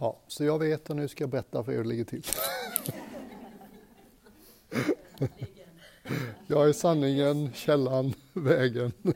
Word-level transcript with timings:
Ja, 0.00 0.16
så 0.26 0.44
jag 0.44 0.58
vet 0.58 0.90
och 0.90 0.96
nu 0.96 1.08
ska 1.08 1.22
jag 1.22 1.30
berätta 1.30 1.64
för 1.64 1.72
er 1.72 1.76
hur 1.76 1.82
det 1.82 1.88
ligger 1.88 2.04
till. 2.04 2.22
Jag 6.46 6.68
är 6.68 6.72
sanningen, 6.72 7.52
källan, 7.52 8.14
vägen. 8.32 8.92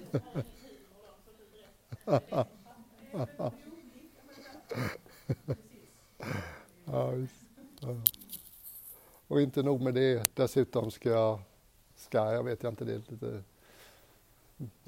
Och 9.28 9.40
inte 9.40 9.62
nog 9.62 9.80
med 9.80 9.94
det, 9.94 10.34
dessutom 10.34 10.90
ska 10.90 11.10
jag, 11.10 11.40
ska 11.96 12.32
jag 12.32 12.44
vet 12.44 12.62
jag 12.62 12.72
inte, 12.72 12.84
det 12.84 12.94
är 12.94 13.02
lite 13.10 13.42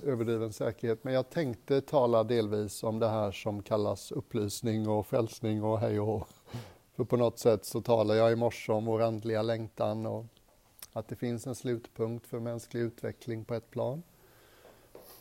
överdriven 0.03 0.53
säkerhet, 0.53 1.05
men 1.05 1.15
jag 1.15 1.31
tänkte 1.31 1.81
tala 1.81 2.25
delvis 2.25 2.83
om 2.83 2.99
det 2.99 3.09
här 3.09 3.33
som 3.33 3.63
kallas 3.63 4.13
upplysning 4.13 4.89
och 4.89 5.07
frälsning 5.07 5.63
och 5.63 5.79
hej 5.79 6.01
och 6.01 6.07
hå. 6.07 6.27
För 6.95 7.05
på 7.05 7.17
något 7.17 7.39
sätt 7.39 7.65
så 7.65 7.81
talar 7.81 8.15
jag 8.15 8.33
i 8.33 8.37
morse 8.37 8.73
om 8.73 8.85
vår 8.85 9.03
andliga 9.03 9.43
längtan 9.43 10.07
och 10.07 10.25
att 10.93 11.09
det 11.09 11.17
finns 11.17 11.47
en 11.47 11.55
slutpunkt 11.55 12.27
för 12.27 12.41
mänsklig 12.41 12.81
utveckling 12.81 13.45
på 13.45 13.55
ett 13.55 13.71
plan. 13.71 14.03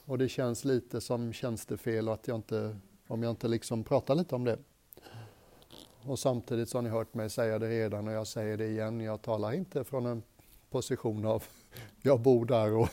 Och 0.06 0.18
det 0.18 0.30
känns 0.30 0.66
lite 0.66 1.02
som 1.02 1.34
tjänstefel 1.34 2.10
att 2.10 2.28
jag 2.28 2.36
inte, 2.36 2.78
om 3.08 3.24
jag 3.24 3.30
inte 3.30 3.48
liksom 3.48 3.84
pratar 3.84 4.16
lite 4.16 4.36
om 4.36 4.44
det. 4.44 4.60
Och 6.04 6.20
samtidigt 6.20 6.70
så 6.70 6.78
har 6.78 6.82
ni 6.82 6.90
hört 6.90 7.14
mig 7.14 7.30
säga 7.30 7.60
det 7.60 7.70
redan 7.70 8.08
och 8.08 8.14
jag 8.14 8.28
säger 8.28 8.58
det 8.58 8.68
igen, 8.68 9.02
jag 9.02 9.22
talar 9.22 9.54
inte 9.54 9.84
från 9.84 10.06
en 10.06 10.24
position 10.70 11.26
av 11.26 11.44
jag 12.02 12.22
bor 12.22 12.46
där 12.46 12.74
och 12.74 12.90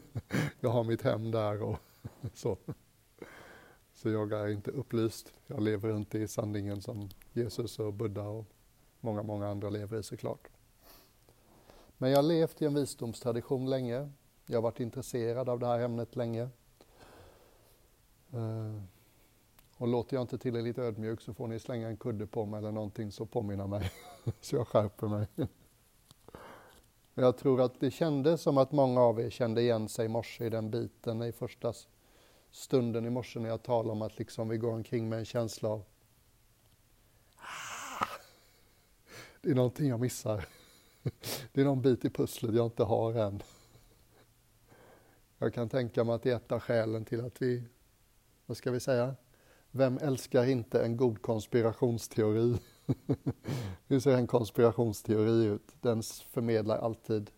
jag 0.60 0.70
har 0.70 0.84
mitt 0.84 1.02
hem 1.02 1.30
där 1.30 1.62
och 1.62 1.78
så. 2.34 2.56
Så 3.94 4.10
jag 4.10 4.32
är 4.32 4.48
inte 4.48 4.70
upplyst. 4.70 5.32
Jag 5.46 5.62
lever 5.62 5.96
inte 5.96 6.18
i 6.18 6.28
sanningen 6.28 6.82
som 6.82 7.08
Jesus 7.32 7.78
och 7.78 7.92
Buddha 7.92 8.28
och 8.28 8.46
många, 9.00 9.22
många 9.22 9.48
andra 9.48 9.70
lever 9.70 9.98
i 9.98 10.02
såklart. 10.02 10.48
Men 11.98 12.10
jag 12.10 12.18
har 12.18 12.22
levt 12.22 12.62
i 12.62 12.64
en 12.64 12.74
visdomstradition 12.74 13.70
länge. 13.70 14.10
Jag 14.46 14.56
har 14.56 14.62
varit 14.62 14.80
intresserad 14.80 15.48
av 15.48 15.58
det 15.58 15.66
här 15.66 15.80
ämnet 15.80 16.16
länge. 16.16 16.48
Eh, 18.32 18.82
och 19.76 19.88
låter 19.88 20.16
jag 20.16 20.22
inte 20.22 20.38
tillräckligt 20.38 20.78
ödmjuk 20.78 21.20
så 21.20 21.34
får 21.34 21.46
ni 21.48 21.58
slänga 21.58 21.88
en 21.88 21.96
kudde 21.96 22.26
på 22.26 22.46
mig 22.46 22.58
eller 22.58 22.72
någonting 22.72 23.12
så 23.12 23.26
påminna 23.26 23.66
mig, 23.66 23.90
så 24.40 24.56
jag 24.56 24.68
skärper 24.68 25.08
mig. 25.08 25.26
Jag 27.18 27.36
tror 27.36 27.60
att 27.60 27.80
det 27.80 27.90
kändes 27.90 28.42
som 28.42 28.58
att 28.58 28.72
många 28.72 29.00
av 29.00 29.20
er 29.20 29.30
kände 29.30 29.60
igen 29.60 29.88
sig 29.88 30.04
i 30.04 30.08
morse 30.08 30.46
i 30.46 30.50
den 30.50 30.70
biten, 30.70 31.22
i 31.22 31.32
första 31.32 31.72
stunden 32.50 33.06
i 33.06 33.10
morse 33.10 33.40
när 33.40 33.48
jag 33.48 33.62
talade 33.62 33.90
om 33.90 34.02
att 34.02 34.18
liksom 34.18 34.48
vi 34.48 34.56
går 34.56 34.72
omkring 34.72 35.08
med 35.08 35.18
en 35.18 35.24
känsla 35.24 35.68
av 35.68 35.84
ah, 37.36 38.06
det 39.40 39.50
är 39.50 39.54
någonting 39.54 39.88
jag 39.88 40.00
missar. 40.00 40.48
Det 41.52 41.60
är 41.60 41.64
någon 41.64 41.82
bit 41.82 42.04
i 42.04 42.10
pusslet 42.10 42.54
jag 42.54 42.66
inte 42.66 42.82
har 42.82 43.14
än. 43.14 43.42
Jag 45.38 45.54
kan 45.54 45.68
tänka 45.68 46.04
mig 46.04 46.14
att 46.14 46.22
det 46.22 46.30
är 46.30 46.36
ett 46.36 46.52
av 46.52 46.60
skälen 46.60 47.04
till 47.04 47.24
att 47.24 47.42
vi, 47.42 47.62
vad 48.46 48.56
ska 48.56 48.70
vi 48.70 48.80
säga, 48.80 49.14
vem 49.70 49.98
älskar 49.98 50.44
inte 50.44 50.82
en 50.84 50.96
god 50.96 51.22
konspirationsteori? 51.22 52.58
Hur 53.86 54.00
ser 54.00 54.16
en 54.16 54.26
konspirationsteori 54.26 55.44
ut? 55.44 55.74
Den 55.80 56.02
förmedlar 56.02 56.78
alltid, 56.78 57.30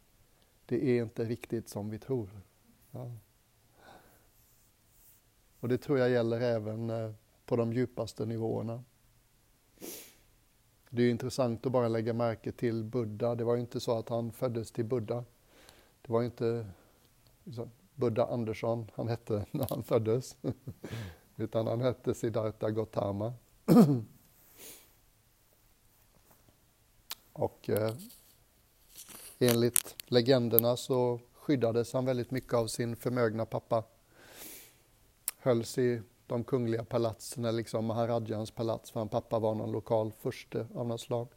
det 0.66 0.98
är 0.98 1.02
inte 1.02 1.24
riktigt 1.24 1.68
som 1.68 1.90
vi 1.90 1.98
tror. 1.98 2.30
Ja. 2.90 3.12
Och 5.60 5.68
det 5.68 5.78
tror 5.78 5.98
jag 5.98 6.10
gäller 6.10 6.40
även 6.40 6.90
eh, 6.90 7.10
på 7.46 7.56
de 7.56 7.72
djupaste 7.72 8.26
nivåerna. 8.26 8.84
Det 10.90 11.02
är 11.02 11.10
intressant 11.10 11.66
att 11.66 11.72
bara 11.72 11.88
lägga 11.88 12.12
märke 12.12 12.52
till 12.52 12.84
Buddha. 12.84 13.34
Det 13.34 13.44
var 13.44 13.54
ju 13.54 13.60
inte 13.60 13.80
så 13.80 13.98
att 13.98 14.08
han 14.08 14.32
föddes 14.32 14.72
till 14.72 14.84
Buddha. 14.84 15.24
Det 16.02 16.12
var 16.12 16.20
ju 16.20 16.26
inte 16.26 16.66
liksom, 17.44 17.70
Buddha 17.94 18.26
Andersson 18.26 18.90
han 18.94 19.08
hette 19.08 19.46
när 19.50 19.66
han 19.70 19.82
föddes. 19.82 20.36
Utan 21.36 21.66
han 21.66 21.80
hette 21.80 22.14
Siddhartha 22.14 22.70
Gautama. 22.70 23.32
Och 27.38 27.70
eh, 27.70 27.94
enligt 29.38 29.96
legenderna 30.06 30.76
så 30.76 31.20
skyddades 31.34 31.92
han 31.92 32.04
väldigt 32.04 32.30
mycket 32.30 32.54
av 32.54 32.66
sin 32.66 32.96
förmögna 32.96 33.46
pappa. 33.46 33.84
Hölls 35.38 35.78
i 35.78 36.02
de 36.26 36.44
kungliga 36.44 36.84
palatsen, 36.84 37.44
eller 37.44 37.56
liksom 37.56 37.84
Maharadjans 37.84 38.50
palats, 38.50 38.90
för 38.90 39.00
hans 39.00 39.10
pappa 39.10 39.38
var 39.38 39.54
någon 39.54 39.72
lokal 39.72 40.12
furste 40.12 40.66
av 40.74 40.86
något 40.86 41.00
slag. 41.00 41.28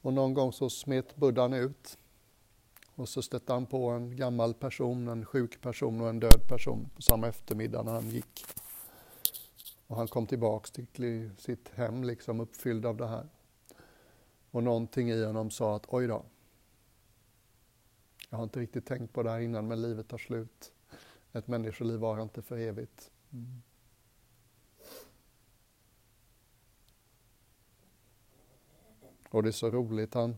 Och 0.00 0.12
någon 0.12 0.34
gång 0.34 0.52
så 0.52 0.70
smet 0.70 1.16
buddhan 1.16 1.52
ut 1.52 1.98
och 2.94 3.08
så 3.08 3.22
stötte 3.22 3.52
han 3.52 3.66
på 3.66 3.88
en 3.88 4.16
gammal 4.16 4.54
person, 4.54 5.08
en 5.08 5.24
sjuk 5.24 5.60
person 5.60 6.00
och 6.00 6.08
en 6.08 6.20
död 6.20 6.48
person 6.48 6.90
på 6.94 7.02
samma 7.02 7.28
eftermiddag 7.28 7.82
när 7.82 7.92
han 7.92 8.10
gick. 8.10 8.44
Och 9.86 9.96
han 9.96 10.08
kom 10.08 10.26
tillbaks 10.26 10.70
till 10.70 11.30
sitt 11.38 11.68
hem 11.74 12.04
liksom 12.04 12.40
uppfylld 12.40 12.86
av 12.86 12.96
det 12.96 13.06
här. 13.06 13.28
Och 14.56 14.62
någonting 14.62 15.10
i 15.10 15.24
honom 15.24 15.50
sa 15.50 15.76
att 15.76 15.86
oj 15.88 16.06
då, 16.06 16.24
jag 18.30 18.36
har 18.36 18.44
inte 18.44 18.60
riktigt 18.60 18.86
tänkt 18.86 19.12
på 19.12 19.22
det 19.22 19.30
här 19.30 19.40
innan 19.40 19.68
men 19.68 19.82
livet 19.82 20.08
tar 20.08 20.18
slut. 20.18 20.72
Ett 21.32 21.46
människoliv 21.46 21.98
var 21.98 22.22
inte 22.22 22.42
för 22.42 22.58
evigt. 22.58 23.10
Mm. 23.32 23.62
Och 29.30 29.42
det 29.42 29.48
är 29.48 29.52
så 29.52 29.70
roligt, 29.70 30.14
han 30.14 30.36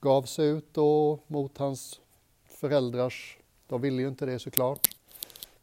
gav 0.00 0.22
sig 0.22 0.48
ut 0.48 0.78
och 0.78 1.30
mot 1.30 1.58
hans 1.58 2.00
föräldrars, 2.44 3.38
de 3.66 3.80
ville 3.80 4.02
ju 4.02 4.08
inte 4.08 4.26
det 4.26 4.38
såklart. 4.38 4.88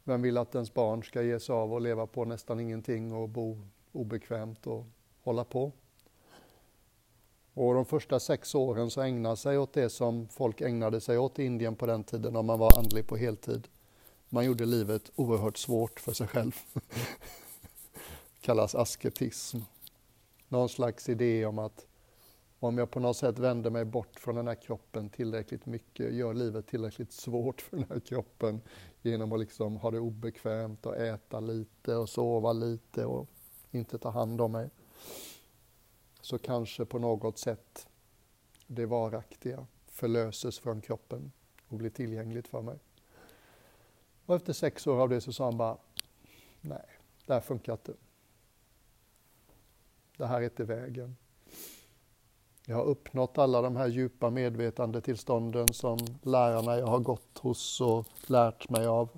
Vem 0.04 0.22
vill 0.22 0.38
att 0.38 0.56
ens 0.56 0.74
barn 0.74 1.04
ska 1.04 1.22
ge 1.22 1.40
sig 1.40 1.54
av 1.54 1.74
och 1.74 1.82
leva 1.82 2.08
på 2.08 2.26
nästan 2.26 2.60
ingenting 2.60 3.14
och 3.14 3.30
bo 3.30 3.68
obekvämt 3.92 4.68
och 4.68 4.86
hålla 5.22 5.44
på? 5.44 5.72
Och 7.54 7.74
de 7.74 7.86
första 7.86 8.20
sex 8.20 8.56
åren 8.56 8.90
så 8.92 9.02
ägnade 9.02 9.38
sig 9.38 9.58
åt 9.58 9.74
det 9.74 9.90
som 9.90 10.28
folk 10.28 10.62
ägnade 10.62 11.02
sig 11.02 11.18
åt 11.18 11.40
i 11.40 11.44
Indien 11.44 11.76
på 11.76 11.86
den 11.86 12.04
tiden 12.04 12.36
om 12.36 12.46
man 12.46 12.60
var 12.60 12.80
andlig 12.80 13.08
på 13.08 13.18
heltid. 13.18 13.68
Man 14.30 14.46
gjorde 14.46 14.66
livet 14.66 15.12
oerhört 15.16 15.58
svårt 15.58 16.00
för 16.00 16.14
sig 16.14 16.28
själv. 16.28 16.52
kallas 18.42 18.76
asketism. 18.76 19.58
Någon 20.48 20.70
slags 20.70 21.10
idé 21.10 21.46
om 21.46 21.60
att 21.60 21.86
om 22.60 22.78
jag 22.78 22.92
på 22.92 23.00
något 23.00 23.18
sätt 23.18 23.40
vänder 23.40 23.70
mig 23.70 23.86
bort 23.86 24.20
från 24.20 24.36
den 24.36 24.48
här 24.48 24.56
kroppen 24.56 25.10
tillräckligt 25.10 25.66
mycket, 25.66 26.14
gör 26.14 26.34
livet 26.34 26.68
tillräckligt 26.68 27.12
svårt 27.12 27.62
för 27.62 27.78
den 27.78 27.86
här 27.90 28.00
kroppen 28.00 28.62
genom 29.02 29.32
att 29.32 29.40
liksom 29.40 29.78
ha 29.78 29.92
det 29.92 30.00
obekvämt 30.00 30.86
och 30.86 30.98
äta 30.98 31.40
lite 31.40 31.96
och 31.96 32.10
sova 32.10 32.54
lite 32.54 33.06
och 33.06 33.30
inte 33.72 33.98
ta 33.98 34.10
hand 34.10 34.42
om 34.42 34.52
mig. 34.52 34.70
Så 36.24 36.38
kanske 36.38 36.86
på 36.86 37.00
något 37.00 37.38
sätt 37.38 37.88
det 38.68 38.86
varaktiga 38.86 39.68
förlöses 39.88 40.60
från 40.60 40.82
kroppen 40.82 41.32
och 41.68 41.78
blir 41.78 41.90
tillgängligt 41.90 42.48
för 42.48 42.62
mig. 42.62 42.80
Och 44.26 44.36
efter 44.36 44.54
sex 44.54 44.88
år 44.88 45.02
av 45.02 45.10
det 45.10 45.22
så 45.22 45.34
sa 45.34 45.46
han 45.46 45.58
bara, 45.58 45.78
nej, 46.62 46.86
det 47.26 47.34
här 47.34 47.42
funkar 47.42 47.74
inte. 47.74 47.94
Det 50.18 50.26
här 50.26 50.42
är 50.42 50.44
inte 50.44 50.64
vägen. 50.64 51.16
Jag 52.66 52.76
har 52.76 52.84
uppnått 52.84 53.38
alla 53.38 53.62
de 53.62 53.76
här 53.76 53.88
djupa 53.88 54.30
medvetandetillstånden 54.30 55.68
som 55.68 55.98
lärarna 56.22 56.78
jag 56.78 56.88
har 56.88 57.00
gått 57.00 57.38
hos 57.38 57.82
och 57.82 58.08
lärt 58.28 58.70
mig 58.70 58.88
av 58.88 59.10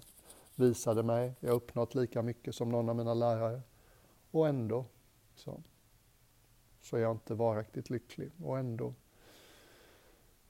visade 0.56 1.04
mig. 1.04 1.34
Jag 1.40 1.50
har 1.50 1.56
uppnått 1.56 1.96
lika 1.96 2.22
mycket 2.22 2.56
som 2.56 2.70
någon 2.70 2.90
av 2.90 2.96
mina 2.96 3.14
lärare. 3.14 3.62
Och 4.32 4.48
ändå 4.48 4.86
så, 5.36 5.64
så 6.86 6.98
är 6.98 7.02
jag 7.02 7.12
inte 7.12 7.34
varaktigt 7.34 7.90
lycklig. 7.90 8.32
Och 8.44 8.58
ändå 8.58 8.94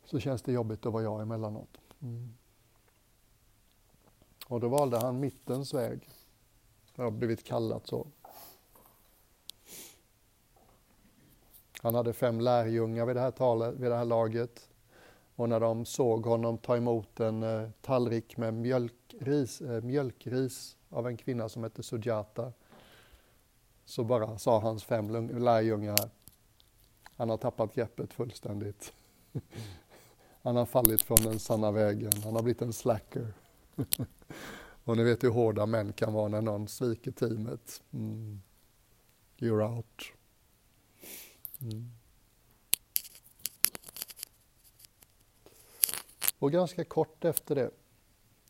så 0.05 0.19
känns 0.19 0.41
det 0.41 0.51
jobbigt 0.51 0.85
att 0.85 0.93
vara 0.93 1.03
jag 1.03 1.21
emellanåt. 1.21 1.77
Mm. 2.01 2.33
Och 4.47 4.59
då 4.59 4.67
valde 4.67 4.97
han 4.97 5.19
mittens 5.19 5.73
väg. 5.73 6.09
Jag 6.95 7.03
har 7.03 7.11
blivit 7.11 7.43
kallat 7.43 7.87
så. 7.87 8.07
Han 11.81 11.95
hade 11.95 12.13
fem 12.13 12.39
lärjungar 12.39 13.05
vid 13.05 13.15
det 13.15 13.21
här, 13.21 13.31
talet, 13.31 13.75
vid 13.75 13.91
det 13.91 13.97
här 13.97 14.05
laget. 14.05 14.69
Och 15.35 15.49
när 15.49 15.59
de 15.59 15.85
såg 15.85 16.25
honom 16.25 16.57
ta 16.57 16.77
emot 16.77 17.19
en 17.19 17.43
eh, 17.43 17.69
tallrik 17.81 18.37
med 18.37 18.53
mjölkris, 18.53 19.61
eh, 19.61 19.83
mjölkris 19.83 20.77
av 20.89 21.07
en 21.07 21.17
kvinna 21.17 21.49
som 21.49 21.63
hette 21.63 21.83
Sujata 21.83 22.53
så 23.85 24.03
bara 24.03 24.37
sa 24.37 24.59
hans 24.59 24.83
fem 24.83 25.27
lärjungar 25.39 26.09
han 27.15 27.29
har 27.29 27.37
tappat 27.37 27.75
greppet 27.75 28.13
fullständigt. 28.13 28.93
Han 30.41 30.55
har 30.55 30.65
fallit 30.65 31.01
från 31.01 31.17
den 31.23 31.39
sanna 31.39 31.71
vägen, 31.71 32.11
han 32.23 32.35
har 32.35 32.43
blivit 32.43 32.61
en 32.61 32.73
slacker. 32.73 33.33
Och 34.83 34.97
ni 34.97 35.03
vet 35.03 35.23
hur 35.23 35.29
hårda 35.29 35.65
män 35.65 35.93
kan 35.93 36.13
vara 36.13 36.27
när 36.27 36.41
någon 36.41 36.67
sviker 36.67 37.11
teamet. 37.11 37.83
Mm. 37.91 38.41
You're 39.37 39.75
out. 39.75 40.03
Mm. 41.61 41.91
Och 46.39 46.51
ganska 46.51 46.83
kort 46.83 47.25
efter 47.25 47.55
det, 47.55 47.71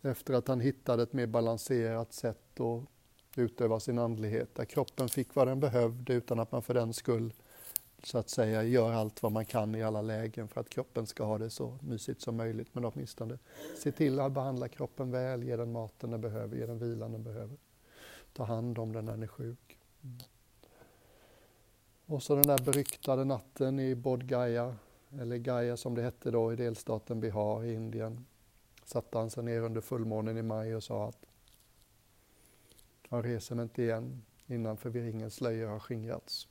efter 0.02 0.34
att 0.34 0.48
han 0.48 0.60
hittade 0.60 1.04
ett 1.04 1.14
mer 1.14 1.28
balanserat 1.28 2.14
sätt 2.14 2.60
att 2.60 2.84
utöva 3.36 3.80
sin 3.80 4.00
andlighet, 4.00 4.56
där 4.56 4.66
kroppen 4.66 5.10
fick 5.10 5.36
vad 5.36 5.48
den 5.48 5.60
behövde 5.60 6.14
utan 6.14 6.40
att 6.40 6.52
man 6.52 6.62
för 6.62 6.74
den 6.74 6.94
skull 6.94 7.34
så 8.06 8.18
att 8.18 8.30
säga 8.30 8.64
gör 8.64 8.94
allt 8.94 9.24
vad 9.24 9.32
man 9.32 9.46
kan 9.46 9.76
i 9.76 9.84
alla 9.84 10.02
lägen 10.02 10.48
för 10.48 10.62
att 10.62 10.70
kroppen 10.70 11.08
ska 11.08 11.24
ha 11.24 11.38
det 11.38 11.50
så 11.50 11.78
mysigt 11.82 12.22
som 12.22 12.38
möjligt. 12.38 12.68
Men 12.72 12.86
åtminstone 12.86 13.38
se 13.78 13.92
till 13.92 14.20
att 14.20 14.32
behandla 14.32 14.68
kroppen 14.68 15.12
väl, 15.12 15.44
ge 15.44 15.56
den 15.56 15.72
maten 15.72 16.12
den 16.12 16.22
behöver, 16.22 16.58
ge 16.58 16.66
den 16.66 16.80
vilan 16.80 17.12
den 17.12 17.24
behöver. 17.24 17.58
Ta 18.34 18.44
hand 18.44 18.80
om 18.80 18.94
den 18.94 19.06
när 19.06 19.12
den 19.12 19.24
är 19.24 19.28
sjuk. 19.28 19.78
Mm. 20.04 20.18
Och 22.06 22.24
så 22.24 22.36
den 22.36 22.48
där 22.48 22.58
beryktade 22.58 23.26
natten 23.26 23.80
i 23.80 23.96
Bodh 23.96 24.26
Gaya, 24.26 24.76
eller 25.20 25.38
Gaya 25.38 25.78
som 25.78 25.96
det 25.96 26.02
hette 26.02 26.32
då 26.32 26.54
i 26.54 26.56
delstaten 26.56 27.20
Bihar 27.20 27.64
i 27.64 27.74
Indien, 27.74 28.26
satte 28.84 29.18
han 29.18 29.30
sig 29.30 29.44
ner 29.44 29.62
under 29.62 29.82
fullmånen 29.82 30.38
i 30.38 30.42
maj 30.42 30.76
och 30.76 30.84
sa 30.84 31.08
att 31.08 31.26
jag 33.10 33.26
reser 33.26 33.56
mig 33.56 33.64
inte 33.64 33.84
igen 33.84 34.22
innan 34.48 34.78
förvirringens 34.78 35.36
slöjor 35.36 35.68
har 35.68 35.80
skingrats. 35.80 36.48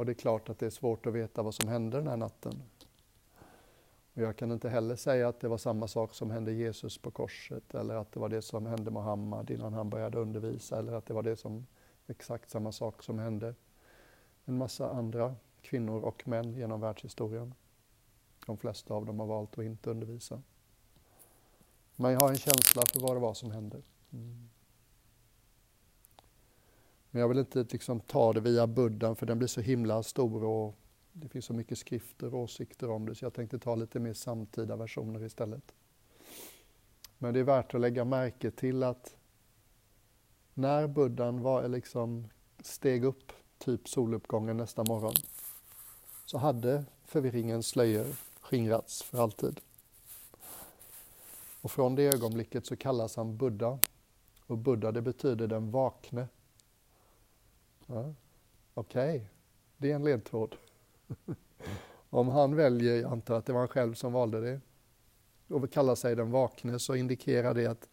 Och 0.00 0.06
det 0.06 0.12
är 0.12 0.14
klart 0.14 0.48
att 0.48 0.58
det 0.58 0.66
är 0.66 0.70
svårt 0.70 1.06
att 1.06 1.12
veta 1.12 1.42
vad 1.42 1.54
som 1.54 1.68
hände 1.68 1.96
den 1.96 2.06
här 2.06 2.16
natten. 2.16 2.62
Och 4.14 4.22
jag 4.22 4.36
kan 4.36 4.52
inte 4.52 4.68
heller 4.68 4.96
säga 4.96 5.28
att 5.28 5.40
det 5.40 5.48
var 5.48 5.58
samma 5.58 5.88
sak 5.88 6.14
som 6.14 6.30
hände 6.30 6.52
Jesus 6.52 6.98
på 6.98 7.10
korset 7.10 7.74
eller 7.74 7.94
att 7.94 8.12
det 8.12 8.20
var 8.20 8.28
det 8.28 8.42
som 8.42 8.66
hände 8.66 8.90
Muhammad 8.90 9.50
innan 9.50 9.72
han 9.72 9.90
började 9.90 10.18
undervisa 10.18 10.78
eller 10.78 10.92
att 10.92 11.06
det 11.06 11.14
var 11.14 11.22
det 11.22 11.36
som 11.36 11.66
exakt 12.06 12.50
samma 12.50 12.72
sak 12.72 13.02
som 13.02 13.18
hände 13.18 13.54
en 14.44 14.58
massa 14.58 14.90
andra 14.90 15.34
kvinnor 15.62 16.00
och 16.00 16.28
män 16.28 16.54
genom 16.54 16.80
världshistorien. 16.80 17.54
De 18.46 18.56
flesta 18.56 18.94
av 18.94 19.06
dem 19.06 19.20
har 19.20 19.26
valt 19.26 19.58
att 19.58 19.64
inte 19.64 19.90
undervisa. 19.90 20.42
Men 21.96 22.12
jag 22.12 22.20
har 22.20 22.28
en 22.28 22.38
känsla 22.38 22.82
för 22.92 23.00
vad 23.00 23.16
det 23.16 23.20
var 23.20 23.34
som 23.34 23.50
hände. 23.50 23.82
Mm. 24.12 24.49
Men 27.10 27.20
jag 27.20 27.28
vill 27.28 27.38
inte 27.38 27.66
liksom 27.70 28.00
ta 28.00 28.32
det 28.32 28.40
via 28.40 28.66
buddhan 28.66 29.16
för 29.16 29.26
den 29.26 29.38
blir 29.38 29.48
så 29.48 29.60
himla 29.60 30.02
stor 30.02 30.44
och 30.44 30.74
det 31.12 31.28
finns 31.28 31.44
så 31.44 31.52
mycket 31.52 31.78
skrifter 31.78 32.34
och 32.34 32.40
åsikter 32.40 32.90
om 32.90 33.06
det 33.06 33.14
så 33.14 33.24
jag 33.24 33.34
tänkte 33.34 33.58
ta 33.58 33.74
lite 33.74 34.00
mer 34.00 34.12
samtida 34.12 34.76
versioner 34.76 35.24
istället. 35.24 35.72
Men 37.18 37.34
det 37.34 37.40
är 37.40 37.44
värt 37.44 37.74
att 37.74 37.80
lägga 37.80 38.04
märke 38.04 38.50
till 38.50 38.82
att 38.82 39.16
när 40.54 40.86
buddhan 40.86 41.42
var, 41.42 41.68
liksom 41.68 42.28
steg 42.62 43.04
upp, 43.04 43.32
typ 43.58 43.88
soluppgången 43.88 44.56
nästa 44.56 44.84
morgon, 44.84 45.14
så 46.24 46.38
hade 46.38 46.84
förvirringens 47.04 47.66
slöjor 47.66 48.06
skingrats 48.40 49.02
för 49.02 49.18
alltid. 49.18 49.60
Och 51.60 51.70
från 51.70 51.94
det 51.94 52.02
ögonblicket 52.02 52.66
så 52.66 52.76
kallas 52.76 53.16
han 53.16 53.36
Buddha. 53.36 53.78
Och 54.46 54.58
Buddha 54.58 54.92
det 54.92 55.02
betyder 55.02 55.46
den 55.46 55.70
vakne. 55.70 56.28
Ja, 57.92 58.14
Okej, 58.74 59.16
okay. 59.16 59.26
det 59.76 59.90
är 59.90 59.94
en 59.94 60.04
ledtråd. 60.04 60.56
Om 62.10 62.28
han 62.28 62.56
väljer, 62.56 62.96
jag 62.96 63.12
antar 63.12 63.34
att 63.34 63.46
det 63.46 63.52
var 63.52 63.60
han 63.60 63.68
själv 63.68 63.94
som 63.94 64.12
valde 64.12 64.40
det, 64.40 64.60
och 65.54 65.72
kallar 65.72 65.94
sig 65.94 66.16
den 66.16 66.30
vakne 66.30 66.78
så 66.78 66.94
indikerar 66.94 67.54
det 67.54 67.66
att 67.66 67.88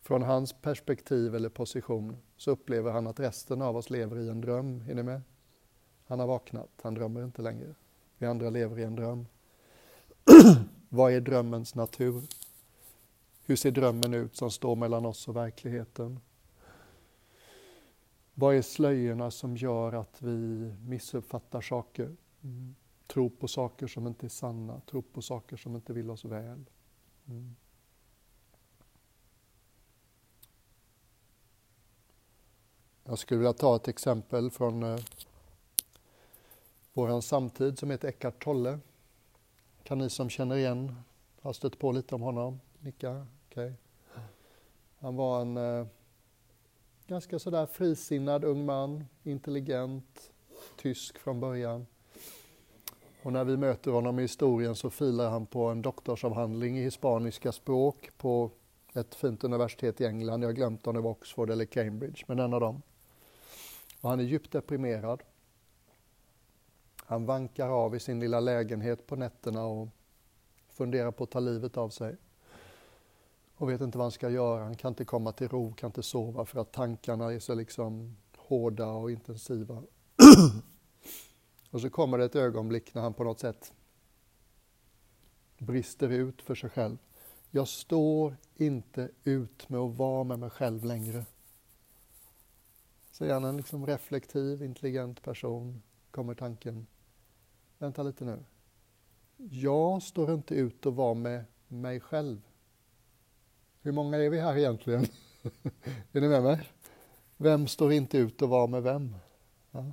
från 0.00 0.22
hans 0.22 0.52
perspektiv 0.52 1.34
eller 1.34 1.48
position 1.48 2.16
så 2.36 2.50
upplever 2.50 2.90
han 2.90 3.06
att 3.06 3.20
resten 3.20 3.62
av 3.62 3.76
oss 3.76 3.90
lever 3.90 4.18
i 4.18 4.28
en 4.28 4.40
dröm. 4.40 4.84
Är 4.88 4.94
ni 4.94 5.02
med? 5.02 5.22
Han 6.06 6.20
har 6.20 6.26
vaknat, 6.26 6.70
han 6.82 6.94
drömmer 6.94 7.24
inte 7.24 7.42
längre. 7.42 7.74
Vi 8.18 8.26
andra 8.26 8.50
lever 8.50 8.78
i 8.78 8.82
en 8.82 8.96
dröm. 8.96 9.26
Vad 10.88 11.12
är 11.12 11.20
drömmens 11.20 11.74
natur? 11.74 12.22
Hur 13.44 13.56
ser 13.56 13.70
drömmen 13.70 14.14
ut 14.14 14.36
som 14.36 14.50
står 14.50 14.76
mellan 14.76 15.06
oss 15.06 15.28
och 15.28 15.36
verkligheten? 15.36 16.20
Vad 18.38 18.54
är 18.54 18.62
slöjorna 18.62 19.30
som 19.30 19.56
gör 19.56 19.92
att 19.92 20.22
vi 20.22 20.74
missuppfattar 20.86 21.60
saker? 21.60 22.16
Mm. 22.42 22.74
Tror 23.06 23.30
på 23.30 23.48
saker 23.48 23.86
som 23.86 24.06
inte 24.06 24.26
är 24.26 24.28
sanna, 24.28 24.80
tror 24.80 25.02
på 25.02 25.22
saker 25.22 25.56
som 25.56 25.76
inte 25.76 25.92
vill 25.92 26.10
oss 26.10 26.24
väl. 26.24 26.64
Mm. 27.28 27.56
Jag 33.04 33.18
skulle 33.18 33.38
vilja 33.38 33.52
ta 33.52 33.76
ett 33.76 33.88
exempel 33.88 34.50
från 34.50 34.82
eh, 34.82 34.98
vår 36.92 37.20
samtid 37.20 37.78
som 37.78 37.90
heter 37.90 38.08
Eckart 38.08 38.44
Tolle. 38.44 38.78
Kan 39.82 39.98
ni 39.98 40.10
som 40.10 40.30
känner 40.30 40.56
igen 40.56 40.94
ha 41.40 41.52
stött 41.52 41.78
på 41.78 41.92
lite 41.92 42.14
om 42.14 42.22
honom? 42.22 42.60
Nicka? 42.80 43.26
Okay. 43.48 43.72
Han 44.98 45.16
var 45.16 45.40
en 45.40 45.56
eh, 45.56 45.86
ganska 47.06 47.38
sådär 47.38 47.66
frisinnad 47.66 48.44
ung 48.44 48.64
man, 48.64 49.04
intelligent, 49.22 50.32
tysk 50.76 51.18
från 51.18 51.40
början. 51.40 51.86
Och 53.22 53.32
när 53.32 53.44
vi 53.44 53.56
möter 53.56 53.90
honom 53.90 54.18
i 54.18 54.22
historien 54.22 54.74
så 54.74 54.90
filar 54.90 55.30
han 55.30 55.46
på 55.46 55.64
en 55.64 55.82
doktorsavhandling 55.82 56.78
i 56.78 56.82
hispaniska 56.82 57.52
språk 57.52 58.10
på 58.18 58.50
ett 58.94 59.14
fint 59.14 59.44
universitet 59.44 60.00
i 60.00 60.06
England. 60.06 60.42
Jag 60.42 60.48
har 60.48 60.54
glömt 60.54 60.86
om 60.86 60.94
det 60.94 61.00
var 61.00 61.10
Oxford 61.10 61.50
eller 61.50 61.64
Cambridge, 61.64 62.24
men 62.26 62.38
en 62.38 62.54
av 62.54 62.60
dem. 62.60 62.82
Och 64.00 64.10
han 64.10 64.20
är 64.20 64.24
djupt 64.24 64.52
deprimerad. 64.52 65.22
Han 66.96 67.26
vankar 67.26 67.68
av 67.68 67.96
i 67.96 68.00
sin 68.00 68.20
lilla 68.20 68.40
lägenhet 68.40 69.06
på 69.06 69.16
nätterna 69.16 69.64
och 69.64 69.88
funderar 70.68 71.10
på 71.10 71.24
att 71.24 71.30
ta 71.30 71.40
livet 71.40 71.76
av 71.76 71.88
sig. 71.88 72.16
Och 73.56 73.70
vet 73.70 73.80
inte 73.80 73.98
vad 73.98 74.04
han 74.04 74.12
ska 74.12 74.30
göra. 74.30 74.64
Han 74.64 74.76
kan 74.76 74.88
inte 74.88 75.04
komma 75.04 75.32
till 75.32 75.48
ro, 75.48 75.72
kan 75.72 75.88
inte 75.88 76.02
sova 76.02 76.44
för 76.44 76.60
att 76.60 76.72
tankarna 76.72 77.32
är 77.32 77.38
så 77.38 77.54
liksom 77.54 78.16
hårda 78.36 78.86
och 78.86 79.10
intensiva. 79.10 79.82
och 81.70 81.80
så 81.80 81.90
kommer 81.90 82.18
det 82.18 82.24
ett 82.24 82.36
ögonblick 82.36 82.94
när 82.94 83.02
han 83.02 83.14
på 83.14 83.24
något 83.24 83.40
sätt 83.40 83.72
brister 85.58 86.08
ut 86.08 86.42
för 86.42 86.54
sig 86.54 86.70
själv. 86.70 86.98
Jag 87.50 87.68
står 87.68 88.36
inte 88.56 89.10
ut 89.24 89.68
med 89.68 89.80
att 89.80 89.96
vara 89.96 90.24
med 90.24 90.38
mig 90.38 90.50
själv 90.50 90.84
längre. 90.84 91.24
Så 93.10 93.24
är 93.24 93.32
han 93.32 93.44
en 93.44 93.56
liksom 93.56 93.86
reflektiv, 93.86 94.62
intelligent 94.62 95.22
person, 95.22 95.82
kommer 96.10 96.34
tanken, 96.34 96.86
vänta 97.78 98.02
lite 98.02 98.24
nu. 98.24 98.44
Jag 99.36 100.02
står 100.02 100.34
inte 100.34 100.54
ut 100.54 100.86
att 100.86 100.94
vara 100.94 101.14
med 101.14 101.44
mig 101.68 102.00
själv. 102.00 102.40
Hur 103.86 103.92
många 103.92 104.16
är 104.16 104.30
vi 104.30 104.40
här 104.40 104.56
egentligen? 104.58 105.02
är 106.12 106.20
ni 106.20 106.28
med 106.28 106.42
mig? 106.42 106.70
Vem 107.36 107.66
står 107.66 107.92
inte 107.92 108.18
ut 108.18 108.42
att 108.42 108.48
vara 108.48 108.66
med 108.66 108.82
vem? 108.82 109.16
Ja. 109.70 109.92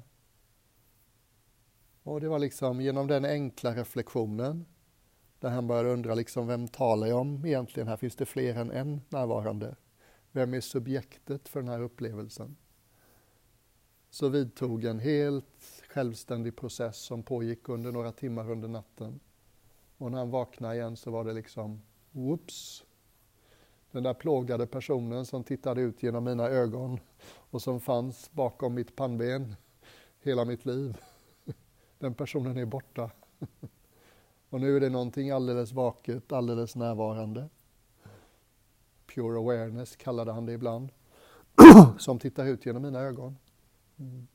Och 2.03 2.21
det 2.21 2.29
var 2.29 2.39
liksom 2.39 2.81
genom 2.81 3.07
den 3.07 3.25
enkla 3.25 3.75
reflektionen 3.75 4.65
där 5.39 5.50
han 5.50 5.67
började 5.67 5.89
undra 5.89 6.15
liksom, 6.15 6.47
vem 6.47 6.67
talar 6.67 7.07
jag 7.07 7.19
om 7.19 7.45
egentligen? 7.45 7.88
Här 7.88 7.97
finns 7.97 8.15
det 8.15 8.25
fler 8.25 8.55
än 8.55 8.71
en 8.71 9.01
närvarande. 9.09 9.75
Vem 10.31 10.53
är 10.53 10.62
subjektet 10.62 11.50
för 11.50 11.59
den 11.59 11.69
här 11.69 11.81
upplevelsen? 11.81 12.55
så 14.09 14.29
vidtog 14.29 14.85
en 14.85 15.00
helt 15.00 15.81
självständig 15.88 16.55
process 16.55 16.97
som 16.97 17.23
pågick 17.23 17.69
under 17.69 17.91
några 17.91 18.12
timmar 18.12 18.51
under 18.51 18.67
natten. 18.67 19.19
Och 19.97 20.12
när 20.12 20.17
han 20.17 20.31
vaknade 20.31 20.75
igen 20.75 20.97
så 20.97 21.12
var 21.12 21.23
det 21.23 21.33
liksom, 21.33 21.81
whoops! 22.12 22.83
Den 23.93 24.03
där 24.03 24.13
plågade 24.13 24.67
personen 24.67 25.25
som 25.25 25.43
tittade 25.43 25.81
ut 25.81 26.03
genom 26.03 26.23
mina 26.23 26.50
ögon 26.50 27.00
och 27.25 27.62
som 27.62 27.79
fanns 27.79 28.31
bakom 28.31 28.73
mitt 28.73 28.95
pannben 28.95 29.55
hela 30.21 30.45
mitt 30.45 30.65
liv. 30.65 30.97
Den 32.00 32.13
personen 32.13 32.57
är 32.57 32.65
borta. 32.65 33.12
Och 34.50 34.62
nu 34.62 34.75
är 34.75 34.79
det 34.79 34.89
någonting 34.89 35.31
alldeles 35.31 35.71
vaket, 35.71 36.31
alldeles 36.31 36.75
närvarande. 36.75 37.50
Pure 39.05 39.38
awareness 39.38 39.95
kallade 39.95 40.31
han 40.31 40.45
det 40.45 40.53
ibland. 40.53 40.89
Som 42.00 42.19
tittar 42.19 42.45
ut 42.45 42.65
genom 42.65 42.81
mina 42.81 43.00
ögon. 43.00 43.38
Mm. 43.97 44.27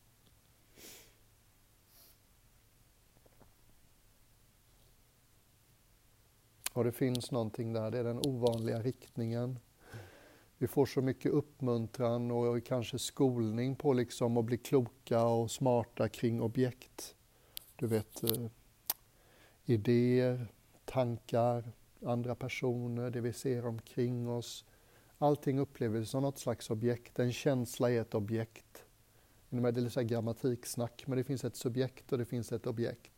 Och 6.78 6.84
det 6.84 6.92
finns 6.92 7.30
någonting 7.30 7.72
där, 7.72 7.90
det 7.90 7.98
är 7.98 8.04
den 8.04 8.18
ovanliga 8.18 8.82
riktningen. 8.82 9.58
Vi 10.58 10.66
får 10.66 10.86
så 10.86 11.00
mycket 11.00 11.32
uppmuntran 11.32 12.30
och 12.30 12.64
kanske 12.64 12.98
skolning 12.98 13.76
på 13.76 13.92
liksom 13.92 14.36
att 14.36 14.44
bli 14.44 14.58
kloka 14.58 15.24
och 15.24 15.50
smarta 15.50 16.08
kring 16.08 16.40
objekt. 16.40 17.14
Du 17.76 17.86
vet, 17.86 18.22
eh, 18.22 18.46
idéer, 19.64 20.46
tankar, 20.84 21.72
andra 22.06 22.34
personer, 22.34 23.10
det 23.10 23.20
vi 23.20 23.32
ser 23.32 23.66
omkring 23.66 24.28
oss. 24.28 24.64
Allting 25.18 25.58
upplever 25.58 25.98
vi 25.98 26.06
som 26.06 26.22
något 26.22 26.38
slags 26.38 26.70
objekt. 26.70 27.18
En 27.18 27.32
känsla 27.32 27.90
är 27.90 28.00
ett 28.00 28.14
objekt. 28.14 28.84
Det 29.50 29.68
är 29.68 29.72
lite 29.72 30.04
grammatiksnack, 30.04 31.04
men 31.06 31.18
det 31.18 31.24
finns 31.24 31.44
ett 31.44 31.56
subjekt 31.56 32.12
och 32.12 32.18
det 32.18 32.24
finns 32.24 32.52
ett 32.52 32.66
objekt. 32.66 33.17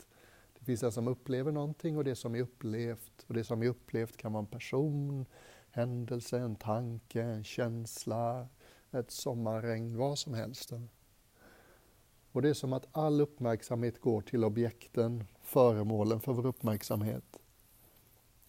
Det 0.60 0.66
finns 0.66 0.80
den 0.80 0.92
som 0.92 1.08
upplever 1.08 1.52
någonting 1.52 1.96
och 1.96 2.04
det 2.04 2.14
som 2.14 2.34
är 2.34 2.40
upplevt. 2.40 3.24
Och 3.26 3.34
det 3.34 3.44
som 3.44 3.62
är 3.62 3.66
upplevt 3.66 4.16
kan 4.16 4.32
vara 4.32 4.40
en 4.40 4.46
person, 4.46 5.26
händelse, 5.70 6.38
en 6.38 6.56
tanke, 6.56 7.22
en 7.22 7.44
känsla, 7.44 8.48
ett 8.90 9.10
sommarregn, 9.10 9.96
vad 9.96 10.18
som 10.18 10.34
helst. 10.34 10.72
Och 12.32 12.42
det 12.42 12.48
är 12.48 12.54
som 12.54 12.72
att 12.72 12.88
all 12.92 13.20
uppmärksamhet 13.20 14.00
går 14.00 14.20
till 14.20 14.44
objekten, 14.44 15.24
föremålen 15.40 16.20
för 16.20 16.32
vår 16.32 16.46
uppmärksamhet. 16.46 17.40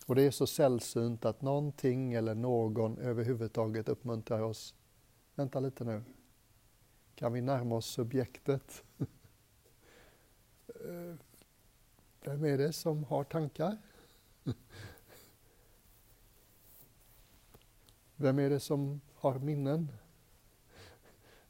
Och 0.06 0.16
det 0.16 0.22
är 0.22 0.32
så 0.32 0.48
sällsynt 0.48 1.26
att 1.26 1.42
någonting 1.42 2.14
eller 2.14 2.36
någon 2.36 2.98
överhuvudtaget 2.98 3.90
uppmuntrar 3.90 4.42
oss. 4.42 4.76
Vänta 5.36 5.60
lite 5.60 5.84
nu. 5.84 6.04
Kan 7.16 7.34
vi 7.34 7.42
närma 7.42 7.76
oss 7.76 7.86
subjektet? 7.86 8.84
Eh, 10.86 11.16
vem 12.24 12.44
är 12.44 12.58
det 12.58 12.74
som 12.74 13.04
har 13.04 13.24
tankar? 13.24 13.78
Vem 18.16 18.40
är 18.40 18.50
det 18.50 18.60
som 18.60 19.02
har 19.16 19.40
minnen? 19.40 19.92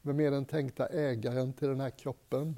Vem 0.02 0.20
är 0.20 0.30
den 0.30 0.44
tänkta 0.44 0.86
ägaren 0.86 1.52
till 1.52 1.68
den 1.68 1.80
här 1.80 1.90
kroppen? 1.90 2.56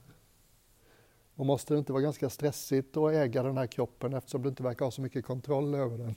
Och 1.35 1.47
måste 1.47 1.75
det 1.75 1.79
inte 1.79 1.93
vara 1.93 2.03
ganska 2.03 2.31
stressigt 2.31 2.97
att 2.97 3.13
äga 3.13 3.43
den 3.43 3.57
här 3.57 3.67
kroppen 3.67 4.15
eftersom 4.15 4.43
du 4.43 4.49
inte 4.49 4.63
verkar 4.63 4.85
ha 4.85 4.91
så 4.91 5.03
mycket 5.03 5.25
kontroll 5.25 5.75
över 5.75 5.99
den? 5.99 6.15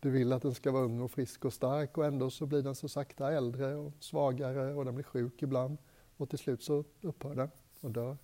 Du 0.00 0.10
vill 0.10 0.32
att 0.32 0.42
den 0.42 0.54
ska 0.54 0.72
vara 0.72 0.84
ung 0.84 1.00
och 1.00 1.10
frisk 1.10 1.44
och 1.44 1.52
stark 1.52 1.98
och 1.98 2.04
ändå 2.04 2.30
så 2.30 2.46
blir 2.46 2.62
den 2.62 2.74
så 2.74 2.88
sakta 2.88 3.32
äldre 3.32 3.74
och 3.74 3.92
svagare 4.00 4.74
och 4.74 4.84
den 4.84 4.94
blir 4.94 5.04
sjuk 5.04 5.42
ibland. 5.42 5.78
Och 6.16 6.30
till 6.30 6.38
slut 6.38 6.62
så 6.62 6.84
upphör 7.00 7.34
den 7.34 7.50
och 7.80 7.90
dör 7.90 8.16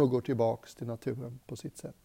och 0.00 0.10
går 0.10 0.20
tillbaks 0.20 0.74
till 0.74 0.86
naturen 0.86 1.40
på 1.46 1.56
sitt 1.56 1.76
sätt. 1.76 2.01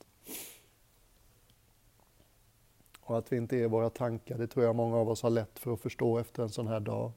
Och 3.08 3.18
att 3.18 3.32
vi 3.32 3.38
inte 3.38 3.58
är 3.58 3.68
våra 3.68 3.90
tankar, 3.90 4.38
det 4.38 4.48
tror 4.48 4.66
jag 4.66 4.76
många 4.76 4.98
av 4.98 5.10
oss 5.10 5.22
har 5.22 5.30
lätt 5.30 5.60
för 5.60 5.74
att 5.74 5.82
förstå 5.82 6.18
efter 6.18 6.44
en 6.44 6.50
sån 6.50 6.68
här 6.68 6.80
dag. 6.80 7.12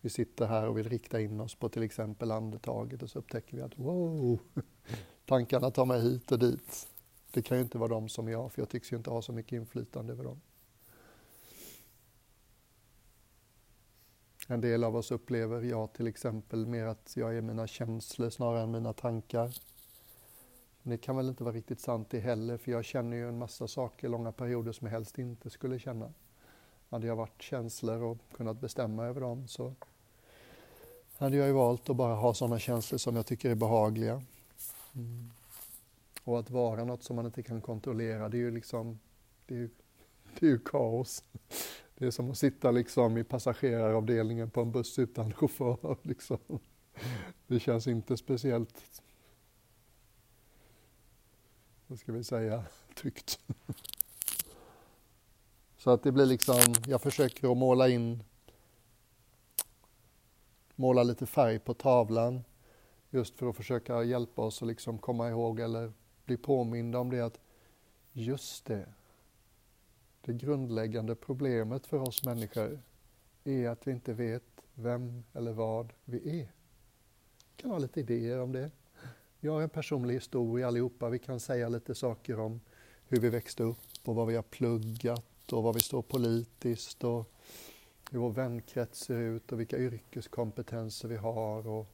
Vi 0.00 0.10
sitter 0.10 0.46
här 0.46 0.68
och 0.68 0.78
vill 0.78 0.88
rikta 0.88 1.20
in 1.20 1.40
oss 1.40 1.54
på 1.54 1.68
till 1.68 1.82
exempel 1.82 2.30
andetaget 2.30 3.02
och 3.02 3.10
så 3.10 3.18
upptäcker 3.18 3.56
vi 3.56 3.62
att 3.62 3.78
wow, 3.78 4.38
tankarna 5.26 5.70
tar 5.70 5.84
mig 5.84 6.00
hit 6.00 6.32
och 6.32 6.38
dit. 6.38 6.88
Det 7.30 7.42
kan 7.42 7.56
ju 7.56 7.62
inte 7.62 7.78
vara 7.78 7.88
de 7.88 8.08
som 8.08 8.28
jag, 8.28 8.52
för 8.52 8.62
jag 8.62 8.68
tycks 8.68 8.92
ju 8.92 8.96
inte 8.96 9.10
ha 9.10 9.22
så 9.22 9.32
mycket 9.32 9.52
inflytande 9.52 10.12
över 10.12 10.24
dem. 10.24 10.40
En 14.48 14.60
del 14.60 14.84
av 14.84 14.96
oss 14.96 15.10
upplever, 15.10 15.62
jag 15.62 15.92
till 15.92 16.06
exempel, 16.06 16.66
mer 16.66 16.84
att 16.84 17.12
jag 17.16 17.36
är 17.36 17.40
mina 17.40 17.66
känslor 17.66 18.30
snarare 18.30 18.62
än 18.62 18.70
mina 18.70 18.92
tankar. 18.92 19.54
Men 20.82 20.90
det 20.90 20.98
kan 20.98 21.16
väl 21.16 21.28
inte 21.28 21.44
vara 21.44 21.54
riktigt 21.54 21.80
sant 21.80 22.10
det 22.10 22.20
heller, 22.20 22.56
för 22.56 22.72
jag 22.72 22.84
känner 22.84 23.16
ju 23.16 23.28
en 23.28 23.38
massa 23.38 23.68
saker 23.68 24.08
långa 24.08 24.32
perioder 24.32 24.72
som 24.72 24.86
jag 24.86 24.92
helst 24.92 25.18
inte 25.18 25.50
skulle 25.50 25.78
känna. 25.78 26.12
Hade 26.90 27.06
jag 27.06 27.16
varit 27.16 27.42
känslor 27.42 28.02
och 28.02 28.18
kunnat 28.36 28.60
bestämma 28.60 29.04
över 29.04 29.20
dem 29.20 29.48
så 29.48 29.74
hade 31.18 31.36
jag 31.36 31.46
ju 31.46 31.52
valt 31.52 31.90
att 31.90 31.96
bara 31.96 32.14
ha 32.14 32.34
sådana 32.34 32.58
känslor 32.58 32.98
som 32.98 33.16
jag 33.16 33.26
tycker 33.26 33.50
är 33.50 33.54
behagliga. 33.54 34.22
Mm. 34.94 35.30
Och 36.24 36.38
att 36.38 36.50
vara 36.50 36.84
något 36.84 37.02
som 37.02 37.16
man 37.16 37.26
inte 37.26 37.42
kan 37.42 37.60
kontrollera, 37.60 38.28
det 38.28 38.36
är 38.36 38.40
ju 38.40 38.50
liksom, 38.50 38.98
det 39.46 39.54
är 39.54 39.58
ju, 39.58 39.70
det 40.38 40.46
är 40.46 40.50
ju 40.50 40.58
kaos. 40.58 41.24
Det 41.94 42.06
är 42.06 42.10
som 42.10 42.30
att 42.30 42.38
sitta 42.38 42.70
liksom 42.70 43.18
i 43.18 43.24
passageraravdelningen 43.24 44.50
på 44.50 44.60
en 44.60 44.72
buss 44.72 44.98
utan 44.98 45.32
chaufför. 45.34 45.96
Liksom. 46.02 46.38
Det 47.46 47.60
känns 47.60 47.86
inte 47.86 48.16
speciellt, 48.16 49.02
vad 51.92 51.98
ska 51.98 52.12
vi 52.12 52.24
säga, 52.24 52.64
tryggt. 52.94 53.40
Så 55.76 55.90
att 55.90 56.02
det 56.02 56.12
blir 56.12 56.26
liksom, 56.26 56.74
jag 56.86 57.02
försöker 57.02 57.52
att 57.52 57.58
måla 57.58 57.88
in 57.88 58.24
måla 60.74 61.02
lite 61.02 61.26
färg 61.26 61.58
på 61.58 61.74
tavlan 61.74 62.44
just 63.10 63.38
för 63.38 63.48
att 63.48 63.56
försöka 63.56 64.04
hjälpa 64.04 64.42
oss 64.42 64.62
att 64.62 64.68
liksom 64.68 64.98
komma 64.98 65.28
ihåg 65.28 65.60
eller 65.60 65.92
bli 66.24 66.36
påminda 66.36 66.98
om 66.98 67.10
det 67.10 67.20
att 67.20 67.40
just 68.12 68.64
det, 68.64 68.88
det 70.20 70.32
grundläggande 70.32 71.14
problemet 71.14 71.86
för 71.86 72.00
oss 72.00 72.24
människor 72.24 72.82
är 73.44 73.68
att 73.68 73.86
vi 73.86 73.92
inte 73.92 74.12
vet 74.12 74.64
vem 74.74 75.24
eller 75.32 75.52
vad 75.52 75.92
vi 76.04 76.40
är. 76.40 76.52
Vi 77.48 77.56
kan 77.56 77.70
ha 77.70 77.78
lite 77.78 78.00
idéer 78.00 78.40
om 78.40 78.52
det. 78.52 78.70
Vi 79.44 79.48
har 79.48 79.62
en 79.62 79.68
personlig 79.68 80.14
historia 80.14 80.68
allihopa. 80.68 81.08
Vi 81.08 81.18
kan 81.18 81.40
säga 81.40 81.68
lite 81.68 81.94
saker 81.94 82.40
om 82.40 82.60
hur 83.08 83.20
vi 83.20 83.28
växte 83.28 83.62
upp 83.62 83.78
och 84.04 84.14
vad 84.14 84.26
vi 84.26 84.36
har 84.36 84.42
pluggat 84.42 85.52
och 85.52 85.62
vad 85.62 85.74
vi 85.74 85.80
står 85.80 86.02
politiskt 86.02 87.04
och 87.04 87.32
hur 88.10 88.18
vår 88.18 88.30
vänkrets 88.30 89.00
ser 89.00 89.18
ut 89.18 89.52
och 89.52 89.60
vilka 89.60 89.78
yrkeskompetenser 89.78 91.08
vi 91.08 91.16
har 91.16 91.68
och 91.68 91.86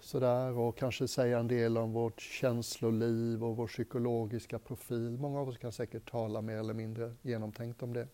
sådär 0.00 0.58
och 0.58 0.76
kanske 0.76 1.08
säga 1.08 1.38
en 1.38 1.48
del 1.48 1.78
om 1.78 1.92
vårt 1.92 2.20
känsloliv 2.20 3.44
och 3.44 3.56
vår 3.56 3.66
psykologiska 3.66 4.58
profil. 4.58 5.18
Många 5.18 5.40
av 5.40 5.48
oss 5.48 5.58
kan 5.58 5.72
säkert 5.72 6.10
tala 6.10 6.42
mer 6.42 6.56
eller 6.56 6.74
mindre 6.74 7.14
genomtänkt 7.22 7.82
om 7.82 7.92
det. 7.92 8.08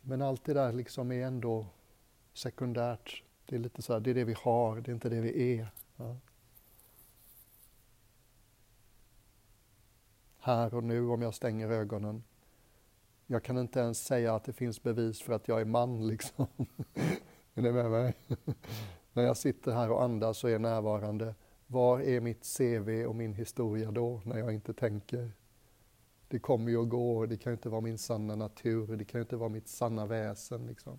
Men 0.00 0.22
allt 0.22 0.44
det 0.44 0.54
där 0.54 0.72
liksom 0.72 1.12
är 1.12 1.26
ändå 1.26 1.66
sekundärt. 2.32 3.22
Det 3.46 3.56
är 3.56 3.60
lite 3.60 3.82
så 3.82 3.92
här, 3.92 4.00
det 4.00 4.10
är 4.10 4.14
det 4.14 4.24
vi 4.24 4.36
har, 4.38 4.80
det 4.80 4.90
är 4.90 4.94
inte 4.94 5.08
det 5.08 5.20
vi 5.20 5.58
är. 5.58 5.68
Ja. 6.02 6.16
Här 10.38 10.74
och 10.74 10.84
nu 10.84 11.08
om 11.08 11.22
jag 11.22 11.34
stänger 11.34 11.70
ögonen 11.70 12.22
jag 13.32 13.42
kan 13.42 13.58
inte 13.58 13.80
ens 13.80 14.04
säga 14.04 14.34
att 14.34 14.44
det 14.44 14.52
finns 14.52 14.82
bevis 14.82 15.22
för 15.22 15.32
att 15.32 15.48
jag 15.48 15.60
är 15.60 15.64
man 15.64 16.06
liksom. 16.06 16.46
är 17.54 17.62
ni 17.62 17.72
med 17.72 17.90
mig? 17.90 18.14
När 19.12 19.22
jag 19.22 19.36
sitter 19.36 19.72
här 19.72 19.90
och 19.90 20.02
andas 20.02 20.44
och 20.44 20.50
är 20.50 20.58
närvarande, 20.58 21.34
var 21.66 22.00
är 22.00 22.20
mitt 22.20 22.56
CV 22.56 23.06
och 23.06 23.14
min 23.14 23.34
historia 23.34 23.90
då, 23.90 24.20
när 24.24 24.38
jag 24.38 24.54
inte 24.54 24.74
tänker? 24.74 25.32
Det 26.28 26.38
kommer 26.38 26.70
ju 26.70 26.76
och 26.76 26.88
går, 26.88 27.26
det 27.26 27.36
kan 27.36 27.50
ju 27.52 27.54
inte 27.54 27.68
vara 27.68 27.80
min 27.80 27.98
sanna 27.98 28.36
natur, 28.36 28.96
det 28.96 29.04
kan 29.04 29.18
ju 29.18 29.22
inte 29.22 29.36
vara 29.36 29.48
mitt 29.48 29.68
sanna 29.68 30.06
väsen. 30.06 30.66
Liksom. 30.66 30.98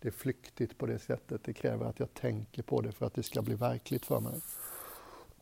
Det 0.00 0.08
är 0.08 0.12
flyktigt 0.12 0.78
på 0.78 0.86
det 0.86 0.98
sättet, 0.98 1.44
det 1.44 1.52
kräver 1.52 1.86
att 1.86 2.00
jag 2.00 2.14
tänker 2.14 2.62
på 2.62 2.80
det 2.80 2.92
för 2.92 3.06
att 3.06 3.14
det 3.14 3.22
ska 3.22 3.42
bli 3.42 3.54
verkligt 3.54 4.06
för 4.06 4.20
mig. 4.20 4.40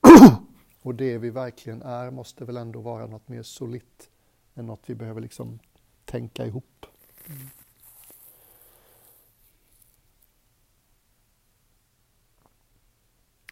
Och 0.83 0.95
det 0.95 1.19
vi 1.19 1.31
verkligen 1.31 1.83
är 1.83 2.11
måste 2.11 2.45
väl 2.45 2.57
ändå 2.57 2.81
vara 2.81 3.07
något 3.07 3.29
mer 3.29 3.43
solitt 3.43 4.11
än 4.55 4.67
något 4.67 4.83
vi 4.87 4.95
behöver 4.95 5.21
liksom 5.21 5.59
tänka 6.05 6.47
ihop. 6.47 6.87
Mm. 7.27 7.49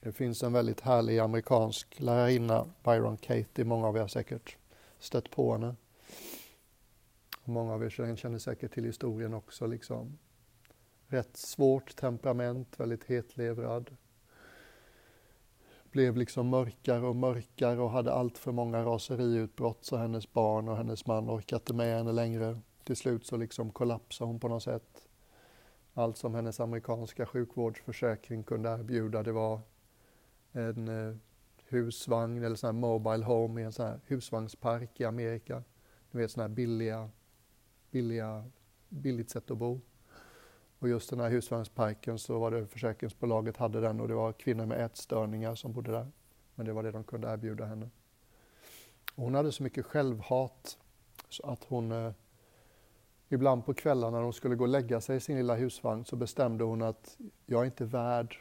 Det 0.05 0.13
finns 0.13 0.43
en 0.43 0.53
väldigt 0.53 0.81
härlig 0.81 1.19
amerikansk 1.19 2.01
lärarinna, 2.01 2.67
Byron 2.83 3.17
Katie, 3.17 3.65
många 3.65 3.87
av 3.87 3.97
er 3.97 4.01
har 4.01 4.09
säkert 4.09 4.57
stött 4.99 5.31
på 5.31 5.53
henne. 5.53 5.77
Många 7.45 7.73
av 7.73 7.85
er 7.85 8.17
känner 8.17 8.39
säkert 8.39 8.75
till 8.75 8.85
historien 8.85 9.35
också. 9.35 9.67
Liksom. 9.67 10.19
Rätt 11.15 11.37
svårt 11.37 11.97
temperament, 11.97 12.81
väldigt 12.81 13.05
hetlevrad, 13.05 13.97
blev 15.91 16.17
liksom 16.17 16.49
mörkare 16.49 17.07
och 17.07 17.17
mörkare 17.17 17.81
och 17.81 17.91
hade 17.91 18.13
allt 18.13 18.39
för 18.39 18.53
många 18.53 18.85
raseriutbrott 18.85 19.85
så 19.85 19.97
hennes 19.97 20.33
barn 20.33 20.69
och 20.69 20.77
hennes 20.77 21.07
man 21.07 21.31
orkade 21.31 21.61
inte 21.61 21.75
med 21.75 21.97
henne 21.99 22.13
längre. 22.13 22.61
Till 22.85 22.97
slut 22.97 23.27
så 23.27 23.37
liksom 23.37 23.71
kollapsade 23.71 24.29
hon 24.29 24.41
på 24.41 24.49
något 24.49 24.63
sätt. 24.63 25.09
Allt 25.93 26.17
som 26.17 26.35
hennes 26.35 26.61
amerikanska 26.61 27.27
sjukvårdsförsäkring 27.27 28.45
kunde 28.45 28.71
erbjuda 28.71 29.23
det 29.23 29.33
var 29.33 29.61
en 30.53 30.89
eh, 30.89 31.17
husvagn 31.69 32.45
eller 32.45 32.57
sån 32.57 32.69
här 32.69 32.81
mobile 32.81 33.25
home 33.25 33.61
i 33.61 33.65
en 33.65 33.73
sån 33.73 33.87
här 33.87 34.01
husvagnspark 34.07 35.01
i 35.01 35.05
Amerika. 35.05 35.63
Du 36.11 36.19
vet 36.19 36.31
såna 36.31 36.45
här 36.45 36.55
billiga, 36.55 37.11
billiga, 37.91 38.45
billigt 38.89 39.31
sätt 39.31 39.51
att 39.51 39.59
bo. 39.59 39.81
Och 40.85 40.91
just 40.91 41.11
den 41.11 41.21
här 41.21 41.31
husvagnsparken 41.31 42.19
så 42.19 42.39
var 42.39 42.51
det 42.51 42.67
försäkringsbolaget 42.67 43.57
hade 43.57 43.81
den 43.81 44.01
och 44.01 44.09
det 44.09 44.15
var 44.15 44.33
kvinnor 44.33 44.67
med 44.67 44.85
ätstörningar 44.85 45.55
som 45.55 45.73
bodde 45.73 45.93
där. 45.93 46.11
Men 46.55 46.67
det 46.67 46.73
var 46.73 46.83
det 46.83 46.91
de 46.91 47.05
kunde 47.05 47.29
erbjuda 47.29 47.65
henne. 47.65 47.91
Och 49.15 49.23
hon 49.23 49.35
hade 49.35 49.53
så 49.53 49.63
mycket 49.63 49.87
självhat 49.87 50.79
så 51.29 51.47
att 51.47 51.65
hon 51.65 51.93
eh, 51.93 52.13
ibland 53.29 53.65
på 53.65 53.75
kvällarna 53.75 54.17
när 54.17 54.25
hon 54.25 54.33
skulle 54.33 54.55
gå 54.55 54.65
och 54.65 54.69
lägga 54.69 55.01
sig 55.01 55.17
i 55.17 55.21
sin 55.21 55.37
lilla 55.37 55.55
husvagn 55.55 56.05
så 56.05 56.17
bestämde 56.17 56.65
hon 56.65 56.83
att 56.83 57.19
jag 57.47 57.61
är 57.61 57.65
inte 57.65 57.85
värd 57.85 58.37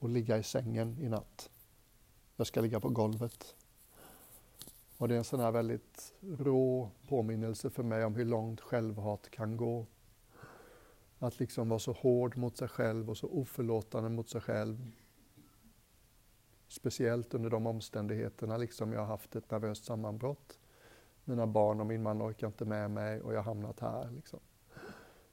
att 0.00 0.10
ligga 0.10 0.38
i 0.38 0.42
sängen 0.42 0.98
i 1.00 1.08
natt. 1.08 1.50
Jag 2.36 2.46
ska 2.46 2.60
ligga 2.60 2.80
på 2.80 2.88
golvet. 2.88 3.54
Och 4.98 5.08
det 5.08 5.14
är 5.14 5.18
en 5.18 5.24
sån 5.24 5.40
här 5.40 5.50
väldigt 5.50 6.14
rå 6.38 6.90
påminnelse 7.08 7.70
för 7.70 7.82
mig 7.82 8.04
om 8.04 8.14
hur 8.14 8.24
långt 8.24 8.60
självhat 8.60 9.30
kan 9.30 9.56
gå. 9.56 9.86
Att 11.22 11.40
liksom 11.40 11.68
vara 11.68 11.78
så 11.78 11.92
hård 11.92 12.36
mot 12.36 12.56
sig 12.56 12.68
själv 12.68 13.10
och 13.10 13.16
så 13.16 13.26
oförlåtande 13.26 14.10
mot 14.10 14.28
sig 14.28 14.40
själv. 14.40 14.90
Speciellt 16.68 17.34
under 17.34 17.50
de 17.50 17.66
omständigheterna 17.66 18.56
liksom 18.56 18.92
jag 18.92 19.00
har 19.00 19.06
haft 19.06 19.36
ett 19.36 19.50
nervöst 19.50 19.84
sammanbrott. 19.84 20.58
Mina 21.24 21.46
barn 21.46 21.80
och 21.80 21.86
min 21.86 22.02
man 22.02 22.22
orkar 22.22 22.46
inte 22.46 22.64
med 22.64 22.90
mig 22.90 23.20
och 23.20 23.32
jag 23.32 23.38
har 23.38 23.44
hamnat 23.44 23.80
här. 23.80 24.10
Liksom. 24.10 24.40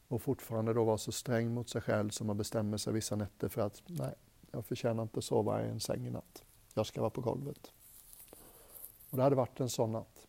Och 0.08 0.22
fortfarande 0.22 0.74
då 0.74 0.84
vara 0.84 0.98
så 0.98 1.12
sträng 1.12 1.54
mot 1.54 1.70
sig 1.70 1.82
själv 1.82 2.10
som 2.10 2.28
man 2.28 2.38
bestämmer 2.38 2.78
sig 2.78 2.94
vissa 2.94 3.16
nätter 3.16 3.48
för 3.48 3.62
att 3.62 3.84
nej, 3.86 4.16
jag 4.52 4.66
förtjänar 4.66 5.04
inte 5.04 5.22
sova 5.22 5.66
i 5.66 5.70
en 5.70 5.80
säng 5.80 6.08
i 6.08 6.10
natt. 6.10 6.44
Jag 6.74 6.86
ska 6.86 7.02
vara 7.02 7.10
på 7.12 7.22
golvet. 7.22 7.72
Och 9.10 9.18
det 9.18 9.24
hade 9.24 9.36
varit 9.36 9.60
en 9.60 9.70
sån 9.70 9.92
natt. 9.92 10.28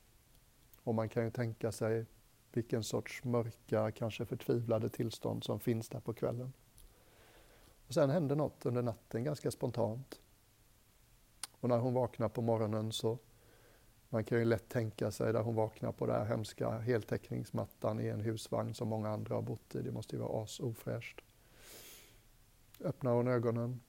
Och 0.82 0.94
man 0.94 1.08
kan 1.08 1.24
ju 1.24 1.30
tänka 1.30 1.72
sig 1.72 2.06
vilken 2.52 2.84
sorts 2.84 3.24
mörka, 3.24 3.90
kanske 3.90 4.26
förtvivlade 4.26 4.88
tillstånd 4.88 5.44
som 5.44 5.60
finns 5.60 5.88
där 5.88 6.00
på 6.00 6.12
kvällen. 6.12 6.52
Och 7.86 7.94
sen 7.94 8.10
hände 8.10 8.34
något 8.34 8.66
under 8.66 8.82
natten 8.82 9.24
ganska 9.24 9.50
spontant. 9.50 10.20
Och 11.60 11.68
när 11.68 11.78
hon 11.78 11.94
vaknar 11.94 12.28
på 12.28 12.42
morgonen 12.42 12.92
så 12.92 13.18
man 14.08 14.24
kan 14.24 14.38
ju 14.38 14.44
lätt 14.44 14.68
tänka 14.68 15.10
sig 15.10 15.32
där 15.32 15.42
hon 15.42 15.54
vaknar 15.54 15.92
på 15.92 16.06
den 16.06 16.16
här 16.16 16.24
hemska 16.24 16.70
heltäckningsmattan 16.70 18.00
i 18.00 18.08
en 18.08 18.20
husvagn 18.20 18.74
som 18.74 18.88
många 18.88 19.08
andra 19.08 19.34
har 19.34 19.42
bott 19.42 19.74
i. 19.74 19.82
Det 19.82 19.92
måste 19.92 20.16
ju 20.16 20.22
vara 20.22 20.42
as 20.42 20.60
ofräscht. 20.60 21.20
Öppnar 22.80 23.12
hon 23.12 23.28
ögonen. 23.28 23.80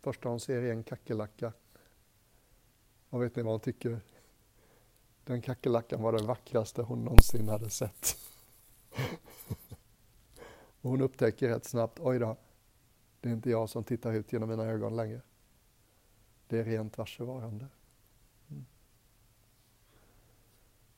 Första 0.00 0.28
hon 0.28 0.40
ser 0.40 0.62
är 0.62 0.72
en 0.72 0.84
kackerlacka. 0.84 1.52
Och 3.10 3.22
vet 3.22 3.36
ni 3.36 3.42
vad 3.42 3.52
hon 3.52 3.60
tycker? 3.60 4.00
Den 5.26 5.42
kackerlackan 5.42 6.02
var 6.02 6.12
den 6.12 6.26
vackraste 6.26 6.82
hon 6.82 7.04
någonsin 7.04 7.48
hade 7.48 7.70
sett. 7.70 8.16
Och 10.80 10.90
hon 10.90 11.00
upptäcker 11.00 11.48
rätt 11.48 11.64
snabbt, 11.64 11.98
oj 12.00 12.18
då, 12.18 12.36
det 13.20 13.28
är 13.28 13.32
inte 13.32 13.50
jag 13.50 13.68
som 13.68 13.84
tittar 13.84 14.12
ut 14.12 14.32
genom 14.32 14.48
mina 14.48 14.64
ögon 14.64 14.96
längre. 14.96 15.20
Det 16.46 16.58
är 16.58 16.64
rent 16.64 16.98
varsevarande. 16.98 17.66
Mm. 18.50 18.66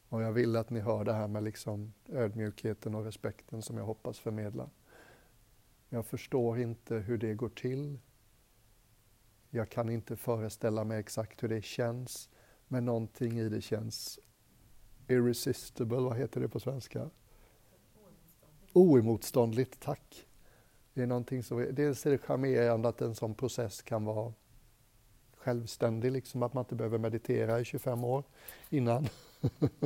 Och 0.08 0.22
jag 0.22 0.32
vill 0.32 0.56
att 0.56 0.70
ni 0.70 0.80
hör 0.80 1.04
det 1.04 1.12
här 1.12 1.28
med 1.28 1.42
liksom 1.42 1.92
ödmjukheten 2.08 2.94
och 2.94 3.04
respekten 3.04 3.62
som 3.62 3.76
jag 3.76 3.84
hoppas 3.84 4.18
förmedla. 4.18 4.70
Jag 5.88 6.06
förstår 6.06 6.58
inte 6.58 6.94
hur 6.94 7.18
det 7.18 7.34
går 7.34 7.48
till. 7.48 7.98
Jag 9.50 9.68
kan 9.68 9.90
inte 9.90 10.16
föreställa 10.16 10.84
mig 10.84 11.00
exakt 11.00 11.42
hur 11.42 11.48
det 11.48 11.62
känns. 11.64 12.28
Men 12.68 12.84
någonting 12.84 13.38
i 13.38 13.48
det 13.48 13.60
känns 13.60 14.18
irresistible, 15.08 15.96
vad 15.96 16.16
heter 16.16 16.40
det 16.40 16.48
på 16.48 16.60
svenska? 16.60 17.10
Oemotståndligt, 18.72 19.80
tack. 19.80 20.26
Det 20.94 21.02
är 21.02 21.06
någonting 21.06 21.42
som, 21.42 21.66
dels 21.72 22.06
är 22.06 22.10
det 22.10 22.18
charmerande 22.18 22.88
att 22.88 23.00
en 23.00 23.14
sån 23.14 23.34
process 23.34 23.82
kan 23.82 24.04
vara 24.04 24.32
självständig, 25.36 26.12
liksom 26.12 26.42
att 26.42 26.54
man 26.54 26.64
inte 26.64 26.74
behöver 26.74 26.98
meditera 26.98 27.60
i 27.60 27.64
25 27.64 28.04
år 28.04 28.24
innan. 28.70 29.08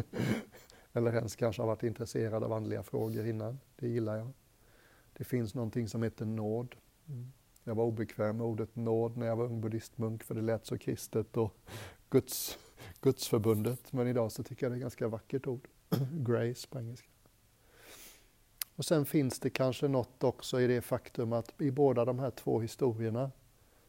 Eller 0.92 1.14
ens 1.14 1.36
kanske 1.36 1.62
har 1.62 1.66
varit 1.66 1.82
intresserad 1.82 2.44
av 2.44 2.52
andliga 2.52 2.82
frågor 2.82 3.26
innan. 3.26 3.58
Det 3.76 3.88
gillar 3.88 4.16
jag. 4.16 4.32
Det 5.12 5.24
finns 5.24 5.54
någonting 5.54 5.88
som 5.88 6.02
heter 6.02 6.24
nåd. 6.24 6.74
Mm. 7.08 7.32
Jag 7.64 7.74
var 7.74 7.84
obekväm 7.84 8.36
med 8.36 8.46
ordet 8.46 8.76
nåd 8.76 9.16
när 9.16 9.26
jag 9.26 9.36
var 9.36 9.44
ung 9.44 9.60
buddhistmunk 9.60 10.24
för 10.24 10.34
det 10.34 10.42
lät 10.42 10.66
så 10.66 10.78
kristet 10.78 11.36
och 11.36 11.56
Guds 12.10 12.58
Gudsförbundet, 13.00 13.92
men 13.92 14.08
idag 14.08 14.32
så 14.32 14.42
tycker 14.42 14.66
jag 14.66 14.72
det 14.72 14.74
är 14.74 14.76
ett 14.76 14.82
ganska 14.82 15.08
vackert 15.08 15.46
ord. 15.46 15.68
Grace 16.12 16.68
på 16.68 16.78
engelska. 16.78 17.08
Och 18.76 18.84
sen 18.84 19.06
finns 19.06 19.40
det 19.40 19.50
kanske 19.50 19.88
något 19.88 20.24
också 20.24 20.60
i 20.60 20.66
det 20.66 20.82
faktum 20.82 21.32
att 21.32 21.60
i 21.60 21.70
båda 21.70 22.04
de 22.04 22.18
här 22.18 22.30
två 22.30 22.60
historierna 22.60 23.30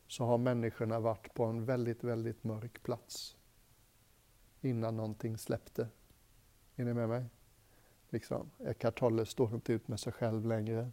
så 0.07 0.25
har 0.25 0.37
människorna 0.37 0.99
varit 0.99 1.33
på 1.33 1.43
en 1.43 1.65
väldigt, 1.65 2.03
väldigt 2.03 2.43
mörk 2.43 2.83
plats 2.83 3.35
innan 4.61 4.97
någonting 4.97 5.37
släppte. 5.37 5.87
Är 6.75 6.85
ni 6.85 6.93
med 6.93 7.09
mig? 7.09 7.25
Liksom, 8.09 8.51
Eckhart 8.59 8.99
Tolle 8.99 9.25
står 9.25 9.53
inte 9.53 9.73
ut 9.73 9.87
med 9.87 9.99
sig 9.99 10.13
själv 10.13 10.45
längre. 10.45 10.91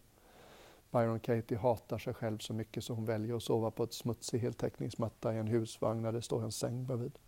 Byron 0.90 1.20
Katie 1.20 1.58
hatar 1.58 1.98
sig 1.98 2.14
själv 2.14 2.38
så 2.38 2.54
mycket 2.54 2.84
så 2.84 2.94
hon 2.94 3.04
väljer 3.04 3.36
att 3.36 3.42
sova 3.42 3.70
på 3.70 3.84
ett 3.84 3.92
smutsig 3.92 4.38
heltäckningsmatta 4.38 5.34
i 5.34 5.38
en 5.38 5.46
husvagn 5.46 6.02
där 6.02 6.12
det 6.12 6.22
står 6.22 6.42
en 6.42 6.52
säng 6.52 6.86
bredvid. 6.86 7.18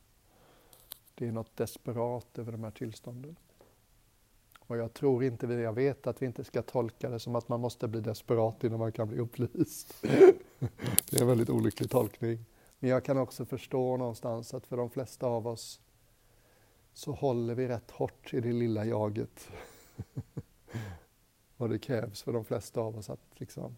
Det 1.14 1.28
är 1.28 1.32
något 1.32 1.56
desperat 1.56 2.38
över 2.38 2.52
de 2.52 2.64
här 2.64 2.70
tillstånden. 2.70 3.36
Och 4.58 4.76
jag 4.76 4.94
tror 4.94 5.24
inte, 5.24 5.46
jag 5.46 5.72
vet 5.72 6.06
att 6.06 6.22
vi 6.22 6.26
inte 6.26 6.44
ska 6.44 6.62
tolka 6.62 7.10
det 7.10 7.18
som 7.18 7.36
att 7.36 7.48
man 7.48 7.60
måste 7.60 7.88
bli 7.88 8.00
desperat 8.00 8.64
innan 8.64 8.78
man 8.78 8.92
kan 8.92 9.08
bli 9.08 9.18
upplyst. 9.18 9.94
det 11.10 11.16
är 11.16 11.20
en 11.20 11.26
väldigt 11.26 11.50
olycklig 11.50 11.90
tolkning. 11.90 12.44
Men 12.78 12.90
jag 12.90 13.04
kan 13.04 13.18
också 13.18 13.44
förstå 13.44 13.96
någonstans 13.96 14.54
att 14.54 14.66
för 14.66 14.76
de 14.76 14.90
flesta 14.90 15.26
av 15.26 15.46
oss 15.46 15.80
så 16.92 17.12
håller 17.12 17.54
vi 17.54 17.68
rätt 17.68 17.90
hårt 17.90 18.34
i 18.34 18.40
det 18.40 18.52
lilla 18.52 18.84
jaget. 18.84 19.48
och 21.62 21.68
det 21.68 21.78
krävs 21.78 22.22
för 22.22 22.32
de 22.32 22.44
flesta 22.44 22.80
av 22.80 22.98
oss 22.98 23.10
att 23.10 23.40
liksom, 23.40 23.76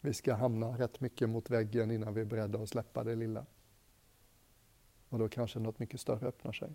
vi 0.00 0.14
ska 0.14 0.34
hamna 0.34 0.78
rätt 0.78 1.00
mycket 1.00 1.28
mot 1.28 1.50
väggen 1.50 1.90
innan 1.90 2.14
vi 2.14 2.20
är 2.20 2.24
beredda 2.24 2.58
att 2.58 2.68
släppa 2.68 3.04
det 3.04 3.14
lilla. 3.14 3.46
Och 5.08 5.18
då 5.18 5.28
kanske 5.28 5.58
något 5.58 5.78
mycket 5.78 6.00
större 6.00 6.28
öppnar 6.28 6.52
sig. 6.52 6.74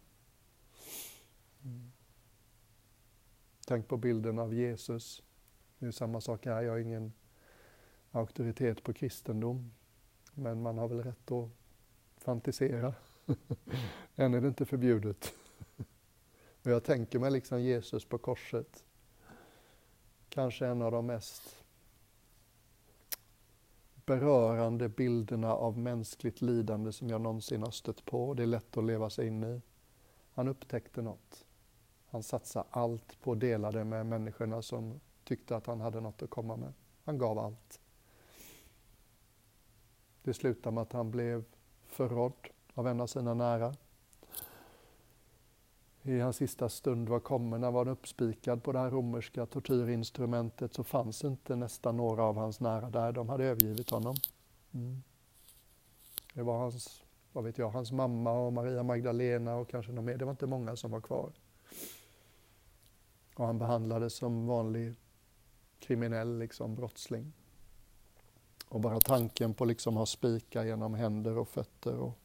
Mm. 1.63 1.91
Tänk 3.67 3.88
på 3.88 3.97
bilden 3.97 4.39
av 4.39 4.53
Jesus. 4.53 5.23
Det 5.79 5.86
är 5.86 5.91
samma 5.91 6.21
sak 6.21 6.45
här, 6.45 6.62
jag 6.62 6.75
är 6.75 6.82
ingen 6.82 7.13
auktoritet 8.12 8.84
på 8.84 8.93
kristendom. 8.93 9.71
Men 10.34 10.62
man 10.62 10.77
har 10.77 10.88
väl 10.88 11.03
rätt 11.03 11.32
att 11.32 11.49
fantisera. 12.17 12.93
Än 14.15 14.34
är 14.34 14.41
det 14.41 14.47
inte 14.47 14.65
förbjudet. 14.65 15.34
Och 16.63 16.71
jag 16.71 16.84
tänker 16.84 17.19
mig 17.19 17.32
liksom 17.32 17.62
Jesus 17.62 18.06
på 18.06 18.17
korset. 18.17 18.84
Kanske 20.34 20.67
en 20.67 20.82
av 20.82 20.91
de 20.91 21.06
mest 21.06 21.63
berörande 24.06 24.89
bilderna 24.89 25.54
av 25.54 25.78
mänskligt 25.78 26.41
lidande 26.41 26.91
som 26.91 27.10
jag 27.10 27.22
någonsin 27.22 27.63
har 27.63 27.72
stött 27.72 28.06
på. 28.06 28.34
Det 28.34 28.43
är 28.43 28.48
lätt 28.48 28.78
att 28.78 28.84
leva 28.84 29.10
sig 29.10 29.28
in 29.28 29.43
i. 29.43 29.62
Han 30.32 30.48
upptäckte 30.48 31.02
något. 31.02 31.46
Han 32.06 32.24
satsade 32.24 32.65
allt 32.69 33.22
på 33.22 33.32
att 33.32 33.39
dela 33.39 33.72
det 33.72 33.84
med 33.84 34.06
människorna 34.06 34.62
som 34.62 35.00
tyckte 35.24 35.56
att 35.56 35.67
han 35.67 35.82
hade 35.82 36.02
något 36.02 36.22
att 36.22 36.30
komma 36.30 36.56
med. 36.56 36.74
Han 37.04 37.17
gav 37.17 37.39
allt. 37.39 37.82
Det 40.24 40.34
slutade 40.34 40.74
med 40.74 40.82
att 40.82 40.93
han 40.93 41.12
blev 41.12 41.43
förrådd 41.86 42.48
av 42.74 42.88
en 42.88 43.02
av 43.02 43.08
sina 43.08 43.34
nära 43.34 43.76
i 46.03 46.19
hans 46.19 46.37
sista 46.37 46.69
stund 46.69 47.09
var 47.09 47.19
kommen, 47.19 47.61
när 47.61 47.67
han 47.67 47.73
var 47.73 47.87
uppspikad 47.87 48.63
på 48.63 48.71
det 48.71 48.79
här 48.79 48.91
romerska 48.91 49.45
tortyrinstrumentet 49.45 50.73
så 50.73 50.83
fanns 50.83 51.23
inte 51.23 51.55
nästan 51.55 51.97
några 51.97 52.23
av 52.23 52.37
hans 52.37 52.59
nära 52.59 52.89
där, 52.89 53.11
de 53.11 53.29
hade 53.29 53.45
övergivit 53.45 53.89
honom. 53.89 54.15
Mm. 54.73 55.03
Det 56.33 56.43
var 56.43 56.57
hans, 56.57 57.03
vad 57.31 57.43
vet 57.43 57.57
jag, 57.57 57.69
hans 57.69 57.91
mamma 57.91 58.31
och 58.31 58.53
Maria 58.53 58.83
Magdalena 58.83 59.55
och 59.55 59.69
kanske 59.69 59.91
någon 59.91 60.05
mer, 60.05 60.17
det 60.17 60.25
var 60.25 60.31
inte 60.31 60.47
många 60.47 60.75
som 60.75 60.91
var 60.91 61.01
kvar. 61.01 61.31
Och 63.35 63.45
han 63.45 63.59
behandlades 63.59 64.13
som 64.13 64.47
vanlig 64.47 64.95
kriminell 65.79 66.37
liksom, 66.37 66.75
brottsling. 66.75 67.33
Och 68.67 68.79
bara 68.79 68.99
tanken 68.99 69.53
på 69.53 69.65
liksom 69.65 69.95
ha 69.95 70.05
spikar 70.05 70.63
genom 70.63 70.93
händer 70.93 71.37
och 71.37 71.47
fötter 71.47 71.95
och 71.95 72.17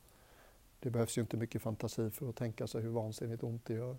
det 0.80 0.90
behövs 0.90 1.18
ju 1.18 1.22
inte 1.22 1.36
mycket 1.36 1.62
fantasi 1.62 2.10
för 2.10 2.28
att 2.28 2.36
tänka 2.36 2.66
sig 2.66 2.82
hur 2.82 2.90
vansinnigt 2.90 3.42
ont 3.42 3.64
det 3.64 3.74
gör. 3.74 3.96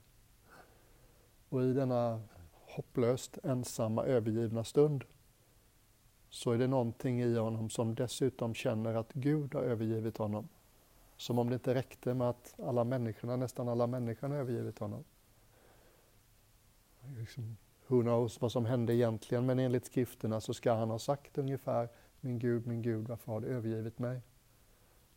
Och 1.50 1.64
i 1.64 1.74
denna 1.74 2.22
hopplöst 2.52 3.38
ensamma, 3.44 4.06
övergivna 4.06 4.64
stund 4.64 5.04
så 6.30 6.52
är 6.52 6.58
det 6.58 6.68
någonting 6.68 7.22
i 7.22 7.36
honom 7.36 7.70
som 7.70 7.96
dessutom 7.96 8.54
känner 8.54 8.96
att 8.96 9.14
Gud 9.14 9.54
har 9.56 9.62
övergivit 9.62 10.18
honom. 10.18 10.50
Som 11.18 11.40
om 11.40 11.50
det 11.50 11.54
inte 11.54 11.74
räckte 11.74 12.14
med 12.14 12.30
att 12.30 12.56
alla 12.60 12.84
människorna, 12.84 13.36
nästan 13.36 13.70
alla 13.70 13.88
människorna 13.88 14.36
har 14.36 14.42
övergivit 14.42 14.80
honom. 14.80 15.04
Liksom, 17.18 17.58
who 17.88 18.02
knows 18.02 18.42
vad 18.42 18.52
som 18.52 18.66
hände 18.66 18.96
egentligen, 18.96 19.46
men 19.46 19.60
enligt 19.60 19.86
skrifterna 19.86 20.42
så 20.42 20.54
ska 20.54 20.74
han 20.74 20.90
ha 20.90 21.00
sagt 21.00 21.38
ungefär 21.38 21.90
Min 22.22 22.40
Gud, 22.40 22.68
min 22.68 22.82
Gud, 22.82 23.08
varför 23.08 23.32
har 23.32 23.42
du 23.42 23.48
övergivit 23.48 24.00
mig? 24.00 24.22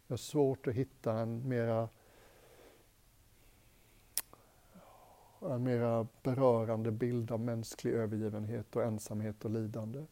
Jag 0.07 0.13
har 0.13 0.17
svårt 0.17 0.67
att 0.67 0.75
hitta 0.75 1.13
en 1.13 1.49
mera, 1.49 1.89
en 5.41 5.63
mera 5.63 6.07
berörande 6.23 6.91
bild 6.91 7.31
av 7.31 7.41
mänsklig 7.41 7.93
övergivenhet 7.93 8.77
och 8.77 8.83
ensamhet 8.83 9.45
och 9.45 9.51
lidande. 9.51 10.05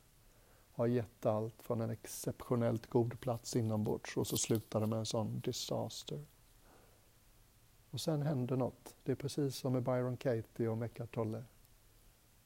Har 0.73 0.87
gett 0.87 1.27
allt 1.27 1.63
från 1.63 1.81
en 1.81 1.91
exceptionellt 1.91 2.87
god 2.87 3.21
plats 3.21 3.57
inombords 3.57 4.17
och 4.17 4.27
så 4.27 4.37
slutar 4.37 4.81
det 4.81 4.87
med 4.87 4.99
en 4.99 5.07
sån 5.07 5.41
disaster. 5.41 6.25
Och 7.91 8.01
sen 8.01 8.23
händer 8.23 8.57
något. 8.57 8.95
Det 9.05 9.13
är 9.13 9.17
precis 9.17 9.57
som 9.57 9.73
med 9.73 9.83
Byron 9.83 10.17
Katie 10.17 10.69
och 10.69 10.79
Mecca 10.79 11.07
Tolle. 11.07 11.45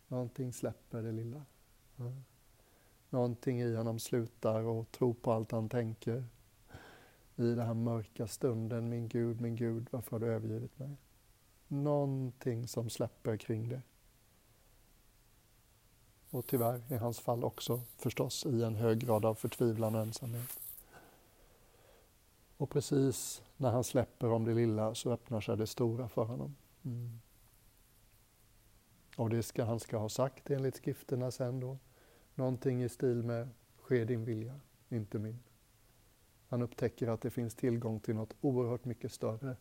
Någonting 0.09 0.53
släpper 0.53 1.03
det 1.03 1.13
lilla. 1.13 1.45
Mm. 1.99 2.25
Någonting 3.11 3.61
i 3.61 3.75
honom 3.75 3.99
slutar 3.99 4.63
och 4.63 4.91
tro 4.91 5.15
på 5.15 5.33
allt 5.33 5.53
han 5.53 5.69
tänker. 5.69 6.25
I 7.37 7.43
den 7.43 7.67
här 7.67 7.75
mörka 7.75 8.27
stunden, 8.27 8.89
min 8.89 9.09
Gud, 9.09 9.41
min 9.41 9.57
Gud, 9.57 9.89
varför 9.91 10.11
har 10.11 10.19
du 10.19 10.27
övergivit 10.27 10.79
mig? 10.79 10.97
Någonting 11.69 12.69
som 12.69 12.91
släpper 12.91 13.37
kring 13.37 13.69
det. 13.69 13.83
Och 16.31 16.47
tyvärr 16.47 16.83
i 16.93 16.97
hans 16.97 17.21
fall 17.21 17.45
också 17.45 17.81
förstås 17.97 18.47
i 18.47 18.63
en 18.63 18.75
hög 18.75 18.99
grad 18.99 19.25
av 19.25 19.35
förtvivlan 19.35 19.95
och 19.95 20.01
ensamhet. 20.01 20.61
Och 22.57 22.71
precis 22.71 23.43
när 23.57 23.71
han 23.71 23.85
släpper 23.85 24.31
om 24.31 24.45
det 24.45 24.55
lilla 24.55 24.95
så 24.95 25.13
öppnar 25.13 25.41
sig 25.41 25.57
det 25.57 25.67
stora 25.67 26.09
för 26.09 26.25
honom. 26.25 26.57
Mm. 26.85 27.21
Och 29.17 29.31
det 29.31 29.43
ska 29.43 29.65
han 29.65 29.81
ska 29.81 29.99
ha 29.99 30.09
sagt 30.09 30.51
enligt 30.51 30.77
skrifterna 30.77 31.31
sen 31.31 31.61
då. 31.61 31.79
Någonting 32.35 32.83
i 32.83 32.89
stil 32.89 33.23
med 33.23 33.49
ske 33.81 34.05
din 34.05 34.25
vilja, 34.25 34.61
inte 34.89 35.19
min. 35.19 35.39
Han 36.55 36.63
upptäcker 36.63 37.09
att 37.09 37.21
det 37.21 37.31
finns 37.31 37.55
tillgång 37.55 38.01
till 38.01 38.15
något 38.15 38.35
oerhört 38.41 38.85
mycket 38.85 39.13
större 39.13 39.57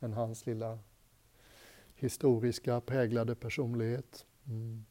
än 0.00 0.12
hans 0.12 0.46
lilla 0.46 0.78
historiska 1.94 2.80
präglade 2.80 3.34
personlighet. 3.34 4.26
Mm. 4.46 4.84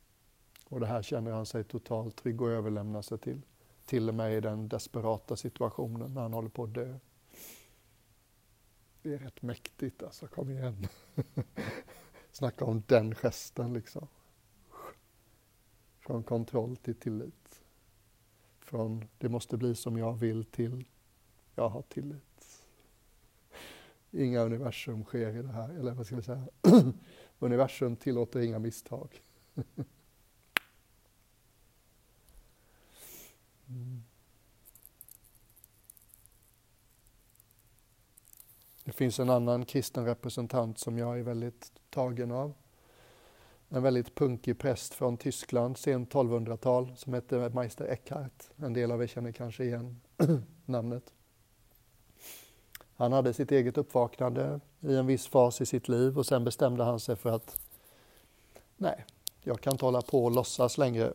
Och 0.65 0.79
det 0.79 0.85
här 0.85 1.01
känner 1.01 1.31
han 1.31 1.45
sig 1.45 1.63
totalt 1.63 2.15
trygg 2.15 2.41
och 2.41 2.49
överlämnar 2.49 3.01
sig 3.01 3.17
till. 3.17 3.41
Till 3.85 4.09
och 4.09 4.15
med 4.15 4.37
i 4.37 4.41
den 4.41 4.69
desperata 4.69 5.35
situationen 5.35 6.13
när 6.13 6.21
han 6.21 6.33
håller 6.33 6.49
på 6.49 6.63
att 6.63 6.73
dö. 6.73 6.99
Det 9.01 9.13
är 9.13 9.17
rätt 9.17 9.41
mäktigt 9.41 10.03
alltså, 10.03 10.27
kom 10.27 10.49
igen. 10.49 10.87
Snacka 12.31 12.65
om 12.65 12.83
den 12.87 13.15
gesten 13.15 13.73
liksom. 13.73 14.07
Från 15.99 16.23
kontroll 16.23 16.77
till 16.77 16.95
tillit. 16.95 17.63
Från 18.59 19.05
det 19.17 19.29
måste 19.29 19.57
bli 19.57 19.75
som 19.75 19.97
jag 19.97 20.13
vill 20.13 20.45
till 20.45 20.85
jag 21.57 21.69
har 21.69 21.81
tillit. 21.81 22.63
Inga 24.11 24.41
universum 24.41 25.03
sker 25.03 25.35
i 25.35 25.41
det 25.41 25.51
här, 25.51 25.69
eller 25.69 25.91
vad 25.91 26.05
ska 26.05 26.15
vi 26.15 26.21
säga? 26.21 26.47
universum 27.39 27.95
tillåter 27.95 28.39
inga 28.39 28.59
misstag. 28.59 29.21
mm. 33.67 34.03
Det 38.83 38.91
finns 38.91 39.19
en 39.19 39.29
annan 39.29 39.65
kristen 39.65 40.05
representant 40.05 40.79
som 40.79 40.97
jag 40.97 41.19
är 41.19 41.23
väldigt 41.23 41.71
tagen 41.89 42.31
av. 42.31 42.53
En 43.69 43.83
väldigt 43.83 44.15
punkig 44.15 44.59
präst 44.59 44.93
från 44.93 45.17
Tyskland, 45.17 45.77
sent 45.77 46.13
1200-tal, 46.13 46.97
som 46.97 47.13
hette 47.13 47.49
Meister 47.49 47.85
Eckhart. 47.85 48.43
En 48.55 48.73
del 48.73 48.91
av 48.91 49.03
er 49.03 49.07
känner 49.07 49.31
kanske 49.31 49.63
igen 49.63 50.01
namnet. 50.65 51.13
Han 52.97 53.13
hade 53.13 53.33
sitt 53.33 53.51
eget 53.51 53.77
uppvaknande 53.77 54.59
i 54.81 54.95
en 54.95 55.05
viss 55.05 55.27
fas 55.27 55.61
i 55.61 55.65
sitt 55.65 55.87
liv 55.87 56.17
och 56.17 56.25
sen 56.25 56.43
bestämde 56.43 56.83
han 56.83 56.99
sig 56.99 57.15
för 57.15 57.31
att 57.31 57.59
nej, 58.77 59.05
jag 59.43 59.61
kan 59.61 59.73
inte 59.73 59.85
hålla 59.85 60.01
på 60.01 60.25
och 60.25 60.31
låtsas 60.31 60.77
längre. 60.77 61.13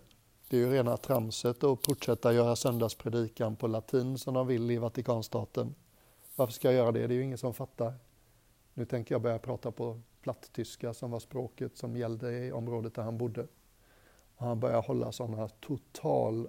Det 0.48 0.56
är 0.56 0.60
ju 0.60 0.70
rena 0.70 0.96
tramset 0.96 1.64
att 1.64 1.86
fortsätta 1.86 2.32
göra 2.32 2.56
söndagspredikan 2.56 3.56
på 3.56 3.66
latin 3.66 4.18
som 4.18 4.34
de 4.34 4.46
vill 4.46 4.70
i 4.70 4.78
Vatikanstaten. 4.78 5.74
Varför 6.36 6.52
ska 6.52 6.68
jag 6.68 6.74
göra 6.74 6.92
det? 6.92 7.06
Det 7.06 7.14
är 7.14 7.16
ju 7.16 7.22
ingen 7.22 7.38
som 7.38 7.54
fattar. 7.54 7.94
Nu 8.74 8.84
tänker 8.84 9.14
jag 9.14 9.22
börja 9.22 9.38
prata 9.38 9.70
på 9.70 10.00
platttyska 10.20 10.94
som 10.94 11.10
var 11.10 11.20
språket 11.20 11.76
som 11.76 11.96
gällde 11.96 12.38
i 12.38 12.52
området 12.52 12.94
där 12.94 13.02
han 13.02 13.18
bodde. 13.18 13.46
Och 14.36 14.46
han 14.46 14.60
började 14.60 14.82
hålla 14.82 15.12
sådana 15.12 15.48
total 15.48 16.48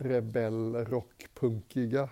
rebell 0.00 0.74
rockpunkiga 0.74 2.08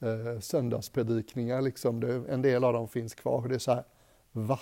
eh, 0.00 0.40
söndagspredikningar. 0.40 1.62
Liksom. 1.62 2.00
Det, 2.00 2.14
en 2.28 2.42
del 2.42 2.64
av 2.64 2.72
dem 2.72 2.88
finns 2.88 3.14
kvar. 3.14 3.48
Det 3.48 3.54
är 3.54 3.58
så 3.58 3.74
här, 3.74 3.84
va? 4.32 4.58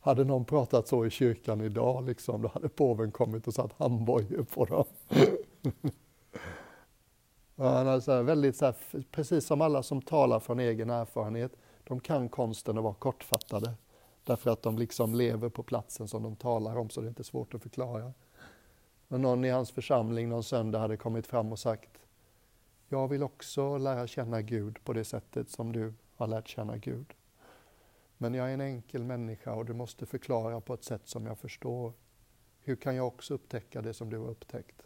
Hade 0.00 0.24
någon 0.24 0.44
pratat 0.44 0.88
så 0.88 1.06
i 1.06 1.10
kyrkan 1.10 1.60
idag, 1.60 2.06
liksom, 2.06 2.42
då 2.42 2.48
hade 2.48 2.68
påven 2.68 3.12
kommit 3.12 3.46
och 3.46 3.54
satt 3.54 3.72
handbojor 3.72 4.42
på 4.42 4.64
dem. 4.64 4.84
Han 7.56 7.86
är 7.86 8.00
så 8.00 8.22
väldigt 8.22 8.56
så 8.56 8.64
här, 8.64 8.74
precis 9.10 9.46
som 9.46 9.60
alla 9.60 9.82
som 9.82 10.02
talar 10.02 10.40
från 10.40 10.60
egen 10.60 10.90
erfarenhet, 10.90 11.52
de 11.84 12.00
kan 12.00 12.28
konsten 12.28 12.78
att 12.78 12.84
vara 12.84 12.94
kortfattade. 12.94 13.74
Därför 14.24 14.50
att 14.50 14.62
de 14.62 14.78
liksom 14.78 15.14
lever 15.14 15.48
på 15.48 15.62
platsen 15.62 16.08
som 16.08 16.22
de 16.22 16.36
talar 16.36 16.76
om, 16.76 16.90
så 16.90 17.00
det 17.00 17.06
är 17.06 17.08
inte 17.08 17.24
svårt 17.24 17.54
att 17.54 17.62
förklara. 17.62 18.12
Men 19.08 19.22
någon 19.22 19.44
i 19.44 19.50
hans 19.50 19.70
församling 19.70 20.28
någon 20.28 20.44
söndag 20.44 20.78
hade 20.78 20.96
kommit 20.96 21.26
fram 21.26 21.52
och 21.52 21.58
sagt 21.58 21.90
jag 22.92 23.08
vill 23.08 23.22
också 23.22 23.78
lära 23.78 24.06
känna 24.06 24.42
Gud 24.42 24.84
på 24.84 24.92
det 24.92 25.04
sättet 25.04 25.50
som 25.50 25.72
du 25.72 25.94
har 26.14 26.26
lärt 26.26 26.48
känna 26.48 26.76
Gud. 26.76 27.14
Men 28.16 28.34
jag 28.34 28.48
är 28.50 28.54
en 28.54 28.60
enkel 28.60 29.04
människa 29.04 29.54
och 29.54 29.64
du 29.64 29.72
måste 29.72 30.06
förklara 30.06 30.60
på 30.60 30.74
ett 30.74 30.84
sätt 30.84 31.08
som 31.08 31.26
jag 31.26 31.38
förstår. 31.38 31.92
Hur 32.60 32.76
kan 32.76 32.96
jag 32.96 33.06
också 33.06 33.34
upptäcka 33.34 33.82
det 33.82 33.94
som 33.94 34.10
du 34.10 34.18
har 34.18 34.28
upptäckt? 34.28 34.82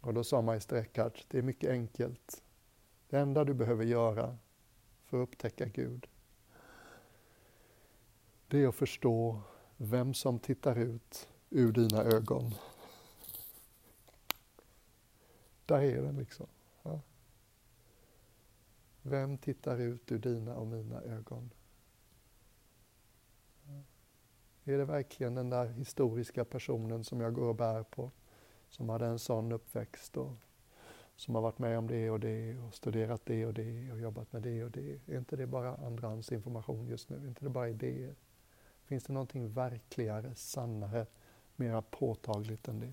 Och 0.00 0.14
då 0.14 0.24
sa 0.24 0.42
Meister 0.42 0.76
Eckhart, 0.76 1.26
det 1.28 1.38
är 1.38 1.42
mycket 1.42 1.70
enkelt. 1.70 2.42
Det 3.08 3.18
enda 3.18 3.44
du 3.44 3.54
behöver 3.54 3.84
göra 3.84 4.38
för 5.04 5.22
att 5.22 5.28
upptäcka 5.28 5.66
Gud, 5.66 6.06
det 8.48 8.62
är 8.62 8.68
att 8.68 8.74
förstå 8.74 9.40
vem 9.76 10.14
som 10.14 10.38
tittar 10.38 10.78
ut 10.78 11.28
ur 11.50 11.72
dina 11.72 12.02
ögon. 12.02 12.54
Där 15.66 15.80
är 15.80 16.02
den 16.02 16.16
liksom. 16.16 16.46
Ja. 16.82 17.00
Vem 19.02 19.38
tittar 19.38 19.78
ut 19.80 20.12
ur 20.12 20.18
dina 20.18 20.56
och 20.56 20.66
mina 20.66 21.02
ögon? 21.02 21.50
Är 24.64 24.78
det 24.78 24.84
verkligen 24.84 25.34
den 25.34 25.50
där 25.50 25.66
historiska 25.66 26.44
personen 26.44 27.04
som 27.04 27.20
jag 27.20 27.34
går 27.34 27.48
och 27.48 27.56
bär 27.56 27.82
på? 27.82 28.10
som 28.68 28.88
hade 28.88 29.06
en 29.06 29.18
sån 29.18 29.52
uppväxt 29.52 30.16
och 30.16 30.32
som 31.16 31.34
har 31.34 31.42
varit 31.42 31.58
med 31.58 31.78
om 31.78 31.86
det 31.86 32.10
och 32.10 32.20
det 32.20 32.58
och 32.58 32.74
studerat 32.74 33.22
det 33.24 33.46
och 33.46 33.54
det 33.54 33.92
och 33.92 34.00
jobbat 34.00 34.32
med 34.32 34.42
det 34.42 34.64
och 34.64 34.70
det. 34.70 35.00
Är 35.06 35.18
inte 35.18 35.36
det 35.36 35.46
bara 35.46 35.74
andrahandsinformation 35.76 36.86
just 36.86 37.08
nu? 37.08 37.16
Är 37.16 37.28
inte 37.28 37.44
det 37.44 37.50
bara 37.50 37.68
idéer? 37.68 38.14
Finns 38.84 39.04
det 39.04 39.12
någonting 39.12 39.52
verkligare, 39.52 40.34
sannare, 40.34 41.06
mera 41.56 41.82
påtagligt 41.82 42.68
än 42.68 42.80
det? 42.80 42.92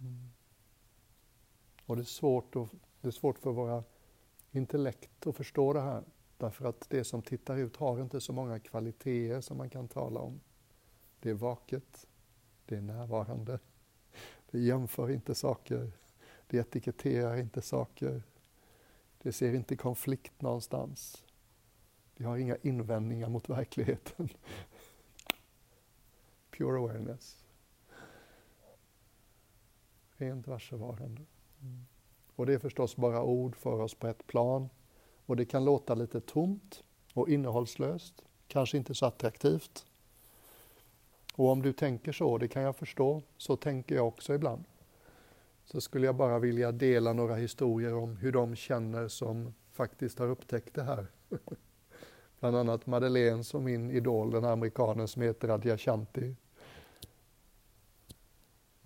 Mm. 0.00 0.30
Och 1.86 1.96
det 1.96 2.02
är, 2.02 2.04
svårt 2.04 2.56
att, 2.56 2.68
det 3.00 3.08
är 3.08 3.12
svårt 3.12 3.38
för 3.38 3.52
våra 3.52 3.84
intellekt 4.50 5.26
att 5.26 5.36
förstå 5.36 5.72
det 5.72 5.80
här. 5.80 6.04
Därför 6.38 6.68
att 6.68 6.90
det 6.90 7.04
som 7.04 7.22
tittar 7.22 7.56
ut 7.56 7.76
har 7.76 8.00
inte 8.00 8.20
så 8.20 8.32
många 8.32 8.58
kvaliteter 8.58 9.40
som 9.40 9.56
man 9.56 9.70
kan 9.70 9.88
tala 9.88 10.20
om. 10.20 10.40
Det 11.20 11.30
är 11.30 11.34
vaket, 11.34 12.06
det 12.66 12.76
är 12.76 12.80
närvarande, 12.80 13.58
det 14.50 14.58
jämför 14.58 15.10
inte 15.10 15.34
saker, 15.34 15.92
det 16.46 16.58
etiketterar 16.58 17.36
inte 17.36 17.62
saker, 17.62 18.22
det 19.22 19.32
ser 19.32 19.54
inte 19.54 19.76
konflikt 19.76 20.42
någonstans. 20.42 21.24
Det 22.16 22.24
har 22.24 22.36
inga 22.36 22.56
invändningar 22.56 23.28
mot 23.28 23.48
verkligheten. 23.48 24.28
Pure 26.50 26.78
awareness. 26.78 27.44
Rent 30.16 30.46
varsevarande. 30.46 31.22
Och 32.36 32.46
det 32.46 32.54
är 32.54 32.58
förstås 32.58 32.96
bara 32.96 33.22
ord 33.22 33.56
för 33.56 33.80
oss 33.80 33.94
på 33.94 34.06
ett 34.06 34.26
plan. 34.26 34.68
Och 35.26 35.36
det 35.36 35.44
kan 35.44 35.64
låta 35.64 35.94
lite 35.94 36.20
tomt 36.20 36.82
och 37.14 37.28
innehållslöst, 37.28 38.22
kanske 38.48 38.76
inte 38.76 38.94
så 38.94 39.06
attraktivt. 39.06 39.86
Och 41.34 41.48
om 41.48 41.62
du 41.62 41.72
tänker 41.72 42.12
så, 42.12 42.38
det 42.38 42.48
kan 42.48 42.62
jag 42.62 42.76
förstå, 42.76 43.22
så 43.36 43.56
tänker 43.56 43.94
jag 43.94 44.08
också 44.08 44.34
ibland. 44.34 44.64
Så 45.64 45.80
skulle 45.80 46.06
jag 46.06 46.14
bara 46.14 46.38
vilja 46.38 46.72
dela 46.72 47.12
några 47.12 47.34
historier 47.34 47.94
om 47.94 48.16
hur 48.16 48.32
de 48.32 48.56
känner 48.56 49.08
som 49.08 49.54
faktiskt 49.72 50.18
har 50.18 50.28
upptäckt 50.28 50.74
det 50.74 50.82
här. 50.82 51.06
Bland 52.40 52.56
annat 52.56 52.86
Madeleine 52.86 53.44
som 53.44 53.64
min 53.64 53.90
idol, 53.90 54.30
den 54.30 54.44
amerikanen 54.44 55.08
som 55.08 55.22
heter 55.22 55.48
Adyashanti. 55.48 56.34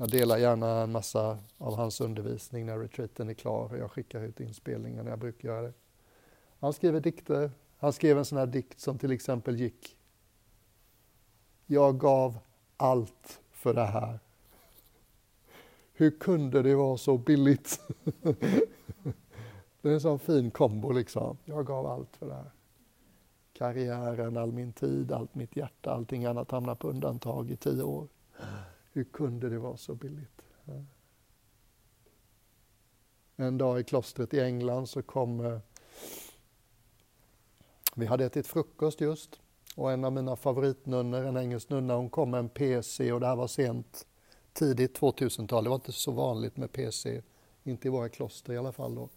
Jag 0.01 0.11
delar 0.11 0.39
gärna 0.39 0.81
en 0.83 0.93
massa 0.93 1.39
av 1.59 1.77
hans 1.77 2.01
undervisning 2.01 2.67
när 2.67 2.79
retreaten 2.79 3.29
är 3.29 3.35
klar. 3.35 3.69
och 3.73 3.79
Jag 3.79 3.91
skickar 3.91 4.21
ut 4.21 4.41
inspelningar 4.41 5.03
när 5.03 5.11
jag 5.11 5.19
brukar 5.19 5.49
göra 5.49 5.63
det. 5.63 5.73
Han 6.61 6.73
skriver 6.73 7.01
dikter. 7.01 7.51
Han 7.79 7.93
skrev 7.93 8.19
en 8.19 8.25
sån 8.25 8.39
här 8.39 8.47
dikt 8.47 8.81
som 8.81 8.99
till 8.99 9.13
exempel 9.13 9.57
gick 9.61 9.97
jag 11.67 11.99
gav 11.99 12.39
allt 12.77 13.41
för 13.51 13.75
det 13.75 13.85
här. 13.85 14.19
Hur 15.93 16.11
kunde 16.11 16.63
det 16.63 16.75
vara 16.75 16.97
så 16.97 17.19
billigt? 17.19 17.81
Det 19.83 19.89
är 19.89 19.93
en 19.93 20.01
sån 20.01 20.19
fin 20.19 20.51
kombo 20.51 20.93
liksom. 20.93 21.39
Jag 21.45 21.67
gav 21.67 21.87
allt 21.87 22.17
för 22.17 22.27
det 22.27 22.35
här. 22.35 22.51
Karriären, 23.53 24.37
all 24.37 24.53
min 24.53 24.73
tid, 24.73 25.13
allt 25.13 25.35
mitt 25.35 25.57
hjärta, 25.57 25.91
allting 25.91 26.25
annat 26.25 26.51
hamnar 26.51 26.75
på 26.75 26.89
undantag 26.89 27.51
i 27.51 27.57
tio 27.57 27.83
år. 27.83 28.09
Hur 28.93 29.05
kunde 29.05 29.49
det 29.49 29.59
vara 29.59 29.77
så 29.77 29.95
billigt? 29.95 30.43
En 33.37 33.59
dag 33.59 33.81
i 33.81 33.85
klostret 33.85 34.35
i 34.35 34.41
England 34.41 34.87
så 34.87 35.03
kom... 35.03 35.41
Eh, 35.47 35.59
vi 37.95 38.07
hade 38.07 38.25
ätit 38.25 38.47
frukost 38.47 39.01
just 39.01 39.41
och 39.77 39.93
en 39.93 40.05
av 40.05 40.13
mina 40.13 40.37
favoritnunnor, 40.37 41.25
en 41.25 41.37
engelsk 41.37 41.71
nunna, 41.71 41.97
hon 41.97 42.11
kom 42.11 42.31
med 42.31 42.39
en 42.39 42.49
PC 42.49 43.13
och 43.13 43.21
det 43.21 43.27
här 43.27 43.37
var 43.37 43.47
sent, 43.47 44.07
tidigt 44.53 45.01
2000-tal. 45.01 45.65
Det 45.65 45.71
var 45.71 45.75
inte 45.75 45.93
så 45.93 46.13
vanligt 46.13 46.57
med 46.57 46.73
PC, 46.73 47.23
inte 47.65 47.89
i 47.89 47.91
våra 47.91 48.09
kloster 48.09 48.53
i 48.53 48.59
alla 48.59 48.73
fall 48.73 48.95
då. 48.95 49.09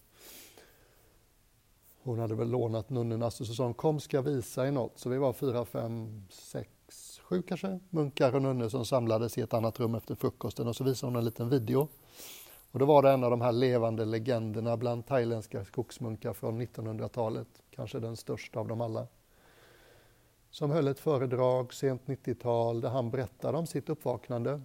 Hon 2.04 2.20
hade 2.20 2.36
väl 2.36 2.50
lånat 2.50 2.90
nunnornas 2.90 3.42
och 3.42 3.48
så 3.48 3.54
sa 3.54 3.64
hon, 3.64 3.74
kom 3.74 4.00
ska 4.00 4.18
jag 4.18 4.24
visa 4.24 4.68
er 4.68 4.72
något. 4.72 5.00
Så 5.00 5.10
vi 5.10 5.18
var 5.18 5.34
fyra, 5.34 5.66
fem, 5.66 6.26
sex, 6.30 6.70
sju 7.34 7.42
kanske 7.42 7.80
munkar 7.90 8.36
och 8.36 8.42
nunnor 8.42 8.70
som 8.70 8.86
samlades 8.86 9.38
i 9.38 9.42
ett 9.42 9.54
annat 9.54 9.80
rum 9.80 9.96
efter 9.96 10.16
frukosten 10.16 10.68
och 10.68 10.76
så 10.76 10.84
visade 10.84 11.08
hon 11.12 11.16
en 11.16 11.26
liten 11.26 11.50
video. 11.50 11.88
Och 12.72 12.80
då 12.80 12.86
var 12.86 13.02
det 13.02 13.12
en 13.12 13.24
av 13.24 13.32
de 13.32 13.42
här 13.42 13.52
levande 13.52 14.06
legenderna 14.06 14.78
bland 14.78 15.06
thailändska 15.06 15.66
skogsmunkar 15.66 16.34
från 16.34 16.62
1900-talet, 16.62 17.48
kanske 17.70 18.00
den 18.00 18.18
största 18.18 18.60
av 18.60 18.68
dem 18.68 18.82
alla 18.82 19.08
som 20.52 20.72
höll 20.72 20.88
ett 20.88 21.00
föredrag 21.00 21.74
sent 21.74 22.02
90-tal 22.06 22.82
där 22.82 22.90
han 22.90 23.12
berättade 23.12 23.58
om 23.58 23.68
sitt 23.68 23.90
uppvaknande. 23.90 24.62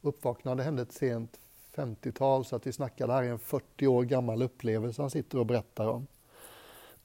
Uppvaknande 0.00 0.62
hände 0.62 0.82
ett 0.82 0.92
sent 0.92 1.40
50-tal 1.74 2.44
så 2.44 2.56
att 2.56 2.66
vi 2.66 2.72
snackar, 2.72 3.06
det 3.06 3.12
här 3.12 3.22
är 3.22 3.30
en 3.30 3.38
40 3.38 3.86
år 3.86 4.02
gammal 4.02 4.42
upplevelse 4.42 5.02
han 5.02 5.10
sitter 5.10 5.38
och 5.38 5.46
berättar 5.46 5.88
om. 5.88 6.06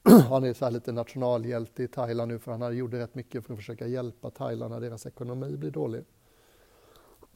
Han 0.29 0.43
är 0.43 0.53
så 0.53 0.69
lite 0.69 0.91
nationalhjälte 0.91 1.83
i 1.83 1.87
Thailand 1.87 2.31
nu 2.31 2.39
för 2.39 2.51
han 2.51 2.77
gjorde 2.77 2.99
rätt 2.99 3.15
mycket 3.15 3.45
för 3.45 3.53
att 3.53 3.59
försöka 3.59 3.87
hjälpa 3.87 4.29
Thailand 4.29 4.73
när 4.73 4.81
deras 4.81 5.05
ekonomi 5.05 5.57
blir 5.57 5.71
dålig. 5.71 6.03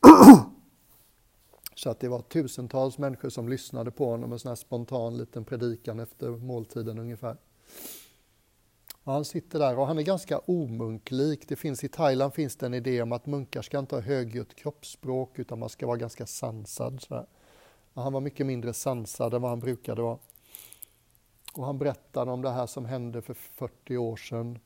Så 1.76 1.90
att 1.90 2.00
det 2.00 2.08
var 2.08 2.22
tusentals 2.22 2.98
människor 2.98 3.30
som 3.30 3.50
lyssnade 3.50 3.92
på 3.92 4.10
honom, 4.10 4.32
en 4.32 4.40
sån 4.40 4.50
här 4.50 4.56
spontan 4.56 5.18
liten 5.18 5.46
predikan 5.46 6.00
efter 6.00 6.30
måltiden 6.30 7.00
ungefär. 7.00 7.38
Och 9.04 9.14
han 9.14 9.26
sitter 9.26 9.60
där 9.60 9.80
och 9.80 9.88
han 9.88 9.98
är 9.98 10.04
ganska 10.04 10.38
omunklik. 10.38 11.48
Det 11.48 11.56
finns, 11.56 11.84
I 11.84 11.90
Thailand 11.90 12.34
finns 12.34 12.56
det 12.56 12.66
en 12.66 12.74
idé 12.74 13.02
om 13.02 13.12
att 13.12 13.26
munkar 13.26 13.62
ska 13.62 13.80
inte 13.80 13.96
ha 13.96 14.02
högljutt 14.02 14.56
kroppsspråk 14.56 15.40
utan 15.40 15.60
man 15.60 15.70
ska 15.70 15.88
vara 15.88 15.98
ganska 15.98 16.26
sansad. 16.26 17.02
Så 17.02 17.26
han 17.94 18.14
var 18.14 18.22
mycket 18.22 18.46
mindre 18.46 18.74
sansad 18.74 19.34
än 19.34 19.42
vad 19.42 19.52
han 19.52 19.60
brukade 19.60 20.02
vara. 20.02 20.18
Och 21.58 21.66
han 21.66 21.78
berättar 21.78 22.28
om 22.28 22.42
det 22.42 22.50
här 22.50 22.66
som 22.66 22.86
hände 22.86 23.22
för 23.22 23.34
40 23.34 23.98
år 23.98 24.16
sedan. 24.16 24.60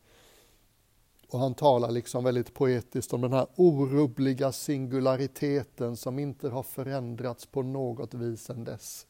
Och 1.30 1.39
han 1.39 1.54
talar 1.54 1.91
liksom 1.91 2.23
väldigt 2.23 2.54
poetiskt 2.54 3.13
om 3.13 3.21
den 3.21 3.34
här 3.34 3.47
orubbliga 3.56 4.52
singulariteten 4.52 5.95
som 5.95 6.19
inte 6.19 6.49
har 6.49 6.63
förändrats 6.63 7.45
på 7.45 7.62
något 7.62 8.13
vis 8.13 8.43
sedan 8.43 8.63
dess. 8.63 9.08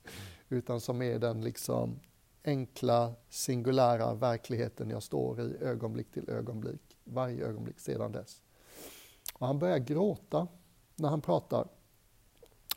Utan 0.49 0.81
som 0.81 1.01
är 1.01 1.19
den 1.19 1.41
liksom 1.41 1.99
enkla, 2.43 3.13
singulära 3.29 4.13
verkligheten 4.13 4.89
jag 4.89 5.03
står 5.03 5.41
i 5.41 5.57
ögonblick 5.61 6.11
till 6.11 6.29
ögonblick, 6.29 6.97
varje 7.03 7.45
ögonblick 7.45 7.79
sedan 7.79 8.11
dess. 8.11 8.41
Och 9.33 9.47
han 9.47 9.59
börjar 9.59 9.77
gråta 9.77 10.47
när 10.95 11.09
han 11.09 11.21
pratar. 11.21 11.67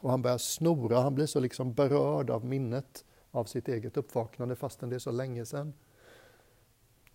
Och 0.01 0.11
han 0.11 0.23
börjar 0.23 0.39
snora, 0.39 1.01
han 1.01 1.15
blir 1.15 1.27
så 1.27 1.41
liksom 1.41 1.75
berörd 1.75 2.31
av 2.31 2.45
minnet 2.45 3.05
av 3.33 3.45
sitt 3.45 3.69
eget 3.69 3.97
uppvaknande 3.97 4.57
fastän 4.57 4.89
det 4.89 4.95
är 4.95 4.99
så 4.99 5.11
länge 5.11 5.47
sedan. 5.47 5.75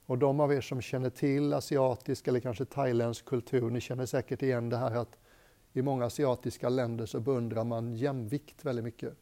Och 0.05 0.17
de 0.17 0.39
av 0.39 0.53
er 0.53 0.61
som 0.61 0.81
känner 0.81 1.09
till 1.09 1.53
asiatisk 1.53 2.27
eller 2.27 2.39
kanske 2.39 2.65
thailändsk 2.65 3.25
kultur, 3.25 3.69
ni 3.69 3.81
känner 3.81 4.05
säkert 4.05 4.41
igen 4.41 4.69
det 4.69 4.77
här 4.77 4.95
att 4.95 5.19
i 5.73 5.81
många 5.81 6.05
asiatiska 6.05 6.69
länder 6.69 7.05
så 7.05 7.19
beundrar 7.19 7.63
man 7.63 7.95
jämvikt 7.95 8.65
väldigt 8.65 8.85
mycket. 8.85 9.13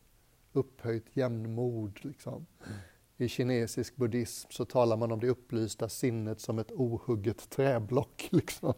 Upphöjt 0.54 1.06
jämnmod. 1.14 2.00
Liksom. 2.02 2.34
Mm. 2.34 2.78
I 3.18 3.28
kinesisk 3.28 3.96
buddhism 3.96 4.48
så 4.52 4.66
talar 4.66 4.98
man 4.98 5.12
om 5.12 5.20
det 5.20 5.30
upplysta 5.30 5.90
sinnet 5.90 6.42
som 6.42 6.60
ett 6.60 6.72
ohugget 6.72 7.50
träblock. 7.50 8.28
Liksom. 8.32 8.74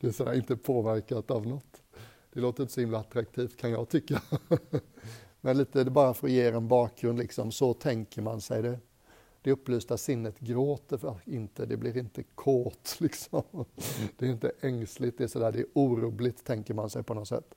Det 0.00 0.06
är 0.06 0.12
så 0.12 0.32
inte 0.32 0.56
påverkat 0.56 1.30
av 1.30 1.46
något. 1.46 1.82
Det 2.32 2.40
låter 2.40 2.62
inte 2.62 2.74
så 2.74 2.80
himla 2.80 2.98
attraktivt 2.98 3.56
kan 3.56 3.70
jag 3.70 3.88
tycka. 3.88 4.22
Men 5.40 5.58
lite 5.58 5.84
bara 5.84 6.14
för 6.14 6.26
att 6.26 6.32
ge 6.32 6.46
er 6.46 6.52
en 6.52 6.68
bakgrund, 6.68 7.18
liksom, 7.18 7.52
så 7.52 7.74
tänker 7.74 8.22
man 8.22 8.40
sig 8.40 8.62
det. 8.62 8.78
Det 9.42 9.52
upplysta 9.52 9.96
sinnet 9.96 10.38
gråter 10.38 10.96
för 10.98 11.16
inte, 11.24 11.66
det 11.66 11.76
blir 11.76 11.96
inte 11.96 12.22
kåt. 12.22 12.96
Liksom. 13.00 13.42
Det 14.16 14.26
är 14.26 14.30
inte 14.30 14.52
ängsligt, 14.60 15.18
det 15.18 15.24
är, 15.24 15.28
sådär, 15.28 15.52
det 15.52 15.58
är 15.58 15.66
orubbligt 15.72 16.44
tänker 16.44 16.74
man 16.74 16.90
sig 16.90 17.02
på 17.02 17.14
något 17.14 17.28
sätt. 17.28 17.54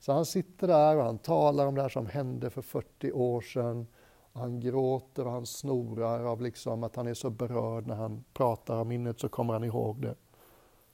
Så 0.00 0.12
han 0.12 0.26
sitter 0.26 0.68
där 0.68 0.96
och 0.96 1.04
han 1.04 1.18
talar 1.18 1.66
om 1.66 1.74
det 1.74 1.82
här 1.82 1.88
som 1.88 2.06
hände 2.06 2.50
för 2.50 2.62
40 2.62 3.12
år 3.12 3.40
sedan 3.40 3.86
han 4.32 4.60
gråter 4.60 5.26
och 5.26 5.32
han 5.32 5.46
snorar 5.46 6.24
av 6.24 6.42
liksom 6.42 6.84
att 6.84 6.96
han 6.96 7.06
är 7.06 7.14
så 7.14 7.30
berörd 7.30 7.86
när 7.86 7.94
han 7.94 8.24
pratar 8.32 8.76
om 8.76 8.88
minnet 8.88 9.20
så 9.20 9.28
kommer 9.28 9.52
han 9.52 9.64
ihåg 9.64 10.02
det. 10.02 10.14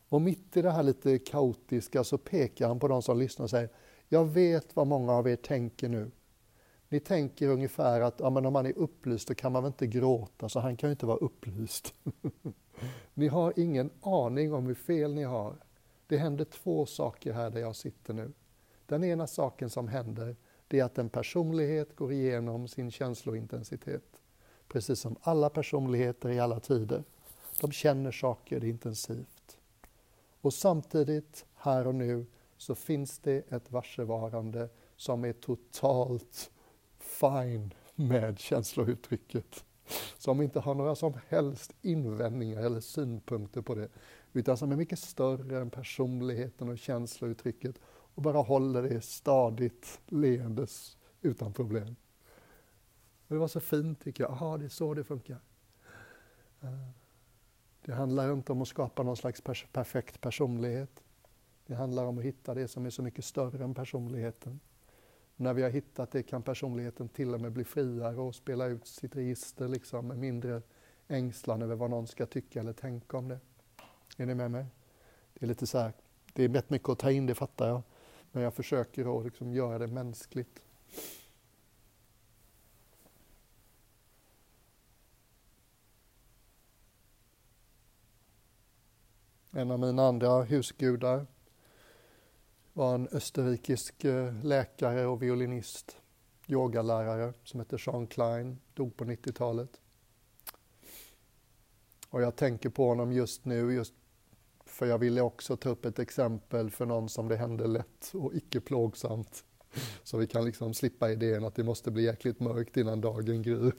Och 0.08 0.22
mitt 0.22 0.56
i 0.56 0.62
det 0.62 0.70
här 0.70 0.82
lite 0.82 1.18
kaotiska 1.18 2.04
så 2.04 2.18
pekar 2.18 2.68
han 2.68 2.78
på 2.78 2.88
de 2.88 3.02
som 3.02 3.18
lyssnar 3.18 3.44
och 3.44 3.50
säger 3.50 3.68
jag 4.08 4.24
vet 4.24 4.76
vad 4.76 4.86
många 4.86 5.12
av 5.12 5.28
er 5.28 5.36
tänker 5.36 5.88
nu. 5.88 6.10
Ni 6.88 7.00
tänker 7.00 7.48
ungefär 7.48 8.00
att 8.00 8.20
ja, 8.20 8.30
men 8.30 8.46
om 8.46 8.52
man 8.52 8.66
är 8.66 8.78
upplyst 8.78 9.28
då 9.28 9.34
kan 9.34 9.52
man 9.52 9.62
väl 9.62 9.70
inte 9.70 9.86
gråta 9.86 10.48
så 10.48 10.60
han 10.60 10.76
kan 10.76 10.88
ju 10.88 10.92
inte 10.92 11.06
vara 11.06 11.16
upplyst. 11.16 11.94
ni 13.14 13.28
har 13.28 13.52
ingen 13.56 13.90
aning 14.00 14.52
om 14.52 14.66
hur 14.66 14.74
fel 14.74 15.14
ni 15.14 15.22
har. 15.22 15.56
Det 16.06 16.16
händer 16.16 16.44
två 16.44 16.86
saker 16.86 17.32
här 17.32 17.50
där 17.50 17.60
jag 17.60 17.76
sitter 17.76 18.14
nu. 18.14 18.32
Den 18.86 19.04
ena 19.04 19.26
saken 19.26 19.70
som 19.70 19.88
händer 19.88 20.36
det 20.68 20.80
är 20.80 20.84
att 20.84 20.98
en 20.98 21.08
personlighet 21.08 21.96
går 21.96 22.12
igenom 22.12 22.68
sin 22.68 22.90
känslointensitet. 22.90 24.22
Precis 24.68 25.00
som 25.00 25.16
alla 25.20 25.50
personligheter 25.50 26.28
i 26.30 26.40
alla 26.40 26.60
tider. 26.60 27.04
De 27.60 27.72
känner 27.72 28.10
saker 28.10 28.64
intensivt. 28.64 29.58
Och 30.40 30.54
samtidigt, 30.54 31.46
här 31.54 31.86
och 31.86 31.94
nu, 31.94 32.26
så 32.58 32.74
finns 32.74 33.18
det 33.18 33.52
ett 33.52 33.72
varsevarande 33.72 34.68
som 34.96 35.24
är 35.24 35.32
totalt 35.32 36.50
fine 36.98 37.74
med 37.94 38.38
känslouttrycket. 38.38 39.64
Som 40.18 40.42
inte 40.42 40.60
har 40.60 40.74
några 40.74 40.94
som 40.94 41.14
helst 41.28 41.74
invändningar 41.82 42.62
eller 42.62 42.80
synpunkter 42.80 43.62
på 43.62 43.74
det. 43.74 43.88
Utan 44.32 44.56
som 44.56 44.72
är 44.72 44.76
mycket 44.76 44.98
större 44.98 45.60
än 45.60 45.70
personligheten 45.70 46.68
och 46.68 46.78
känslouttrycket 46.78 47.78
och 47.84 48.22
bara 48.22 48.38
håller 48.38 48.82
det 48.82 49.00
stadigt 49.00 50.00
leendes 50.06 50.96
utan 51.20 51.52
problem. 51.52 51.96
Och 53.28 53.34
det 53.34 53.38
var 53.38 53.48
så 53.48 53.60
fint 53.60 54.00
tycker 54.00 54.24
jag. 54.24 54.32
Jaha, 54.32 54.58
det 54.58 54.64
är 54.64 54.68
så 54.68 54.94
det 54.94 55.04
funkar. 55.04 55.40
Eh, 56.60 56.88
det 57.84 57.92
handlar 57.92 58.32
inte 58.32 58.52
om 58.52 58.62
att 58.62 58.68
skapa 58.68 59.02
någon 59.02 59.16
slags 59.16 59.42
perfekt 59.72 60.20
personlighet. 60.20 61.02
Det 61.68 61.74
handlar 61.74 62.04
om 62.04 62.18
att 62.18 62.24
hitta 62.24 62.54
det 62.54 62.68
som 62.68 62.86
är 62.86 62.90
så 62.90 63.02
mycket 63.02 63.24
större 63.24 63.64
än 63.64 63.74
personligheten. 63.74 64.60
när 65.36 65.54
vi 65.54 65.62
har 65.62 65.70
hittat 65.70 66.10
det 66.10 66.22
kan 66.22 66.42
personligheten 66.42 67.08
till 67.08 67.34
och 67.34 67.40
med 67.40 67.52
bli 67.52 67.64
friare 67.64 68.16
och 68.16 68.34
spela 68.34 68.66
ut 68.66 68.86
sitt 68.86 69.16
register 69.16 69.68
liksom 69.68 70.08
med 70.08 70.18
mindre 70.18 70.62
ängslan 71.08 71.62
över 71.62 71.76
vad 71.76 71.90
någon 71.90 72.06
ska 72.06 72.26
tycka 72.26 72.60
eller 72.60 72.72
tänka 72.72 73.16
om 73.16 73.28
det. 73.28 73.40
Är 74.16 74.26
ni 74.26 74.34
med 74.34 74.50
mig? 74.50 74.66
Det 75.34 75.46
är 75.46 75.48
lite 75.48 75.66
så 75.66 75.78
här, 75.78 75.92
det 76.32 76.44
är 76.44 76.48
rätt 76.48 76.70
mycket 76.70 76.88
att 76.88 76.98
ta 76.98 77.10
in, 77.10 77.26
det 77.26 77.34
fattar 77.34 77.68
jag. 77.68 77.82
Men 78.32 78.42
jag 78.42 78.54
försöker 78.54 79.18
att 79.18 79.24
liksom 79.24 79.52
göra 79.52 79.78
det 79.78 79.86
mänskligt. 79.86 80.62
En 89.50 89.70
av 89.70 89.78
mina 89.80 90.02
andra 90.02 90.42
husgudar 90.42 91.26
var 92.78 92.94
en 92.94 93.08
österrikisk 93.12 94.04
eh, 94.04 94.44
läkare 94.44 95.06
och 95.06 95.22
violinist, 95.22 95.96
yogalärare 96.46 97.32
som 97.44 97.60
hette 97.60 97.76
Jean 97.86 98.06
Klein, 98.06 98.58
dog 98.74 98.96
på 98.96 99.04
90-talet. 99.04 99.80
Och 102.10 102.22
jag 102.22 102.36
tänker 102.36 102.68
på 102.68 102.88
honom 102.88 103.12
just 103.12 103.44
nu, 103.44 103.72
just 103.74 103.94
för 104.64 104.86
jag 104.86 104.98
ville 104.98 105.20
också 105.20 105.56
ta 105.56 105.68
upp 105.68 105.84
ett 105.84 105.98
exempel 105.98 106.70
för 106.70 106.86
någon 106.86 107.08
som 107.08 107.28
det 107.28 107.36
hände 107.36 107.66
lätt 107.66 108.10
och 108.14 108.34
icke 108.34 108.60
plågsamt. 108.60 109.44
Så 110.02 110.18
vi 110.18 110.26
kan 110.26 110.44
liksom 110.44 110.74
slippa 110.74 111.10
idén 111.10 111.44
att 111.44 111.54
det 111.54 111.64
måste 111.64 111.90
bli 111.90 112.02
jäkligt 112.02 112.40
mörkt 112.40 112.76
innan 112.76 113.00
dagen 113.00 113.42
gryr. 113.42 113.72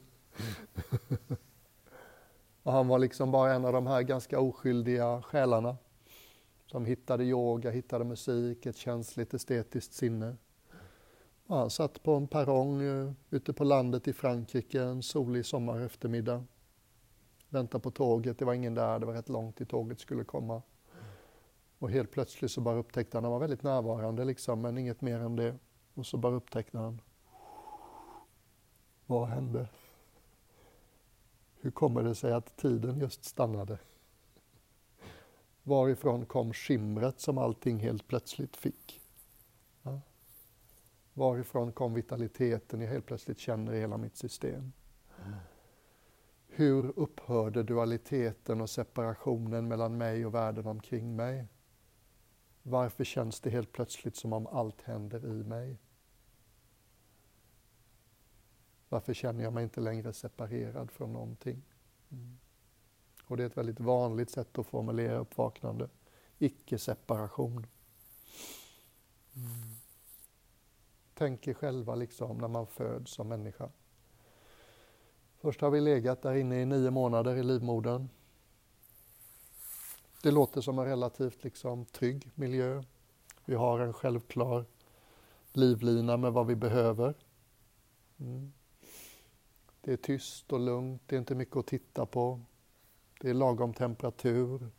och 2.64 2.72
han 2.72 2.88
var 2.88 3.00
liksom 3.00 3.32
bara 3.32 3.54
en 3.54 3.66
av 3.66 3.74
de 3.74 3.88
här 3.88 4.02
ganska 4.02 4.40
oskyldiga 4.40 5.22
själarna 5.22 5.78
som 6.71 6.86
hittade 6.86 7.23
yoga, 7.23 7.71
hittade 7.71 8.05
musik, 8.05 8.65
ett 8.65 8.77
känsligt 8.77 9.34
estetiskt 9.34 9.93
sinne. 9.93 10.36
Och 11.47 11.58
han 11.58 11.69
satt 11.69 12.03
på 12.03 12.13
en 12.13 12.27
perrong 12.27 12.82
eh, 12.82 13.12
ute 13.29 13.53
på 13.53 13.63
landet 13.63 14.08
i 14.08 14.13
Frankrike 14.13 14.82
en 14.82 15.03
solig 15.03 15.45
sommar 15.45 15.79
eftermiddag. 15.79 16.43
Väntade 17.49 17.82
på 17.82 17.91
tåget, 17.91 18.39
det 18.39 18.45
var 18.45 18.53
ingen 18.53 18.73
där, 18.73 18.99
det 18.99 19.05
var 19.05 19.13
rätt 19.13 19.29
långt 19.29 19.58
till 19.58 19.67
tåget 19.67 19.99
skulle 19.99 20.23
komma. 20.23 20.62
Och 21.79 21.89
helt 21.89 22.12
plötsligt 22.12 22.51
så 22.51 22.62
bara 22.62 22.77
upptäckte 22.77 23.17
han, 23.17 23.23
han 23.23 23.34
var 23.34 23.39
väldigt 23.39 23.63
närvarande 23.63 24.25
liksom, 24.25 24.62
men 24.62 24.77
inget 24.77 25.01
mer 25.01 25.19
än 25.19 25.36
det. 25.36 25.55
Och 25.93 26.05
så 26.05 26.17
bara 26.17 26.36
upptäckte 26.36 26.77
han, 26.77 27.01
vad 29.05 29.27
hände? 29.27 29.67
Hur 31.62 31.71
kommer 31.71 32.03
det 32.03 32.15
sig 32.15 32.34
att 32.34 32.58
tiden 32.58 32.99
just 32.99 33.23
stannade? 33.23 33.77
Varifrån 35.69 36.25
kom 36.25 36.53
skimret 36.53 37.19
som 37.19 37.38
allting 37.38 37.79
helt 37.79 38.08
plötsligt 38.08 38.58
fick? 38.58 39.01
Ja. 39.82 40.01
Varifrån 41.13 41.71
kom 41.71 41.93
vitaliteten 41.93 42.82
jag 42.82 42.88
helt 42.88 43.05
plötsligt 43.05 43.39
känner 43.39 43.73
i 43.73 43.79
hela 43.79 43.97
mitt 43.97 44.17
system? 44.17 44.71
Hur 46.47 46.99
upphörde 46.99 47.63
dualiteten 47.63 48.62
och 48.62 48.69
separationen 48.69 49.67
mellan 49.67 49.97
mig 49.97 50.25
och 50.25 50.34
världen 50.34 50.67
omkring 50.67 51.15
mig? 51.15 51.47
Varför 52.63 53.03
känns 53.03 53.39
det 53.39 53.49
helt 53.49 53.71
plötsligt 53.71 54.15
som 54.15 54.34
om 54.34 54.47
allt 54.47 54.82
händer 54.82 55.25
i 55.25 55.43
mig? 55.43 55.77
Varför 58.89 59.13
känner 59.13 59.43
jag 59.43 59.53
mig 59.53 59.63
inte 59.63 59.82
längre 59.82 60.13
separerad 60.13 60.91
från 60.91 61.13
någonting? 61.13 61.63
Mm. 62.12 62.38
Och 63.30 63.38
det 63.38 63.44
är 63.44 63.48
ett 63.48 63.58
väldigt 63.58 63.80
vanligt 63.80 64.30
sätt 64.30 64.60
att 64.60 64.68
formulera 64.68 65.18
uppvaknande. 65.18 65.89
Icke-separation. 66.39 67.68
Mm. 69.36 69.76
Tänk 71.13 71.48
er 71.48 71.54
själva 71.54 71.96
liksom 71.96 72.38
när 72.38 72.48
man 72.48 72.68
föds 72.68 73.12
som 73.12 73.28
människa. 73.28 73.70
Först 75.38 75.62
har 75.62 75.70
vi 75.70 75.82
legat 75.82 76.22
där 76.22 76.36
inne 76.36 76.62
i 76.62 76.65
nio 76.65 76.92
månader 76.92 77.36
i 77.36 77.44
livmodern. 77.44 78.10
Det 80.24 80.32
låter 80.32 80.62
som 80.62 80.80
en 80.80 80.86
relativt 80.86 81.44
liksom, 81.44 81.86
trygg 81.86 82.32
miljö. 82.36 82.84
Vi 83.46 83.56
har 83.56 83.80
en 83.80 83.94
självklar 83.94 84.65
livlina 85.54 86.18
med 86.18 86.34
vad 86.34 86.48
vi 86.48 86.56
behöver. 86.56 87.13
Mm. 88.20 88.54
Det 89.82 89.94
är 89.94 89.98
tyst 89.98 90.54
och 90.54 90.60
lugnt, 90.60 91.02
det 91.06 91.15
är 91.15 91.20
inte 91.20 91.36
mycket 91.36 91.58
att 91.58 91.68
titta 91.68 92.06
på. 92.06 92.42
Det 93.21 93.29
är 93.29 93.34
lagom 93.34 93.73
temperatur. 93.73 94.69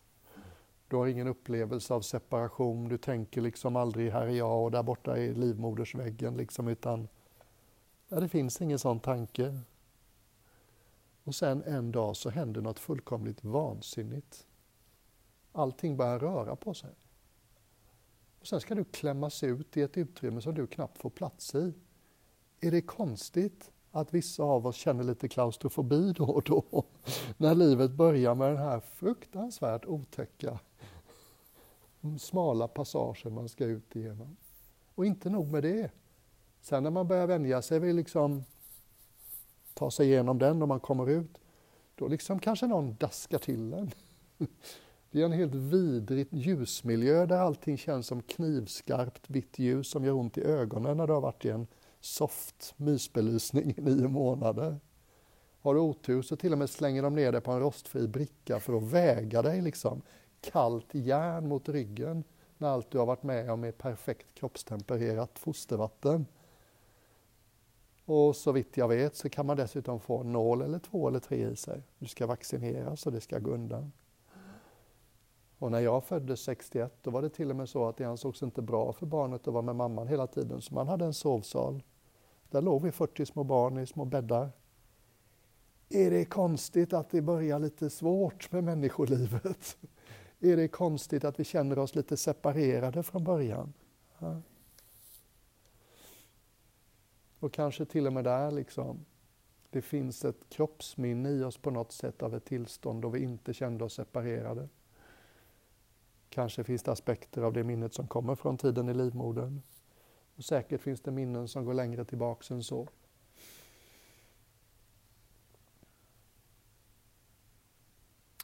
Du 0.89 0.97
har 0.97 1.07
ingen 1.07 1.27
upplevelse 1.27 1.95
av 1.95 2.01
separation, 2.01 2.89
du 2.89 2.99
tänker 2.99 3.41
liksom 3.41 3.77
aldrig 3.77 4.13
här 4.13 4.27
är 4.27 4.31
jag 4.31 4.65
och 4.65 4.71
där 4.71 4.83
borta 4.83 5.17
är 5.17 5.35
livmodersväggen 5.35 6.37
liksom, 6.37 6.69
utan 6.69 7.09
ja, 8.09 8.21
det 8.21 8.29
finns 8.29 8.61
ingen 8.61 8.79
sån 8.79 9.01
tanke. 9.01 9.61
Och 11.25 11.35
sen 11.35 11.63
en 11.63 11.93
dag 11.93 12.17
så 12.17 12.31
händer 12.31 12.61
något 12.61 12.79
fullkomligt 12.79 13.45
vansinnigt. 13.45 14.47
Allting 15.53 15.97
börjar 15.97 16.19
röra 16.19 16.57
på 16.57 16.75
sig. 16.75 16.91
Och 18.41 18.47
sen 18.47 18.61
ska 18.61 18.75
du 18.75 18.85
klämmas 18.85 19.43
ut 19.43 19.77
i 19.77 19.83
ett 19.83 19.97
utrymme 19.97 20.41
som 20.41 20.55
du 20.55 20.67
knappt 20.67 20.99
får 20.99 21.11
plats 21.11 21.55
i. 21.55 21.73
Är 22.61 22.71
det 22.71 22.83
konstigt 22.83 23.71
att 23.93 24.15
vissa 24.15 24.43
av 24.43 24.67
oss 24.67 24.77
känner 24.77 25.05
lite 25.05 25.29
klaustrofobi 25.29 26.13
då 26.13 26.25
och 26.25 26.43
då? 26.43 26.85
När 27.37 27.55
livet 27.55 27.91
börjar 27.91 28.35
med 28.35 28.49
den 28.49 28.59
här 28.59 28.81
fruktansvärt 28.81 29.87
otäcka 29.87 30.59
smala 32.19 32.69
passagen 32.69 33.35
man 33.35 33.49
ska 33.49 33.65
ut 33.65 33.97
igenom. 33.97 34.37
Och 34.95 35.07
inte 35.07 35.31
nog 35.31 35.53
med 35.53 35.63
det. 35.63 35.91
Sen 36.61 36.83
när 36.83 36.91
man 36.91 37.09
börjar 37.09 37.27
vänja 37.27 37.63
sig 37.63 37.79
vid 37.79 37.95
liksom 37.95 38.45
ta 39.75 39.91
sig 39.91 40.07
igenom 40.07 40.39
den 40.39 40.63
och 40.63 40.69
man 40.69 40.81
kommer 40.81 41.11
ut, 41.11 41.39
då 41.95 42.09
liksom 42.09 42.39
kanske 42.39 42.67
någon 42.67 42.95
daskar 42.95 43.39
till 43.39 43.73
en. 43.73 43.91
Det 45.11 45.21
är 45.21 45.25
en 45.25 45.33
helt 45.33 45.55
vidrig 45.55 46.29
ljusmiljö 46.31 47.27
där 47.27 47.39
allting 47.39 47.79
känns 47.79 48.07
som 48.07 48.23
knivskarpt 48.23 49.31
vitt 49.31 49.59
ljus 49.59 49.91
som 49.91 50.05
gör 50.05 50.13
ont 50.13 50.39
i 50.39 50.43
ögonen 50.43 50.97
när 50.97 51.07
du 51.07 51.13
har 51.13 51.21
varit 51.21 51.45
i 51.45 51.49
en 51.49 51.67
soft 52.01 52.75
mysbelysning 52.77 53.75
i 53.77 53.81
nio 53.81 54.09
månader. 54.09 54.81
Har 55.61 55.75
du 55.75 55.81
otur 55.81 56.23
så 56.23 56.37
till 56.37 56.53
och 56.53 56.59
med 56.59 56.71
slänger 56.71 57.03
de 57.03 57.15
ner 57.15 57.33
dig 57.33 57.41
på 57.41 57.53
en 57.53 57.61
rostfri 57.61 58.09
bricka 58.09 58.61
för 58.61 58.77
att 58.77 58.83
väga 58.83 59.43
dig 59.43 59.61
liksom. 59.61 60.03
Kallt 60.41 60.95
järn 60.95 61.49
mot 61.49 61.69
ryggen 61.69 62.25
när 62.59 62.69
allt 62.69 62.91
du 62.91 62.99
har 62.99 63.07
varit 63.07 63.23
med 63.23 63.51
om 63.51 63.65
är 63.65 63.73
perfekt 63.73 64.27
kroppstempererat 64.35 65.39
fostervatten. 65.39 66.27
Och 68.05 68.37
så 68.37 68.53
vitt 68.53 68.77
jag 68.77 68.89
vet 68.89 69.17
så 69.17 69.29
kan 69.29 69.47
man 69.47 69.57
dessutom 69.57 70.01
få 70.01 70.19
en 70.19 70.33
nål 70.33 70.63
eller 70.63 70.79
två 70.79 71.09
eller 71.09 71.19
tre 71.19 71.49
i 71.49 71.57
sig. 71.57 71.83
Du 71.99 72.07
ska 72.07 72.27
vaccineras 72.27 73.07
och 73.07 73.13
det 73.13 73.21
ska 73.21 73.39
gå 73.39 73.51
undan. 73.51 73.93
Och 75.61 75.71
när 75.71 75.81
jag 75.81 76.05
föddes 76.05 76.41
61 76.41 76.93
då 77.03 77.11
var 77.11 77.23
det 77.23 77.29
till 77.29 77.51
och 77.51 77.57
med 77.57 77.69
så 77.69 77.89
att 77.89 77.97
det 77.97 78.05
ansågs 78.05 78.43
inte 78.43 78.63
bra 78.63 78.93
för 78.93 79.07
barnet 79.07 79.49
att 79.49 79.55
vara 79.55 79.63
med 79.63 79.77
mamman 79.77 80.09
hela 80.09 80.27
tiden 80.27 80.61
så 80.61 80.75
man 80.75 80.89
hade 80.89 81.05
en 81.05 81.15
sovsal. 81.15 81.83
Där 82.51 82.63
låg 82.63 82.83
vi 82.83 82.93
40 82.93 83.27
små 83.27 83.45
barn 83.45 83.79
i 83.79 83.87
små 83.87 84.05
bäddar. 84.05 84.51
Är 85.89 86.11
det 86.11 86.25
konstigt 86.25 86.93
att 86.93 87.11
det 87.11 87.23
börjar 87.23 87.59
lite 87.59 87.91
svårt 87.91 88.53
med 88.53 88.65
människolivet? 88.65 89.77
Är 90.41 90.57
det 90.57 90.69
konstigt 90.69 91.25
att 91.25 91.41
vi 91.41 91.45
känner 91.45 91.79
oss 91.79 91.95
lite 91.95 92.17
separerade 92.17 93.03
från 93.03 93.25
början? 93.25 93.73
Ja. 94.19 94.41
Och 97.39 97.53
kanske 97.53 97.85
till 97.85 98.07
och 98.07 98.13
med 98.13 98.25
där 98.25 98.51
liksom, 98.51 99.05
det 99.71 99.83
finns 99.83 100.25
ett 100.25 100.49
kroppsminne 100.49 101.31
i 101.31 101.43
oss 101.43 101.59
på 101.59 101.71
något 101.71 101.93
sätt 101.93 102.23
av 102.23 102.35
ett 102.35 102.45
tillstånd 102.45 103.03
då 103.03 103.09
vi 103.09 103.23
inte 103.23 103.55
kände 103.55 103.85
oss 103.85 103.95
separerade. 103.95 104.69
Kanske 106.31 106.65
finns 106.65 106.83
det 106.83 106.93
aspekter 106.93 107.43
av 107.43 107.53
det 107.53 107.65
minnet 107.65 107.95
som 107.95 108.07
kommer 108.07 108.35
från 108.35 108.59
tiden 108.59 108.89
i 108.89 108.95
livmodern. 108.95 109.63
Och 110.37 110.45
säkert 110.45 110.81
finns 110.81 111.01
det 111.01 111.11
minnen 111.11 111.49
som 111.49 111.65
går 111.65 111.75
längre 111.75 112.05
tillbaks 112.05 112.51
än 112.51 112.63
så. 112.63 112.89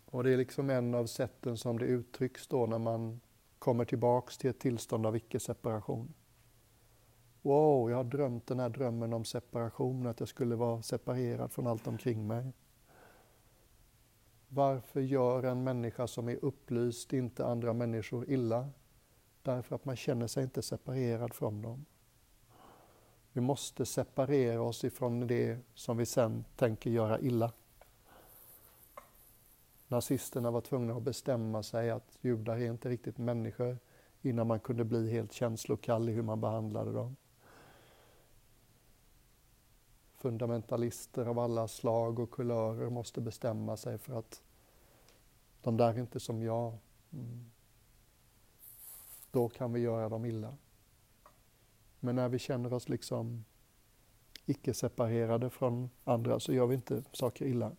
Och 0.05 0.25
det 0.25 0.33
är 0.33 0.37
liksom 0.37 0.71
en 0.71 0.95
av 0.95 1.07
sätten 1.07 1.57
som 1.57 1.79
det 1.79 1.87
uttrycks 1.87 2.47
då 2.47 2.67
när 2.67 2.79
man 2.79 3.21
kommer 3.59 3.85
tillbaks 3.85 4.39
till 4.39 4.51
ett 4.51 4.61
tillstånd 4.61 5.07
av 5.07 5.17
icke-separation. 5.17 6.15
Wow, 7.43 7.91
jag 7.91 7.97
har 7.97 8.05
drömt 8.05 8.47
den 8.47 8.61
här 8.61 8.69
drömmen 8.69 9.13
om 9.13 9.25
separation, 9.25 10.07
att 10.07 10.21
jag 10.21 10.29
skulle 10.29 10.57
vara 10.57 10.83
separerad 10.83 11.53
från 11.53 11.67
allt 11.67 11.87
omkring 11.87 12.27
mig. 12.27 12.53
Varför 14.49 15.01
gör 15.01 15.43
en 15.43 15.65
människa 15.65 16.07
som 16.07 16.29
är 16.29 16.45
upplyst 16.45 17.13
inte 17.13 17.47
andra 17.47 17.73
människor 17.73 18.31
illa? 18.31 18.69
Därför 19.43 19.75
att 19.75 19.85
man 19.85 19.97
känner 19.97 20.27
sig 20.27 20.43
inte 20.43 20.63
separerad 20.63 21.35
från 21.35 21.63
dem. 21.63 21.85
Vi 23.33 23.41
måste 23.41 23.87
separera 23.87 24.63
oss 24.63 24.85
ifrån 24.85 25.27
det 25.27 25.59
som 25.75 25.97
vi 25.97 26.07
sen 26.07 26.45
tänker 26.57 26.91
göra 26.91 27.21
illa. 27.21 27.53
Nazisterna 29.89 30.51
var 30.51 30.61
tvungna 30.61 30.95
att 30.95 31.03
bestämma 31.03 31.63
sig 31.63 31.91
att 31.91 32.19
judar 32.21 32.57
är 32.57 32.71
inte 32.71 32.89
riktigt 32.89 33.19
människor 33.19 33.79
innan 34.23 34.47
man 34.47 34.61
kunde 34.61 34.85
bli 34.85 35.11
helt 35.11 35.33
känslokall 35.33 36.09
i 36.09 36.13
hur 36.13 36.23
man 36.23 36.41
behandlade 36.41 36.93
dem. 36.93 37.17
Fundamentalister 40.27 41.27
av 41.27 41.39
alla 41.39 41.69
slag 41.69 42.19
och 42.19 42.31
kulörer 42.31 42.91
måste 42.91 43.21
bestämma 43.21 43.77
sig 43.77 43.99
för 43.99 44.19
att 44.19 44.43
de 45.63 45.77
där 45.77 45.95
är 45.95 45.99
inte 45.99 46.21
som 46.21 46.43
jag. 46.43 46.79
Mm. 47.13 47.51
Då 49.31 49.49
kan 49.49 49.73
vi 49.73 49.81
göra 49.81 50.09
dem 50.09 50.25
illa. 50.25 50.57
Men 52.01 52.17
när 52.17 52.29
vi 52.29 52.39
känner 52.39 52.73
oss 52.73 52.89
liksom 52.89 53.45
icke-separerade 54.47 55.51
från 55.51 55.91
andra 56.05 56.41
så 56.41 56.53
gör 56.53 56.67
vi 56.67 56.75
inte 56.75 57.03
saker 57.13 57.47
illa. 57.47 57.73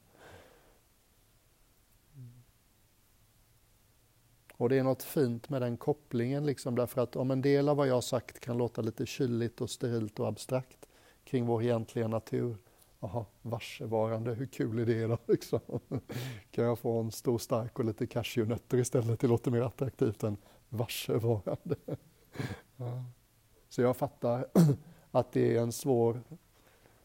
Och 4.54 4.70
det 4.70 4.78
är 4.78 4.84
något 4.84 5.04
fint 5.04 5.50
med 5.50 5.62
den 5.62 5.78
kopplingen, 5.78 6.46
liksom, 6.46 6.76
därför 6.76 7.02
att 7.02 7.16
om 7.16 7.32
en 7.32 7.42
del 7.42 7.70
av 7.70 7.78
vad 7.78 7.88
jag 7.88 8.04
sagt 8.04 8.40
kan 8.40 8.58
låta 8.58 8.82
lite 8.82 9.06
kyligt 9.06 9.62
och 9.62 9.70
sterilt 9.70 10.20
och 10.20 10.28
abstrakt 10.28 10.87
kring 11.28 11.46
vår 11.46 11.64
egentliga 11.64 12.08
natur. 12.08 12.58
Jaha, 13.00 13.26
varsevarande, 13.42 14.34
hur 14.34 14.46
kul 14.46 14.80
är 14.80 14.86
det 14.86 15.08
då? 15.08 15.18
Liksom? 15.34 15.60
Kan 16.52 16.66
jag 16.66 16.80
få 16.80 17.00
en 17.00 17.12
stor 17.12 17.38
stark 17.38 17.80
och 17.80 17.86
lite 17.86 18.08
cashewnötter 18.08 18.78
istället? 18.78 19.20
Det 19.20 19.28
låter 19.28 19.52
mer 19.52 19.62
attraktivt 19.62 20.24
än 20.24 20.38
varsevarande. 20.70 21.76
Ja. 22.80 23.04
Så 23.70 23.82
jag 23.82 23.98
fattar 23.98 24.48
att 25.12 25.32
det 25.32 25.56
är 25.56 25.62
en 25.62 25.72
svår 25.72 26.22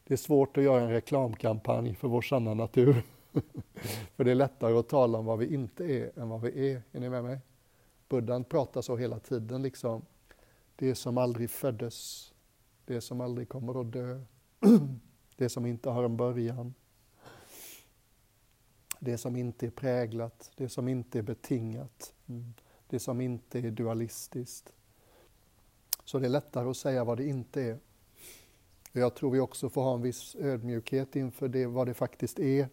det 0.03 0.13
är 0.13 0.17
svårt 0.17 0.57
att 0.57 0.63
göra 0.63 0.81
en 0.81 0.89
reklamkampanj 0.89 1.95
för 1.95 2.07
vår 2.07 2.21
sanna 2.21 2.53
natur. 2.53 3.03
för 4.15 4.23
det 4.23 4.31
är 4.31 4.35
lättare 4.35 4.73
att 4.73 4.89
tala 4.89 5.17
om 5.17 5.25
vad 5.25 5.39
vi 5.39 5.53
inte 5.53 5.85
är 5.85 6.19
än 6.19 6.29
vad 6.29 6.41
vi 6.41 6.71
är. 6.71 6.81
Är 6.91 6.99
ni 6.99 7.09
med 7.09 7.23
mig? 7.23 7.39
Buddhan 8.09 8.43
pratar 8.43 8.81
så 8.81 8.97
hela 8.97 9.19
tiden 9.19 9.61
liksom. 9.61 10.05
Det 10.75 10.95
som 10.95 11.17
aldrig 11.17 11.49
föddes, 11.49 12.32
det 12.85 13.01
som 13.01 13.21
aldrig 13.21 13.49
kommer 13.49 13.81
att 13.81 13.91
dö, 13.91 14.21
det 15.35 15.49
som 15.49 15.65
inte 15.65 15.89
har 15.89 16.03
en 16.03 16.17
början. 16.17 16.73
Det 18.99 19.17
som 19.17 19.35
inte 19.35 19.65
är 19.65 19.69
präglat, 19.69 20.51
det 20.55 20.69
som 20.69 20.87
inte 20.87 21.19
är 21.19 21.23
betingat. 21.23 22.13
Mm. 22.27 22.53
det 22.87 22.99
som 22.99 23.21
inte 23.21 23.59
är 23.59 23.71
dualistiskt. 23.71 24.73
Så 26.03 26.19
det 26.19 26.27
är 26.27 26.29
lättare 26.29 26.69
att 26.69 26.77
säga 26.77 27.03
vad 27.03 27.17
det 27.17 27.27
inte 27.27 27.61
är. 27.61 27.79
Jag 28.91 29.15
tror 29.15 29.31
vi 29.31 29.39
också 29.39 29.69
får 29.69 29.83
ha 29.83 29.93
en 29.93 30.01
viss 30.01 30.35
ödmjukhet 30.35 31.15
inför 31.15 31.47
det, 31.47 31.65
vad 31.65 31.87
det 31.87 31.93
faktiskt 31.93 32.39
är. 32.39 32.67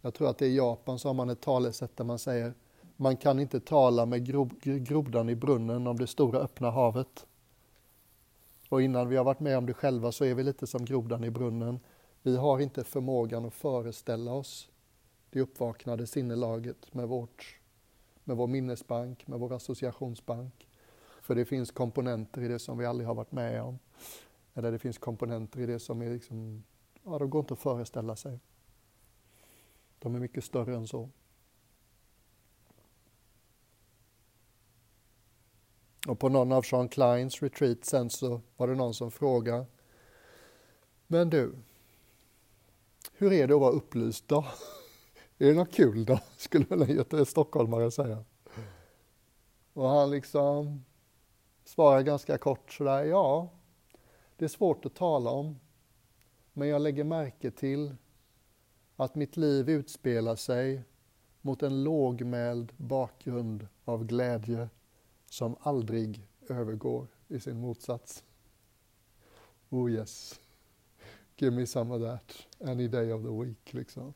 Jag 0.00 0.14
tror 0.14 0.30
att 0.30 0.38
det 0.38 0.46
är 0.46 0.50
i 0.50 0.56
Japan 0.56 0.98
så 0.98 1.08
har 1.08 1.14
man 1.14 1.30
ett 1.30 1.40
talesätt 1.40 1.96
där 1.96 2.04
man 2.04 2.18
säger 2.18 2.54
man 2.96 3.16
kan 3.16 3.38
inte 3.38 3.60
tala 3.60 4.06
med 4.06 4.26
grodan 4.86 5.28
i 5.28 5.34
brunnen 5.34 5.86
om 5.86 5.98
det 5.98 6.06
stora 6.06 6.38
öppna 6.38 6.70
havet. 6.70 7.26
Och 8.72 8.82
innan 8.82 9.08
vi 9.08 9.16
har 9.16 9.24
varit 9.24 9.40
med 9.40 9.58
om 9.58 9.66
det 9.66 9.74
själva 9.74 10.12
så 10.12 10.24
är 10.24 10.34
vi 10.34 10.42
lite 10.42 10.66
som 10.66 10.84
grodan 10.84 11.24
i 11.24 11.30
brunnen. 11.30 11.80
Vi 12.22 12.36
har 12.36 12.60
inte 12.60 12.84
förmågan 12.84 13.44
att 13.44 13.54
föreställa 13.54 14.32
oss 14.32 14.70
det 15.30 15.40
uppvaknade 15.40 16.06
sinnelaget 16.06 16.94
med, 16.94 17.08
vårt, 17.08 17.60
med 18.24 18.36
vår 18.36 18.46
minnesbank, 18.46 19.26
med 19.26 19.38
vår 19.38 19.52
associationsbank. 19.52 20.68
För 21.22 21.34
det 21.34 21.44
finns 21.44 21.70
komponenter 21.70 22.42
i 22.42 22.48
det 22.48 22.58
som 22.58 22.78
vi 22.78 22.86
aldrig 22.86 23.06
har 23.06 23.14
varit 23.14 23.32
med 23.32 23.62
om. 23.62 23.78
Eller 24.54 24.72
det 24.72 24.78
finns 24.78 24.98
komponenter 24.98 25.60
i 25.60 25.66
det 25.66 25.78
som 25.78 26.02
är 26.02 26.10
liksom, 26.10 26.64
ja, 27.04 27.18
de 27.18 27.30
går 27.30 27.40
inte 27.40 27.54
att 27.54 27.60
föreställa 27.60 28.16
sig. 28.16 28.40
De 29.98 30.14
är 30.14 30.20
mycket 30.20 30.44
större 30.44 30.76
än 30.76 30.86
så. 30.86 31.08
Och 36.06 36.18
på 36.18 36.28
någon 36.28 36.52
av 36.52 36.62
Sean 36.62 36.88
Kleins 36.88 37.42
retreat 37.42 37.84
sen 37.84 38.10
så 38.10 38.40
var 38.56 38.68
det 38.68 38.74
någon 38.74 38.94
som 38.94 39.10
frågade 39.10 39.66
Men 41.06 41.30
du, 41.30 41.54
hur 43.12 43.32
är 43.32 43.48
det 43.48 43.54
att 43.54 43.60
vara 43.60 43.72
upplyst 43.72 44.28
då? 44.28 44.38
är 45.38 45.46
det 45.46 45.54
något 45.54 45.72
kul 45.72 46.04
då? 46.04 46.20
Skulle 46.36 46.64
väl 46.64 47.04
en 47.10 47.26
stockholmare 47.26 47.90
säga. 47.90 48.24
Och 49.72 49.88
han 49.88 50.10
liksom 50.10 50.84
svarar 51.64 52.02
ganska 52.02 52.38
kort 52.38 52.72
sådär, 52.72 53.04
ja, 53.04 53.50
det 54.36 54.44
är 54.44 54.48
svårt 54.48 54.86
att 54.86 54.94
tala 54.94 55.30
om, 55.30 55.60
men 56.52 56.68
jag 56.68 56.82
lägger 56.82 57.04
märke 57.04 57.50
till 57.50 57.96
att 58.96 59.14
mitt 59.14 59.36
liv 59.36 59.70
utspelar 59.70 60.36
sig 60.36 60.82
mot 61.40 61.62
en 61.62 61.84
lågmäld 61.84 62.72
bakgrund 62.76 63.66
av 63.84 64.04
glädje 64.04 64.68
som 65.32 65.56
aldrig 65.60 66.26
övergår 66.48 67.06
i 67.28 67.40
sin 67.40 67.60
motsats. 67.60 68.24
Oh 69.70 69.90
yes, 69.90 70.40
give 71.36 71.56
me 71.56 71.66
some 71.66 71.94
of 71.94 72.02
that 72.02 72.46
any 72.70 72.88
day 72.88 73.12
of 73.12 73.22
the 73.22 73.44
week. 73.44 73.72
Liksom. 73.72 74.14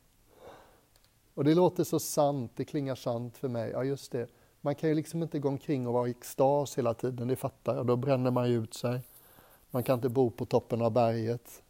Och 1.35 1.45
det 1.45 1.55
låter 1.55 1.85
så 1.85 1.99
sant, 1.99 2.53
det 2.57 2.64
klingar 2.64 2.95
sant 2.95 3.37
för 3.37 3.49
mig. 3.49 3.71
Ja, 3.71 3.85
just 3.85 4.12
det. 4.12 4.27
Man 4.61 4.75
kan 4.75 4.89
ju 4.89 4.95
liksom 4.95 5.23
inte 5.23 5.39
gå 5.39 5.49
omkring 5.49 5.87
och 5.87 5.93
vara 5.93 6.09
i 6.09 6.11
extas 6.11 6.79
hela 6.79 6.95
tiden, 6.95 7.29
det 7.29 7.37
fattar 7.37 7.77
jag. 7.77 7.87
Då 7.87 7.97
bränner 7.97 8.31
man 8.31 8.51
ju 8.51 8.62
ut 8.62 8.75
sig. 8.75 9.01
Man 9.71 9.83
kan 9.83 9.95
inte 9.95 10.09
bo 10.09 10.31
på 10.31 10.45
toppen 10.45 10.83
av 10.83 10.93
berget. 10.93 11.62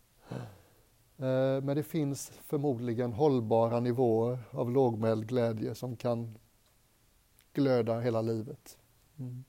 Eh, 1.17 1.63
men 1.63 1.77
det 1.77 1.83
finns 1.83 2.31
förmodligen 2.31 3.13
hållbara 3.13 3.81
nivåer 3.81 4.39
av 4.51 4.71
lågmäld 4.71 5.27
glädje 5.27 5.75
som 5.75 5.97
kan 5.97 6.39
glöda 7.53 8.01
hela 8.01 8.23
livet. 8.23 8.79
Mm. 9.19 9.45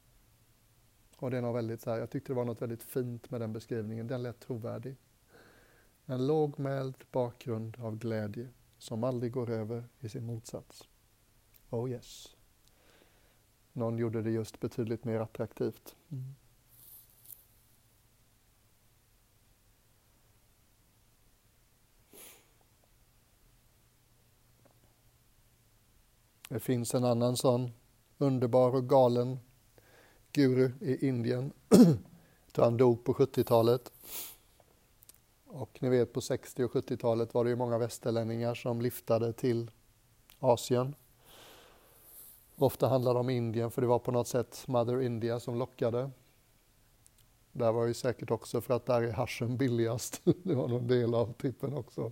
Och 1.18 1.32
det 1.32 1.38
är 1.38 1.41
något 1.41 1.55
väldigt 1.55 1.82
så 1.82 1.91
här, 1.91 1.97
jag 1.97 2.09
tyckte 2.09 2.34
det 2.34 2.38
var 2.38 2.45
något 2.45 2.61
väldigt 2.61 2.84
fint 2.84 3.32
med 3.32 3.41
den 3.41 3.53
beskrivningen, 3.53 4.07
den 4.07 4.24
lät 4.24 4.39
trovärdig. 4.39 4.95
En 6.05 6.28
lågmäld 6.28 7.03
bakgrund 7.11 7.78
av 7.80 7.97
glädje 7.97 8.49
som 8.78 9.03
aldrig 9.03 9.32
går 9.32 9.49
över 9.49 9.84
i 9.99 10.09
sin 10.09 10.26
motsats. 10.26 10.89
Oh 11.70 11.91
yes. 11.91 12.36
Någon 13.74 13.97
gjorde 13.97 14.22
det 14.22 14.32
just 14.32 14.59
betydligt 14.59 15.03
mer 15.03 15.20
attraktivt. 15.20 15.95
Mm. 16.09 16.36
Det 26.49 26.59
finns 26.59 26.93
en 26.93 27.03
annan 27.03 27.38
sån 27.38 27.72
underbar 28.18 28.76
och 28.76 28.89
galen 28.89 29.39
guru 30.38 30.72
i 30.82 31.08
Indien. 31.08 31.54
han 32.56 32.78
dog 32.78 33.04
på 33.04 33.14
70-talet. 33.14 33.92
Och 35.46 35.78
ni 35.82 35.90
vet 35.90 36.14
på 36.14 36.22
60 36.22 36.64
och 36.64 36.72
70-talet 36.72 37.34
var 37.34 37.44
det 37.44 37.50
ju 37.50 37.56
många 37.56 37.78
västerlänningar 37.78 38.56
som 38.56 38.82
liftade 38.82 39.34
till 39.34 39.72
Asien. 40.40 40.96
Ofta 42.56 42.88
handlade 42.88 43.16
det 43.16 43.20
om 43.20 43.30
Indien 43.30 43.72
för 43.72 43.82
det 43.82 43.88
var 43.88 44.00
på 44.00 44.12
något 44.12 44.28
sätt 44.28 44.64
Mother 44.68 45.02
India 45.02 45.40
som 45.40 45.58
lockade. 45.58 46.12
Där 47.52 47.72
var 47.72 47.86
ju 47.86 47.94
säkert 47.94 48.32
också 48.32 48.62
för 48.62 48.74
att 48.74 48.86
där 48.86 49.02
är 49.02 49.12
haschen 49.12 49.58
billigast. 49.58 50.22
det 50.44 50.56
var 50.56 50.68
någon 50.68 50.88
del 50.88 51.14
av 51.14 51.34
tippen 51.34 51.74
också. 51.74 52.12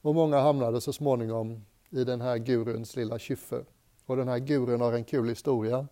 Och 0.00 0.14
många 0.14 0.40
hamnade 0.40 0.80
så 0.80 0.92
småningom 0.92 1.64
i 1.90 2.04
den 2.04 2.20
här 2.20 2.38
guruns 2.38 2.96
lilla 2.96 3.18
kyffe. 3.18 3.64
Och 4.06 4.16
den 4.16 4.28
här 4.28 4.38
gurun 4.38 4.80
har 4.80 4.92
en 4.92 5.04
kul 5.04 5.28
historia. 5.28 5.88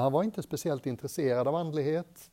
Han 0.00 0.12
var 0.12 0.22
inte 0.22 0.42
speciellt 0.42 0.86
intresserad 0.86 1.48
av 1.48 1.54
andlighet. 1.54 2.30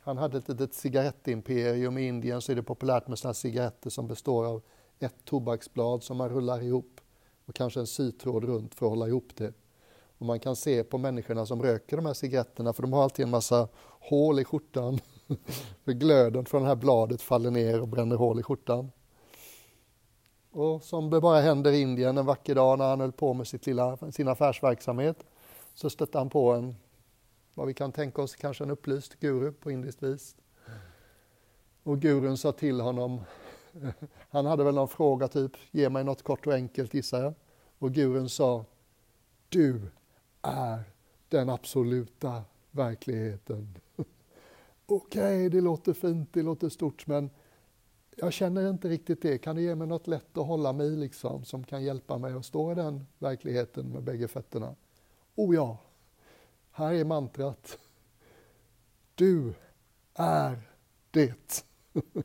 Han 0.00 0.18
hade 0.18 0.38
ett 0.38 0.48
litet 0.48 0.74
cigarettimperium 0.74 1.98
i 1.98 2.06
Indien 2.06 2.40
så 2.40 2.52
är 2.52 2.56
det 2.56 2.62
populärt 2.62 3.08
med 3.08 3.18
sådana 3.18 3.34
cigaretter 3.34 3.90
som 3.90 4.08
består 4.08 4.46
av 4.46 4.62
ett 4.98 5.24
tobaksblad 5.24 6.02
som 6.02 6.16
man 6.16 6.28
rullar 6.28 6.62
ihop 6.62 7.00
och 7.46 7.54
kanske 7.54 7.80
en 7.80 7.86
sytråd 7.86 8.44
runt 8.44 8.74
för 8.74 8.86
att 8.86 8.90
hålla 8.90 9.08
ihop 9.08 9.36
det. 9.36 9.52
Och 10.18 10.26
man 10.26 10.40
kan 10.40 10.56
se 10.56 10.84
på 10.84 10.98
människorna 10.98 11.46
som 11.46 11.62
röker 11.62 11.96
de 11.96 12.06
här 12.06 12.14
cigaretterna 12.14 12.72
för 12.72 12.82
de 12.82 12.92
har 12.92 13.02
alltid 13.02 13.22
en 13.22 13.30
massa 13.30 13.68
hål 14.00 14.40
i 14.40 14.44
skjortan. 14.44 14.98
för 15.84 15.92
glöden 15.92 16.44
från 16.44 16.62
det 16.62 16.68
här 16.68 16.76
bladet 16.76 17.22
faller 17.22 17.50
ner 17.50 17.80
och 17.80 17.88
bränner 17.88 18.16
hål 18.16 18.40
i 18.40 18.42
skjortan. 18.42 18.90
Och 20.52 20.82
som 20.82 21.10
det 21.10 21.20
bara 21.20 21.40
händer 21.40 21.72
i 21.72 21.80
Indien 21.80 22.18
en 22.18 22.26
vacker 22.26 22.54
dag 22.54 22.78
när 22.78 22.88
han 22.88 23.00
höll 23.00 23.12
på 23.12 23.34
med 23.34 23.46
sitt 23.46 23.66
lilla, 23.66 23.96
sin 24.12 24.28
affärsverksamhet 24.28 25.24
så 25.74 25.90
stötte 25.90 26.18
han 26.18 26.30
på 26.30 26.52
en, 26.52 26.76
vad 27.60 27.66
vi 27.66 27.74
kan 27.74 27.92
tänka 27.92 28.22
oss, 28.22 28.36
kanske 28.36 28.64
en 28.64 28.70
upplyst 28.70 29.20
guru 29.20 29.52
på 29.52 29.70
indiskt 29.70 30.02
vis. 30.02 30.36
Och 31.82 32.00
gurun 32.00 32.36
sa 32.36 32.52
till 32.52 32.80
honom, 32.80 33.20
han 34.30 34.46
hade 34.46 34.64
väl 34.64 34.74
någon 34.74 34.88
fråga 34.88 35.28
typ, 35.28 35.52
ge 35.70 35.88
mig 35.88 36.04
något 36.04 36.22
kort 36.22 36.46
och 36.46 36.52
enkelt 36.52 36.94
gissar 36.94 37.22
jag. 37.22 37.34
Och 37.78 37.92
gurun 37.92 38.28
sa, 38.28 38.64
du 39.48 39.80
är 40.42 40.82
den 41.28 41.50
absoluta 41.50 42.42
verkligheten. 42.70 43.78
Okej, 44.86 45.22
okay, 45.22 45.48
det 45.48 45.60
låter 45.60 45.92
fint, 45.92 46.28
det 46.32 46.42
låter 46.42 46.68
stort, 46.68 47.06
men 47.06 47.30
jag 48.16 48.32
känner 48.32 48.70
inte 48.70 48.88
riktigt 48.88 49.22
det. 49.22 49.38
Kan 49.38 49.56
du 49.56 49.62
ge 49.62 49.74
mig 49.74 49.86
något 49.88 50.06
lätt 50.06 50.38
att 50.38 50.46
hålla 50.46 50.72
mig 50.72 50.90
liksom, 50.90 51.44
som 51.44 51.64
kan 51.64 51.84
hjälpa 51.84 52.18
mig 52.18 52.32
att 52.32 52.44
stå 52.44 52.72
i 52.72 52.74
den 52.74 53.06
verkligheten 53.18 53.88
med 53.88 54.02
bägge 54.02 54.28
fötterna? 54.28 54.74
Oh 55.34 55.54
ja, 55.54 55.78
här 56.70 56.94
är 56.94 57.04
mantrat. 57.04 57.78
Du 59.14 59.54
är 60.14 60.68
det. 61.10 61.64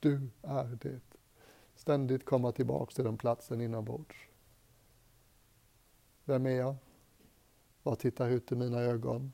Du 0.00 0.30
är 0.42 0.78
det. 0.80 1.00
Ständigt 1.74 2.24
komma 2.24 2.52
tillbaks 2.52 2.94
till 2.94 3.04
den 3.04 3.18
platsen 3.18 3.60
inombords. 3.60 4.16
Vem 6.24 6.46
är 6.46 6.50
jag? 6.50 6.76
Vad 7.82 7.98
tittar 7.98 8.30
ut 8.30 8.52
i 8.52 8.54
mina 8.54 8.80
ögon? 8.80 9.32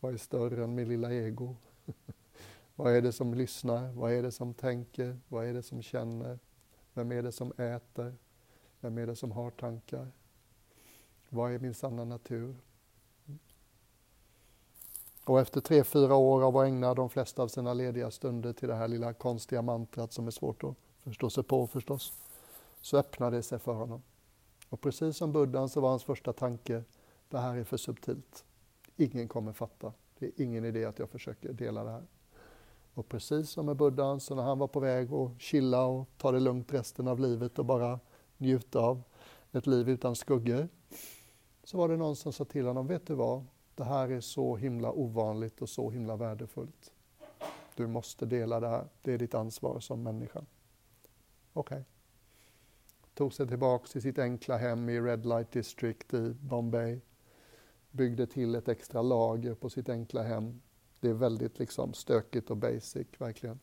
Vad 0.00 0.14
är 0.14 0.16
större 0.16 0.64
än 0.64 0.74
min 0.74 0.88
lilla 0.88 1.12
ego? 1.12 1.56
Vad 2.74 2.96
är 2.96 3.02
det 3.02 3.12
som 3.12 3.34
lyssnar? 3.34 3.92
Vad 3.92 4.12
är 4.12 4.22
det 4.22 4.32
som 4.32 4.54
tänker? 4.54 5.20
Vad 5.28 5.46
är 5.46 5.54
det 5.54 5.62
som 5.62 5.82
känner? 5.82 6.38
Vem 6.94 7.12
är 7.12 7.22
det 7.22 7.32
som 7.32 7.52
äter? 7.52 8.14
Vem 8.80 8.98
är 8.98 9.06
det 9.06 9.16
som 9.16 9.32
har 9.32 9.50
tankar? 9.50 10.12
Vad 11.32 11.52
är 11.52 11.58
min 11.58 11.74
sanna 11.74 12.04
natur? 12.04 12.56
Och 15.24 15.40
efter 15.40 15.60
tre, 15.60 15.84
fyra 15.84 16.14
år 16.14 16.42
av 16.42 16.56
att 16.56 16.66
ägna 16.66 16.94
de 16.94 17.10
flesta 17.10 17.42
av 17.42 17.48
sina 17.48 17.74
lediga 17.74 18.10
stunder 18.10 18.52
till 18.52 18.68
det 18.68 18.74
här 18.74 18.88
lilla 18.88 19.12
konstiga 19.12 19.62
mantrat 19.62 20.12
som 20.12 20.26
är 20.26 20.30
svårt 20.30 20.64
att 20.64 20.74
förstå 20.98 21.30
sig 21.30 21.44
på 21.44 21.66
förstås, 21.66 22.12
så 22.80 22.96
öppnade 22.96 23.36
det 23.36 23.42
sig 23.42 23.58
för 23.58 23.74
honom. 23.74 24.02
Och 24.68 24.80
precis 24.80 25.16
som 25.16 25.32
buddhan 25.32 25.68
så 25.68 25.80
var 25.80 25.90
hans 25.90 26.04
första 26.04 26.32
tanke, 26.32 26.84
det 27.28 27.38
här 27.38 27.56
är 27.56 27.64
för 27.64 27.76
subtilt. 27.76 28.44
Ingen 28.96 29.28
kommer 29.28 29.52
fatta. 29.52 29.92
Det 30.18 30.26
är 30.26 30.32
ingen 30.42 30.64
idé 30.64 30.84
att 30.84 30.98
jag 30.98 31.10
försöker 31.10 31.52
dela 31.52 31.84
det 31.84 31.90
här. 31.90 32.06
Och 32.94 33.08
precis 33.08 33.50
som 33.50 33.66
med 33.66 33.76
buddhan, 33.76 34.20
så 34.20 34.34
när 34.34 34.42
han 34.42 34.58
var 34.58 34.68
på 34.68 34.80
väg 34.80 35.12
att 35.12 35.40
chilla 35.40 35.84
och 35.84 36.08
ta 36.16 36.32
det 36.32 36.40
lugnt 36.40 36.74
resten 36.74 37.08
av 37.08 37.20
livet 37.20 37.58
och 37.58 37.64
bara 37.64 38.00
njuta 38.38 38.78
av 38.78 39.02
ett 39.52 39.66
liv 39.66 39.88
utan 39.88 40.16
skuggor, 40.16 40.68
så 41.70 41.78
var 41.78 41.88
det 41.88 41.96
någon 41.96 42.16
som 42.16 42.32
sa 42.32 42.44
till 42.44 42.66
honom, 42.66 42.86
vet 42.86 43.06
du 43.06 43.14
vad, 43.14 43.44
det 43.74 43.84
här 43.84 44.08
är 44.08 44.20
så 44.20 44.56
himla 44.56 44.92
ovanligt 44.92 45.62
och 45.62 45.68
så 45.68 45.90
himla 45.90 46.16
värdefullt. 46.16 46.92
Du 47.74 47.86
måste 47.86 48.26
dela 48.26 48.60
det 48.60 48.68
här, 48.68 48.88
det 49.02 49.12
är 49.12 49.18
ditt 49.18 49.34
ansvar 49.34 49.80
som 49.80 50.02
människa. 50.02 50.44
Okej. 51.52 51.76
Okay. 51.76 51.84
tog 53.14 53.32
sig 53.32 53.48
tillbaks 53.48 53.90
till 53.90 54.02
sitt 54.02 54.18
enkla 54.18 54.56
hem 54.56 54.88
i 54.88 55.00
Red 55.00 55.26
Light 55.26 55.52
District 55.52 56.14
i 56.14 56.34
Bombay. 56.40 57.00
Byggde 57.90 58.26
till 58.26 58.54
ett 58.54 58.68
extra 58.68 59.02
lager 59.02 59.54
på 59.54 59.70
sitt 59.70 59.88
enkla 59.88 60.22
hem. 60.22 60.60
Det 61.00 61.08
är 61.08 61.14
väldigt 61.14 61.58
liksom 61.58 61.94
stökigt 61.94 62.50
och 62.50 62.56
basic, 62.56 63.06
verkligen. 63.18 63.60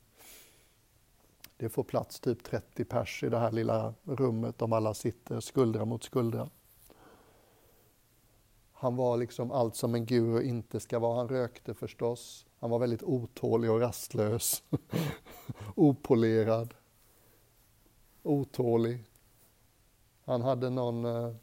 Det 1.57 1.69
får 1.69 1.83
plats 1.83 2.19
typ 2.19 2.43
30 2.43 2.85
pers 2.85 3.23
i 3.23 3.29
det 3.29 3.39
här 3.39 3.51
lilla 3.51 3.93
rummet 4.03 4.61
om 4.61 4.73
alla 4.73 4.93
sitter 4.93 5.39
skuldra 5.39 5.85
mot 5.85 6.03
skuldra. 6.03 6.49
Han 8.79 8.95
var 8.95 9.17
liksom 9.17 9.51
allt 9.51 9.75
som 9.75 9.95
en 9.95 10.05
guru 10.05 10.43
inte 10.43 10.79
ska 10.79 10.99
vara. 10.99 11.17
Han 11.17 11.29
rökte 11.29 11.73
förstås. 11.73 12.45
Han 12.59 12.69
var 12.69 12.79
väldigt 12.79 13.03
otålig 13.03 13.71
och 13.71 13.79
rastlös. 13.79 14.63
Opolerad. 15.75 16.73
Otålig. 18.23 19.03
Han 20.25 20.41
hade 20.41 20.69
någon, 20.69 21.05
eh, 21.05 21.33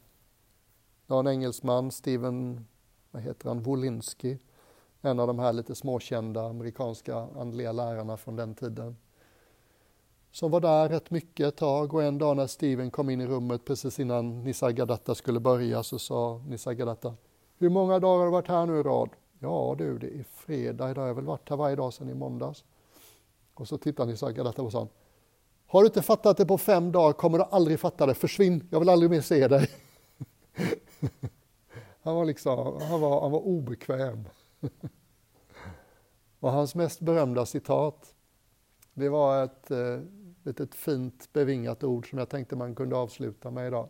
någon 1.07 1.27
engelsman, 1.27 1.91
Steven, 1.91 2.65
vad 3.11 3.21
heter 3.21 3.49
han, 3.49 3.63
Wolinski, 3.63 4.39
en 5.01 5.19
av 5.19 5.27
de 5.27 5.39
här 5.39 5.53
lite 5.53 5.75
småkända 5.75 6.45
amerikanska 6.45 7.15
andliga 7.15 7.71
lärarna 7.71 8.17
från 8.17 8.35
den 8.35 8.55
tiden 8.55 8.95
som 10.35 10.51
var 10.51 10.59
där 10.59 10.89
rätt 10.89 11.11
mycket 11.11 11.47
ett 11.47 11.57
tag 11.57 11.93
och 11.93 12.03
en 12.03 12.17
dag 12.17 12.37
när 12.37 12.47
Steven 12.47 12.91
kom 12.91 13.09
in 13.09 13.21
i 13.21 13.27
rummet 13.27 13.65
precis 13.65 13.99
innan 13.99 14.43
Nisargadatta 14.43 15.15
skulle 15.15 15.39
börja 15.39 15.83
så 15.83 15.99
sa 15.99 16.41
Nisargadatta 16.47 17.15
hur 17.57 17.69
många 17.69 17.99
dagar 17.99 18.17
har 18.17 18.25
du 18.25 18.31
varit 18.31 18.47
här 18.47 18.65
nu 18.65 18.79
i 18.79 18.83
rad? 18.83 19.09
Ja 19.39 19.75
du, 19.77 19.97
det 19.97 20.07
är 20.19 20.23
fredag 20.23 20.91
idag, 20.91 21.03
jag 21.03 21.09
har 21.09 21.13
väl 21.13 21.25
varit 21.25 21.49
här 21.49 21.57
varje 21.57 21.75
dag 21.75 21.93
sedan 21.93 22.09
i 22.09 22.13
måndags. 22.13 22.63
Och 23.53 23.67
så 23.67 23.77
tittade 23.77 24.11
Nisargadatta 24.11 24.61
och 24.61 24.71
sa 24.71 24.87
Har 25.67 25.81
du 25.81 25.87
inte 25.87 26.01
fattat 26.01 26.37
det 26.37 26.45
på 26.45 26.57
fem 26.57 26.91
dagar 26.91 27.13
kommer 27.13 27.37
du 27.37 27.43
aldrig 27.43 27.79
fatta 27.79 28.05
det, 28.05 28.13
försvinn, 28.13 28.67
jag 28.71 28.79
vill 28.79 28.89
aldrig 28.89 29.11
mer 29.11 29.21
se 29.21 29.47
dig. 29.47 29.69
han 32.01 32.15
var 32.15 32.25
liksom, 32.25 32.81
han 32.81 33.01
var, 33.01 33.21
han 33.21 33.31
var 33.31 33.39
obekväm. 33.39 34.27
och 36.39 36.51
hans 36.51 36.75
mest 36.75 36.99
berömda 36.99 37.45
citat 37.45 38.15
det 38.97 39.09
var 39.09 39.43
ett 39.43 39.71
eh, 39.71 39.99
litet 40.43 40.75
fint 40.75 41.33
bevingat 41.33 41.83
ord 41.83 42.09
som 42.09 42.19
jag 42.19 42.29
tänkte 42.29 42.55
man 42.55 42.75
kunde 42.75 42.95
avsluta 42.95 43.51
med 43.51 43.67
idag. 43.67 43.89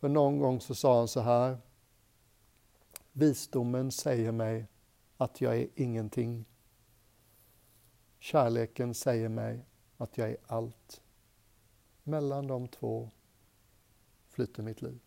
För 0.00 0.08
någon 0.08 0.38
gång 0.38 0.60
så 0.60 0.74
sa 0.74 0.98
han 0.98 1.08
så 1.08 1.20
här. 1.20 1.58
Visdomen 3.16 3.90
säger 3.90 4.32
mig 4.32 4.66
att 5.16 5.40
jag 5.40 5.56
är 5.56 5.68
ingenting. 5.74 6.44
Kärleken 8.18 8.94
säger 8.94 9.28
mig 9.28 9.66
att 9.96 10.18
jag 10.18 10.30
är 10.30 10.36
allt. 10.46 11.02
Mellan 12.02 12.46
de 12.46 12.68
två 12.68 13.10
flyter 14.28 14.62
mitt 14.62 14.82
liv. 14.82 15.00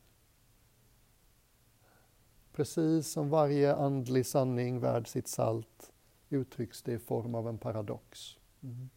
Precis 2.53 3.07
som 3.07 3.29
varje 3.29 3.75
andlig 3.75 4.25
sanning 4.25 4.79
värd 4.79 5.07
sitt 5.07 5.27
salt 5.27 5.93
uttrycks 6.29 6.83
det 6.83 6.93
i 6.93 6.99
form 6.99 7.35
av 7.35 7.47
en 7.47 7.57
paradox. 7.57 8.37
Mm. 8.63 8.89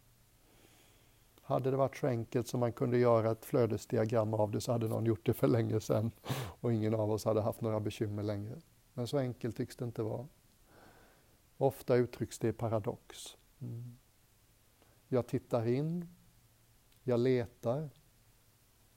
Hade 1.41 1.71
det 1.71 1.77
varit 1.77 1.97
så 1.97 2.07
enkelt 2.07 2.47
som 2.47 2.59
man 2.59 2.73
kunde 2.73 2.97
göra 2.97 3.31
ett 3.31 3.45
flödesdiagram 3.45 4.33
av 4.33 4.51
det 4.51 4.61
så 4.61 4.71
hade 4.71 4.87
någon 4.87 5.05
gjort 5.05 5.25
det 5.25 5.33
för 5.33 5.47
länge 5.47 5.79
sedan 5.79 6.11
och 6.33 6.73
ingen 6.73 6.95
av 6.95 7.11
oss 7.11 7.25
hade 7.25 7.41
haft 7.41 7.61
några 7.61 7.79
bekymmer 7.79 8.23
längre. 8.23 8.61
Men 8.93 9.07
så 9.07 9.17
enkelt 9.17 9.57
tycks 9.57 9.75
det 9.75 9.85
inte 9.85 10.03
vara. 10.03 10.27
Ofta 11.57 11.95
uttrycks 11.95 12.39
det 12.39 12.47
i 12.47 12.53
paradox. 12.53 13.37
Mm. 13.59 13.97
Jag 15.07 15.27
tittar 15.27 15.67
in, 15.67 16.07
jag 17.03 17.19
letar 17.19 17.89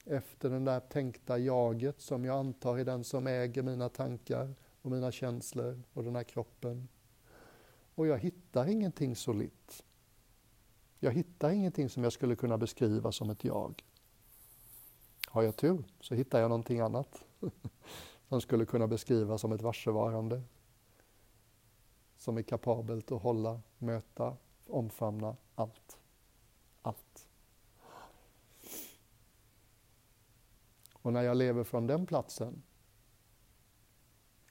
efter 0.04 0.50
den 0.50 0.64
där 0.64 0.80
tänkta 0.80 1.38
jaget 1.38 2.00
som 2.00 2.24
jag 2.24 2.38
antar 2.38 2.78
är 2.78 2.84
den 2.84 3.04
som 3.04 3.26
äger 3.26 3.62
mina 3.62 3.88
tankar 3.88 4.54
och 4.82 4.90
mina 4.90 5.12
känslor 5.12 5.82
och 5.92 6.04
den 6.04 6.16
här 6.16 6.22
kroppen. 6.22 6.88
Och 7.94 8.06
jag 8.06 8.18
hittar 8.18 8.66
ingenting 8.66 9.16
solitt. 9.16 9.84
Jag 10.98 11.12
hittar 11.12 11.50
ingenting 11.50 11.88
som 11.88 12.02
jag 12.02 12.12
skulle 12.12 12.36
kunna 12.36 12.58
beskriva 12.58 13.12
som 13.12 13.30
ett 13.30 13.44
jag. 13.44 13.84
Har 15.26 15.42
jag 15.42 15.56
tur 15.56 15.84
så 16.00 16.14
hittar 16.14 16.40
jag 16.40 16.48
någonting 16.48 16.80
annat 16.80 17.24
som 18.34 18.40
skulle 18.40 18.66
kunna 18.66 18.86
beskrivas 18.86 19.40
som 19.40 19.52
ett 19.52 19.62
varsevarande. 19.62 20.42
Som 22.16 22.36
är 22.36 22.42
kapabelt 22.42 23.12
att 23.12 23.22
hålla, 23.22 23.60
möta, 23.78 24.36
omfamna 24.66 25.36
allt. 25.54 25.98
Allt. 26.82 27.28
Och 30.92 31.12
när 31.12 31.22
jag 31.22 31.36
lever 31.36 31.64
från 31.64 31.86
den 31.86 32.06
platsen, 32.06 32.62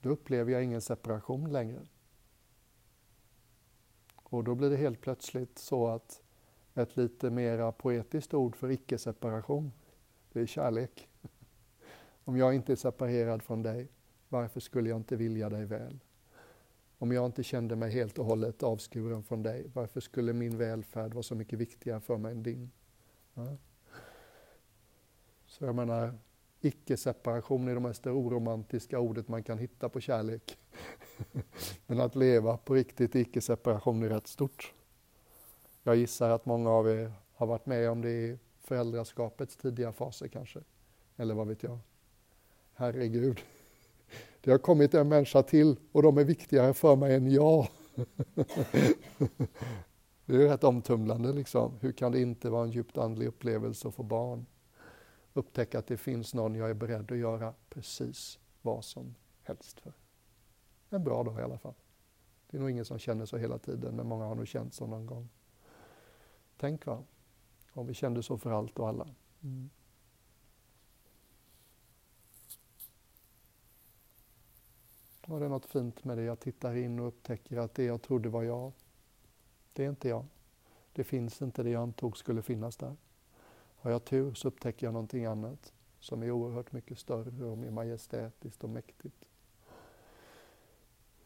då 0.00 0.10
upplever 0.10 0.52
jag 0.52 0.64
ingen 0.64 0.80
separation 0.80 1.52
längre. 1.52 1.86
Och 4.14 4.44
då 4.44 4.54
blir 4.54 4.70
det 4.70 4.76
helt 4.76 5.00
plötsligt 5.00 5.58
så 5.58 5.88
att 5.88 6.22
ett 6.74 6.96
lite 6.96 7.30
mera 7.30 7.72
poetiskt 7.72 8.34
ord 8.34 8.56
för 8.56 8.70
icke-separation. 8.70 9.72
Det 10.32 10.40
är 10.40 10.46
kärlek. 10.46 11.08
Om 12.24 12.36
jag 12.36 12.54
inte 12.54 12.72
är 12.72 12.76
separerad 12.76 13.42
från 13.42 13.62
dig, 13.62 13.88
varför 14.28 14.60
skulle 14.60 14.88
jag 14.88 14.96
inte 14.96 15.16
vilja 15.16 15.50
dig 15.50 15.64
väl? 15.64 15.98
Om 16.98 17.12
jag 17.12 17.26
inte 17.26 17.42
kände 17.42 17.76
mig 17.76 17.90
helt 17.90 18.18
och 18.18 18.24
hållet 18.24 18.62
avskuren 18.62 19.22
från 19.22 19.42
dig, 19.42 19.70
varför 19.74 20.00
skulle 20.00 20.32
min 20.32 20.58
välfärd 20.58 21.14
vara 21.14 21.22
så 21.22 21.34
mycket 21.34 21.58
viktigare 21.58 22.00
för 22.00 22.16
mig 22.16 22.32
än 22.32 22.42
din? 22.42 22.70
Ja. 23.34 23.56
Så 25.46 25.64
jag 25.64 25.74
menar, 25.74 26.14
icke-separation 26.60 27.68
är 27.68 27.74
det 27.74 27.80
mest 27.80 28.06
oromantiska 28.06 28.98
ordet 28.98 29.28
man 29.28 29.42
kan 29.42 29.58
hitta 29.58 29.88
på 29.88 30.00
kärlek. 30.00 30.58
Men 31.86 32.00
att 32.00 32.14
leva 32.14 32.56
på 32.56 32.74
riktigt 32.74 33.14
icke-separation 33.14 34.02
är 34.02 34.08
rätt 34.08 34.26
stort. 34.26 34.74
Jag 35.82 35.96
gissar 35.96 36.30
att 36.30 36.46
många 36.46 36.70
av 36.70 36.88
er 36.88 37.12
har 37.34 37.46
varit 37.46 37.66
med 37.66 37.90
om 37.90 38.02
det 38.02 38.10
i 38.10 38.38
föräldraskapets 38.60 39.56
tidiga 39.56 39.92
faser 39.92 40.28
kanske. 40.28 40.60
Eller 41.16 41.34
vad 41.34 41.48
vet 41.48 41.62
jag. 41.62 41.78
Herregud. 42.74 43.40
Det 44.40 44.50
har 44.50 44.58
kommit 44.58 44.94
en 44.94 45.08
människa 45.08 45.42
till 45.42 45.76
och 45.92 46.02
de 46.02 46.18
är 46.18 46.24
viktigare 46.24 46.74
för 46.74 46.96
mig 46.96 47.14
än 47.14 47.30
jag. 47.30 47.68
Det 50.26 50.34
är 50.34 50.48
rätt 50.48 50.64
omtumlande 50.64 51.32
liksom. 51.32 51.78
Hur 51.80 51.92
kan 51.92 52.12
det 52.12 52.20
inte 52.20 52.50
vara 52.50 52.64
en 52.64 52.70
djupt 52.70 52.98
andlig 52.98 53.26
upplevelse 53.26 53.88
att 53.88 53.94
få 53.94 54.02
barn? 54.02 54.46
Upptäcka 55.32 55.78
att 55.78 55.86
det 55.86 55.96
finns 55.96 56.34
någon 56.34 56.54
jag 56.54 56.70
är 56.70 56.74
beredd 56.74 57.12
att 57.12 57.18
göra 57.18 57.54
precis 57.68 58.38
vad 58.62 58.84
som 58.84 59.14
helst 59.42 59.80
för. 59.80 59.92
En 60.90 61.04
bra 61.04 61.22
dag 61.22 61.40
i 61.40 61.42
alla 61.42 61.58
fall. 61.58 61.74
Det 62.50 62.56
är 62.56 62.60
nog 62.60 62.70
ingen 62.70 62.84
som 62.84 62.98
känner 62.98 63.26
så 63.26 63.36
hela 63.36 63.58
tiden, 63.58 63.96
men 63.96 64.06
många 64.06 64.24
har 64.24 64.34
nog 64.34 64.48
känt 64.48 64.74
så 64.74 64.86
någon 64.86 65.06
gång. 65.06 65.28
Tänk 66.56 66.86
va, 66.86 67.02
om 67.72 67.86
vi 67.86 67.94
kände 67.94 68.22
så 68.22 68.38
för 68.38 68.50
allt 68.50 68.78
och 68.78 68.88
alla. 68.88 69.08
Mm. 69.42 69.70
Var 75.26 75.40
det 75.40 75.48
något 75.48 75.66
fint 75.66 76.04
med 76.04 76.18
det. 76.18 76.22
Jag 76.22 76.40
tittar 76.40 76.74
in 76.74 76.98
och 76.98 77.08
upptäcker 77.08 77.56
att 77.56 77.74
det 77.74 77.84
jag 77.84 78.02
trodde 78.02 78.28
var 78.28 78.42
jag, 78.42 78.72
det 79.72 79.84
är 79.84 79.88
inte 79.88 80.08
jag. 80.08 80.24
Det 80.92 81.04
finns 81.04 81.42
inte 81.42 81.62
det 81.62 81.70
jag 81.70 81.82
antog 81.82 82.16
skulle 82.16 82.42
finnas 82.42 82.76
där. 82.76 82.96
Har 83.76 83.90
jag 83.90 84.04
tur 84.04 84.34
så 84.34 84.48
upptäcker 84.48 84.86
jag 84.86 84.92
någonting 84.92 85.24
annat 85.24 85.72
som 86.00 86.22
är 86.22 86.30
oerhört 86.30 86.72
mycket 86.72 86.98
större 86.98 87.44
och 87.44 87.58
mer 87.58 87.70
majestätiskt 87.70 88.64
och 88.64 88.70
mäktigt. 88.70 89.24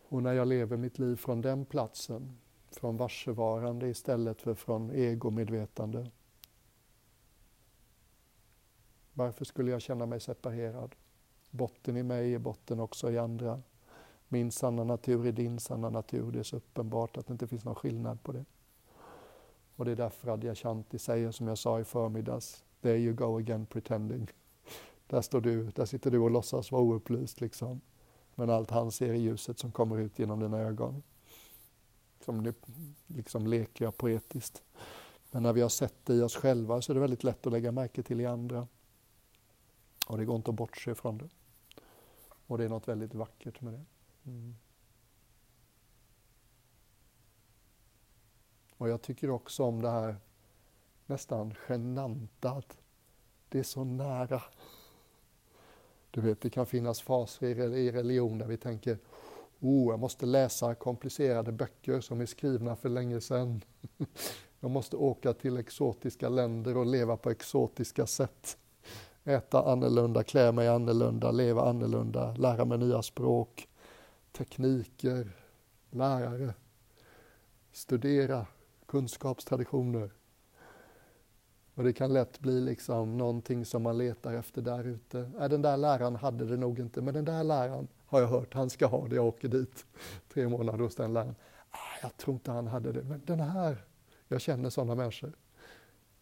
Och 0.09 0.23
när 0.23 0.33
jag 0.33 0.49
lever 0.49 0.77
mitt 0.77 0.99
liv 0.99 1.17
från 1.17 1.41
den 1.41 1.65
platsen 1.65 2.39
från 2.71 2.97
varsevarande 2.97 3.89
istället 3.89 4.43
för 4.43 4.55
från 4.55 4.91
egomedvetande. 4.91 6.11
Varför 9.13 9.45
skulle 9.45 9.71
jag 9.71 9.83
känna 9.83 10.07
mig 10.07 10.21
separerad? 10.21 10.95
Botten 11.51 11.97
i 11.97 12.03
mig 12.03 12.35
är 12.35 12.39
botten 12.39 12.81
också 12.81 13.11
i 13.11 13.19
andra. 13.19 13.63
Min 14.29 14.51
sanna 14.51 14.85
natur 14.85 15.27
är 15.27 15.33
din 15.33 15.59
sanna 15.59 15.91
natur. 15.91 16.33
Det 16.33 16.39
är 16.39 16.43
så 16.43 16.57
uppenbart 16.57 17.17
att 17.17 17.27
det 17.27 17.33
inte 17.33 17.47
finns 17.47 17.65
någon 17.65 17.75
skillnad 17.75 18.23
på 18.23 18.33
det. 18.33 18.45
Och 19.77 19.85
det 19.85 19.91
är 19.91 19.97
därför 19.97 20.29
Adyashanti 20.29 20.99
säger 20.99 21.31
som 21.31 21.49
jag 21.49 21.59
sa 21.59 21.81
i 21.81 21.85
förmiddags, 21.85 22.65
there 22.81 22.99
you 22.99 23.15
go 23.15 23.39
again 23.39 23.67
pretending. 23.67 24.31
Där, 25.07 25.23
står 25.23 25.41
du, 25.41 25.71
där 25.71 25.85
sitter 25.85 26.11
du 26.11 26.19
och 26.19 26.31
låtsas 26.31 26.73
vara 26.73 26.83
oupplyst 26.83 27.41
liksom. 27.41 27.81
Men 28.35 28.51
allt 28.51 28.71
han 28.71 28.93
ser 28.93 29.09
är 29.09 29.15
ljuset 29.15 29.59
som 29.59 29.73
kommer 29.73 29.99
ut 29.99 30.19
genom 30.19 30.41
dina 30.41 30.59
ögon 30.59 31.03
som 32.29 32.43
nu 32.43 32.55
liksom 33.07 33.47
leker 33.47 33.85
jag 33.85 33.97
poetiskt. 33.97 34.63
Men 35.31 35.43
när 35.43 35.53
vi 35.53 35.61
har 35.61 35.69
sett 35.69 36.07
det 36.07 36.15
i 36.15 36.23
oss 36.23 36.37
själva 36.37 36.83
så 36.83 36.93
är 36.93 36.95
det 36.95 37.01
väldigt 37.01 37.25
lätt 37.25 37.47
att 37.47 37.53
lägga 37.53 37.73
märke 37.73 38.03
till 38.03 38.21
i 38.21 38.27
andra. 38.27 38.69
Och 40.07 40.19
det 40.19 40.25
går 40.25 40.37
inte 40.37 40.51
att 40.51 40.57
bortse 40.57 40.95
från 40.95 41.19
det. 41.19 41.29
Och 42.47 42.59
det 42.59 42.65
är 42.65 42.69
något 42.69 42.89
väldigt 42.89 43.15
vackert 43.15 43.61
med 43.61 43.73
det. 43.73 43.85
Mm. 44.29 44.55
Och 48.77 48.89
jag 48.89 49.03
tycker 49.03 49.31
också 49.31 49.65
om 49.65 49.83
det 49.83 49.91
här 49.91 50.17
nästan 51.07 51.55
genanta 51.69 52.51
att 52.51 52.79
det 53.49 53.59
är 53.59 53.63
så 53.63 53.85
nära. 53.85 54.43
Du 56.11 56.21
vet, 56.21 56.41
det 56.41 56.51
kan 56.51 56.67
finnas 56.67 57.01
faser 57.01 57.75
i 57.77 57.93
religion 57.93 58.39
där 58.39 58.47
vi 58.47 58.57
tänker 58.57 58.99
oh, 59.61 59.91
jag 59.91 60.01
måste 60.01 60.27
läsa 60.27 60.75
komplicerade 60.75 61.53
böcker 61.53 62.01
som 62.01 62.21
är 62.21 62.27
skrivna 62.27 62.77
för 62.77 62.89
länge 62.89 63.21
sedan. 63.21 63.65
Jag 64.61 64.71
måste 64.71 64.97
åka 64.97 65.33
till 65.33 65.57
exotiska 65.57 66.29
länder 66.29 66.77
och 66.77 66.87
leva 66.87 67.17
på 67.17 67.31
exotiska 67.31 68.07
sätt. 68.07 68.59
Äta 69.25 69.73
annorlunda, 69.73 70.23
klä 70.23 70.53
mig 70.53 70.69
annorlunda, 70.69 71.31
leva 71.31 71.69
annorlunda, 71.69 72.35
lära 72.37 72.65
mig 72.65 72.79
nya 72.79 73.03
språk, 73.03 73.68
tekniker, 74.39 75.37
lärare, 75.91 76.55
studera 77.73 78.47
kunskapstraditioner. 78.87 80.11
Och 81.75 81.85
det 81.85 81.93
kan 81.93 82.13
lätt 82.13 82.39
bli 82.39 82.61
liksom 82.61 83.17
någonting 83.19 83.65
som 83.65 83.83
man 83.83 83.99
letar 83.99 84.35
efter 84.35 84.63
där 84.63 84.85
ute. 84.85 85.31
Äh, 85.41 85.49
den 85.49 85.63
där 85.63 85.77
läraren 85.77 86.17
hade 86.17 86.45
det 86.47 86.57
nog 86.57 86.79
inte, 86.79 87.03
men 87.03 87.15
den 87.15 87.25
där 87.25 87.45
läraren 87.45 87.89
har 88.07 88.21
jag 88.21 88.29
hört, 88.29 88.55
han 88.55 88.71
ska 88.71 88.87
ha 88.87 89.09
det. 89.09 89.17
Jag 89.17 89.27
åker 89.27 89.49
dit 89.49 89.87
tre 90.33 90.49
månader 90.49 90.79
hos 90.79 90.95
den 90.95 91.13
läraren. 91.13 91.35
Äh, 91.73 92.03
jag 92.03 92.17
tror 92.17 92.35
inte 92.35 92.51
han 92.51 92.67
hade 92.67 92.93
det, 92.93 93.05
men 93.05 93.23
den 93.25 93.41
här. 93.41 93.85
Jag 94.29 94.41
känner 94.41 94.71
sådana 94.71 94.95
människor. 94.95 95.33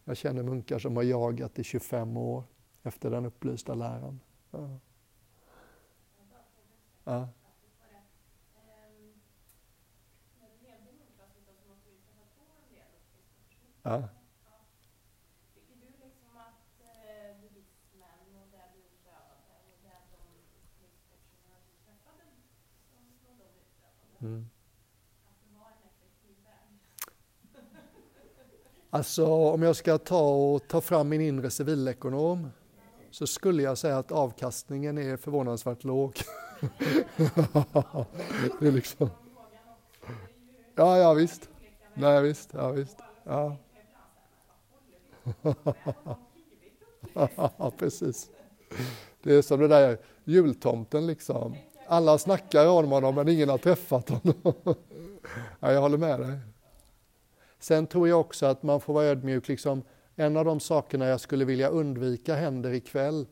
Jag 0.03 0.17
känner 0.17 0.43
munkar 0.43 0.79
som 0.79 0.95
har 0.95 1.03
jagat 1.03 1.59
i 1.59 1.63
25 1.63 2.17
år 2.17 2.43
efter 2.83 3.11
den 3.11 3.25
upplysta 3.25 3.73
läraren. 3.73 4.19
Ja. 4.51 4.79
Ja. 7.03 7.27
Ja. 13.87 14.03
Mm. 24.21 24.49
Alltså 28.89 29.27
om 29.27 29.61
jag 29.61 29.75
ska 29.75 29.97
ta 29.97 30.53
och 30.53 30.67
ta 30.67 30.81
fram 30.81 31.09
min 31.09 31.21
inre 31.21 31.49
civilekonom 31.49 32.49
så 33.11 33.27
skulle 33.27 33.63
jag 33.63 33.77
säga 33.77 33.97
att 33.97 34.11
avkastningen 34.11 34.97
är 34.97 35.17
förvånansvärt 35.17 35.83
låg. 35.83 36.13
det 38.59 38.67
är 38.67 38.71
liksom... 38.71 39.09
Ja, 40.75 40.97
ja 40.97 41.13
visst. 41.13 41.49
Nej, 41.93 42.21
visst. 42.21 42.49
Ja, 42.53 42.71
visst. 42.71 42.97
Ja 43.23 43.57
ja, 47.13 47.71
precis. 47.77 48.29
Det 49.23 49.33
är 49.33 49.41
som 49.41 49.59
det 49.59 49.67
där 49.67 49.97
jultomten 50.23 51.07
liksom. 51.07 51.55
Alla 51.87 52.17
snackar 52.17 52.67
om 52.67 52.91
honom 52.91 53.15
men 53.15 53.27
ingen 53.27 53.49
har 53.49 53.57
träffat 53.57 54.09
honom. 54.09 54.53
ja, 55.59 55.71
jag 55.71 55.81
håller 55.81 55.97
med 55.97 56.19
dig. 56.19 56.39
Sen 57.59 57.87
tror 57.87 58.07
jag 58.07 58.19
också 58.19 58.45
att 58.45 58.63
man 58.63 58.81
får 58.81 58.93
vara 58.93 59.05
ödmjuk. 59.05 59.47
Liksom, 59.47 59.83
en 60.15 60.37
av 60.37 60.45
de 60.45 60.59
sakerna 60.59 61.05
jag 61.05 61.19
skulle 61.19 61.45
vilja 61.45 61.69
undvika 61.69 62.35
händer 62.35 62.73
ikväll, 62.73 63.27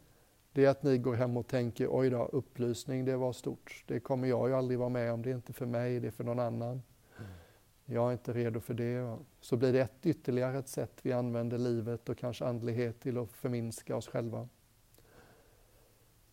det 0.54 0.66
är 0.66 0.70
att 0.70 0.84
ni 0.84 0.98
går 0.98 1.14
hem 1.14 1.38
och 1.38 1.48
tänker 1.48 1.88
oj 1.92 2.10
då, 2.10 2.26
upplysning 2.26 3.06
det 3.06 3.18
var 3.18 3.34
stort. 3.34 3.84
Det 3.88 4.00
kommer 4.00 4.28
jag 4.28 4.50
ju 4.50 4.56
aldrig 4.56 4.80
vara 4.80 4.90
med 4.90 5.14
om, 5.14 5.22
det 5.22 5.30
är 5.30 5.36
inte 5.36 5.54
för 5.54 5.66
mig, 5.66 6.00
det 6.00 6.08
är 6.08 6.12
för 6.12 6.24
någon 6.24 6.40
annan. 6.40 6.82
Jag 7.86 8.08
är 8.08 8.14
inte 8.14 8.34
redo 8.34 8.60
för 8.60 8.74
det. 8.74 9.18
Så 9.42 9.58
blir 9.58 9.74
det 9.74 9.82
ett, 9.82 10.06
ytterligare 10.06 10.58
ett 10.58 10.68
sätt 10.68 11.00
vi 11.02 11.14
använder 11.14 11.58
livet 11.58 12.10
och 12.10 12.18
kanske 12.18 12.46
andlighet 12.46 13.00
till 13.00 13.18
att 13.18 13.32
förminska 13.32 13.96
oss 13.96 14.08
själva. 14.08 14.50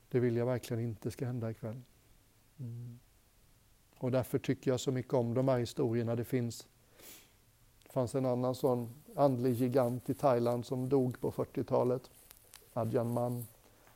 Det 0.08 0.20
vill 0.20 0.36
jag 0.36 0.46
verkligen 0.46 0.82
inte 0.82 1.10
ska 1.10 1.26
hända 1.26 1.50
ikväll. 1.50 1.80
Mm. 2.58 2.98
Och 3.98 4.10
därför 4.10 4.38
tycker 4.38 4.70
jag 4.70 4.80
så 4.80 4.92
mycket 4.92 5.14
om 5.14 5.34
de 5.34 5.48
här 5.48 5.58
historierna. 5.58 6.16
Det 6.16 6.24
finns 6.24 6.66
det 7.82 7.92
fanns 7.92 8.14
en 8.14 8.26
annan 8.26 8.54
sån 8.54 8.94
andlig 9.16 9.52
gigant 9.54 10.10
i 10.10 10.14
Thailand 10.14 10.66
som 10.66 10.88
dog 10.88 11.20
på 11.20 11.32
40-talet. 11.32 12.10
Adjan 12.72 13.12
Man. 13.12 13.46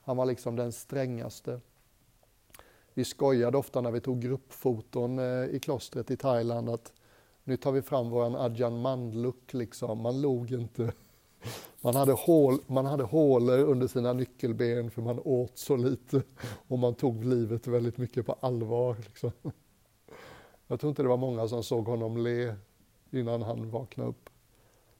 Han 0.02 0.16
var 0.16 0.26
liksom 0.26 0.56
den 0.56 0.72
strängaste. 0.72 1.60
Vi 2.94 3.04
skojade 3.04 3.58
ofta 3.58 3.80
när 3.80 3.90
vi 3.90 4.00
tog 4.00 4.20
gruppfoton 4.20 5.18
eh, 5.18 5.44
i 5.44 5.60
klostret 5.62 6.10
i 6.10 6.16
Thailand 6.16 6.68
att 6.68 6.92
nu 7.46 7.56
tar 7.56 7.72
vi 7.72 7.82
fram 7.82 8.10
våran 8.10 8.34
Adjan 8.34 8.80
Man-look 8.80 9.54
liksom. 9.54 10.02
Man 10.02 10.20
log 10.20 10.52
inte. 10.52 10.92
Man 11.80 11.94
hade, 11.94 12.12
hål, 12.12 12.58
man 12.66 12.86
hade 12.86 13.04
hålor 13.04 13.58
under 13.58 13.86
sina 13.86 14.12
nyckelben 14.12 14.90
för 14.90 15.02
man 15.02 15.20
åt 15.24 15.58
så 15.58 15.76
lite 15.76 16.22
och 16.68 16.78
man 16.78 16.94
tog 16.94 17.24
livet 17.24 17.66
väldigt 17.66 17.98
mycket 17.98 18.26
på 18.26 18.36
allvar. 18.40 18.96
Liksom. 19.04 19.30
Jag 20.66 20.80
tror 20.80 20.88
inte 20.88 21.02
det 21.02 21.08
var 21.08 21.16
många 21.16 21.48
som 21.48 21.62
såg 21.62 21.86
honom 21.86 22.16
le 22.16 22.54
innan 23.10 23.42
han 23.42 23.70
vaknade 23.70 24.10
upp. 24.10 24.30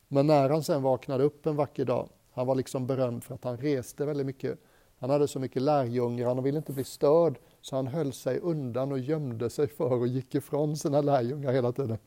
Men 0.09 0.27
när 0.27 0.51
han 0.51 0.63
sen 0.63 0.83
vaknade 0.83 1.25
upp 1.25 1.47
en 1.47 1.57
vacker 1.57 1.85
dag, 1.85 2.09
han 2.33 2.47
var 2.47 2.55
liksom 2.55 2.87
berömd 2.87 3.25
för 3.25 3.35
att 3.35 3.45
han 3.45 3.57
reste 3.57 4.05
väldigt 4.05 4.27
mycket. 4.27 4.59
Han 4.99 5.11
hade 5.11 5.29
så 5.29 5.41
mycket 5.41 5.63
lärjungar, 5.63 6.27
han 6.27 6.43
ville 6.43 6.59
inte 6.59 6.73
bli 6.73 6.85
störd, 6.85 7.39
så 7.61 7.77
han 7.77 7.87
höll 7.87 8.13
sig 8.13 8.39
undan 8.39 8.93
och 8.93 8.99
gömde 8.99 9.51
sig 9.51 9.69
för 9.69 9.93
och 9.93 10.07
gick 10.07 10.35
ifrån 10.35 10.77
sina 10.77 11.01
lärjungar 11.01 11.53
hela 11.53 11.73
tiden. 11.73 11.99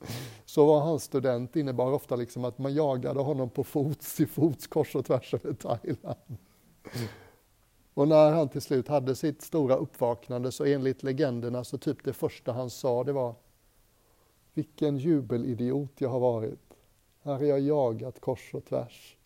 Så 0.46 0.66
var 0.66 0.80
hans 0.80 1.04
student 1.04 1.56
innebar 1.56 1.92
ofta 1.92 2.16
liksom 2.16 2.46
att 2.46 2.58
man 2.58 2.74
jagade 2.74 3.20
honom 3.20 3.50
på 3.50 3.64
fots 3.64 4.16
till 4.16 4.28
fots 4.28 4.68
kors 4.68 4.96
och 4.96 5.06
tvärs 5.06 5.34
över 5.34 5.54
Thailand. 5.54 6.38
Och 7.94 8.08
när 8.08 8.32
han 8.32 8.50
till 8.50 8.62
slut 8.62 8.88
hade 8.88 9.16
sitt 9.16 9.42
stora 9.42 9.76
uppvaknande 9.76 10.52
så 10.52 10.66
enligt 10.66 11.04
legenderna 11.04 11.64
så 11.64 11.78
typ 11.78 12.04
det 12.04 12.14
första 12.14 12.52
han 12.52 12.70
sa 12.70 13.04
det 13.04 13.14
var 13.14 13.36
vilken 14.54 14.98
jubelidiot 14.98 15.92
jag 15.98 16.10
har 16.10 16.20
varit. 16.20 16.74
Här 17.22 17.34
har 17.34 17.44
jag 17.44 17.60
jagat 17.60 18.20
kors 18.20 18.54
och 18.54 18.66
tvärs 18.66 19.18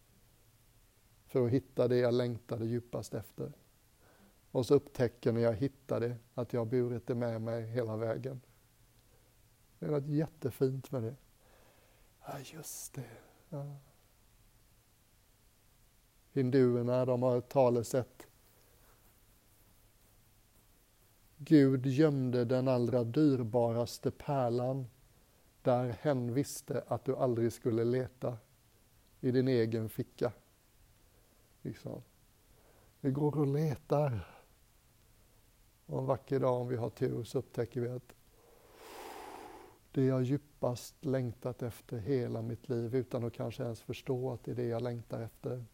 för 1.33 1.45
att 1.45 1.51
hitta 1.51 1.87
det 1.87 1.97
jag 1.97 2.13
längtade 2.13 2.65
djupast 2.65 3.13
efter. 3.13 3.51
Och 4.51 4.65
så 4.65 4.75
upptäcker 4.75 5.31
när 5.31 5.41
jag 5.41 5.53
hittar 5.53 5.99
det 5.99 6.15
att 6.33 6.53
jag 6.53 6.61
har 6.61 6.65
burit 6.65 7.07
det 7.07 7.15
med 7.15 7.41
mig 7.41 7.67
hela 7.67 7.97
vägen. 7.97 8.41
Det 9.79 9.85
är 9.85 9.91
något 9.91 10.07
jättefint 10.07 10.91
med 10.91 11.03
det. 11.03 11.15
Ja, 12.25 12.39
just 12.53 12.93
det. 12.93 13.09
Ja. 13.49 13.75
Hinduerna, 16.31 17.05
de 17.05 17.23
har 17.23 17.37
ett 17.37 17.49
talesätt. 17.49 18.27
Gud 21.37 21.85
gömde 21.85 22.45
den 22.45 22.67
allra 22.67 23.03
dyrbaraste 23.03 24.11
pärlan 24.11 24.87
där 25.61 25.89
hen 26.01 26.33
visste 26.33 26.83
att 26.87 27.05
du 27.05 27.15
aldrig 27.15 27.53
skulle 27.53 27.83
leta 27.83 28.37
i 29.19 29.31
din 29.31 29.47
egen 29.47 29.89
ficka. 29.89 30.31
Liksom. 31.63 32.01
Vi 32.99 33.11
går 33.11 33.37
och 33.37 33.47
letar. 33.47 34.27
Och 35.85 35.99
en 35.99 36.05
vacker 36.05 36.39
dag 36.39 36.61
om 36.61 36.67
vi 36.67 36.75
har 36.75 36.89
tur 36.89 37.23
så 37.23 37.39
upptäcker 37.39 37.81
vi 37.81 37.89
att 37.89 38.15
det 39.91 40.05
jag 40.05 40.23
djupast 40.23 41.05
längtat 41.05 41.63
efter 41.63 41.97
hela 41.97 42.41
mitt 42.41 42.69
liv 42.69 42.95
utan 42.95 43.23
att 43.23 43.33
kanske 43.33 43.63
ens 43.63 43.81
förstå 43.81 44.33
att 44.33 44.43
det 44.43 44.51
är 44.51 44.55
det 44.55 44.67
jag 44.67 44.81
längtar 44.81 45.21
efter. 45.21 45.65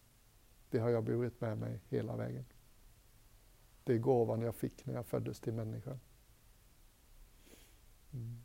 Det 0.69 0.79
har 0.79 0.89
jag 0.89 1.03
burit 1.03 1.41
med 1.41 1.57
mig 1.57 1.79
hela 1.89 2.15
vägen. 2.15 2.45
Det 3.83 3.93
är 3.93 3.97
gåvan 3.97 4.41
jag 4.41 4.55
fick 4.55 4.85
när 4.85 4.93
jag 4.93 5.05
föddes 5.05 5.39
till 5.39 5.53
människa. 5.53 5.99
Mm. 8.13 8.43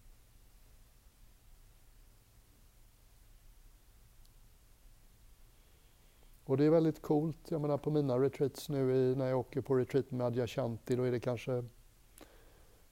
Och 6.44 6.56
det 6.56 6.64
är 6.64 6.70
väldigt 6.70 7.02
coolt. 7.02 7.50
Jag 7.50 7.60
menar 7.60 7.78
på 7.78 7.90
mina 7.90 8.18
retreats 8.18 8.68
nu 8.68 8.96
i, 8.96 9.16
när 9.16 9.26
jag 9.26 9.38
åker 9.38 9.60
på 9.60 9.74
retreat 9.74 10.10
med 10.10 10.26
Adyashanti, 10.26 10.96
då 10.96 11.02
är 11.02 11.12
det 11.12 11.20
kanske, 11.20 11.64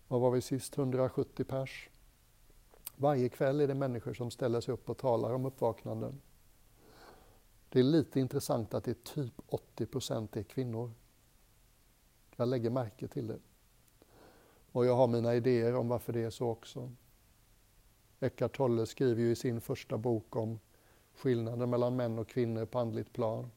vad 0.09 0.21
var 0.21 0.31
vi 0.31 0.41
sist, 0.41 0.79
170 0.79 1.45
pers. 1.45 1.91
Varje 2.97 3.29
kväll 3.29 3.61
är 3.61 3.69
det 3.69 3.75
människor 3.75 4.15
som 4.15 4.31
ställer 4.31 4.61
sig 4.61 4.75
upp 4.75 4.91
och 4.91 4.99
talar 4.99 5.35
om 5.35 5.47
uppvaknanden. 5.47 6.21
Det 7.69 7.79
är 7.79 7.83
lite 7.85 8.21
intressant 8.21 8.75
att 8.75 8.85
det 8.85 8.91
är 8.91 9.15
typ 9.15 9.35
80 9.47 9.87
procent 9.87 10.37
är 10.37 10.43
kvinnor. 10.43 10.93
Jag 12.37 12.49
lägger 12.49 12.71
märke 12.71 13.09
till 13.09 13.27
det. 13.27 13.39
Och 14.73 14.87
jag 14.87 14.97
har 14.97 15.07
mina 15.07 15.35
idéer 15.35 15.75
om 15.75 15.89
varför 15.89 16.13
det 16.13 16.21
är 16.23 16.31
så 16.31 16.49
också. 16.49 16.93
Eckart 18.21 18.57
Tolle 18.57 18.87
skriver 18.87 19.23
ju 19.23 19.31
i 19.31 19.37
sin 19.37 19.61
första 19.61 19.99
bok 19.99 20.37
om 20.37 20.59
skillnaden 21.17 21.71
mellan 21.71 21.97
män 21.97 22.19
och 22.19 22.29
kvinnor 22.29 22.65
på 22.65 22.79
andligt 22.79 23.13
plan. 23.13 23.51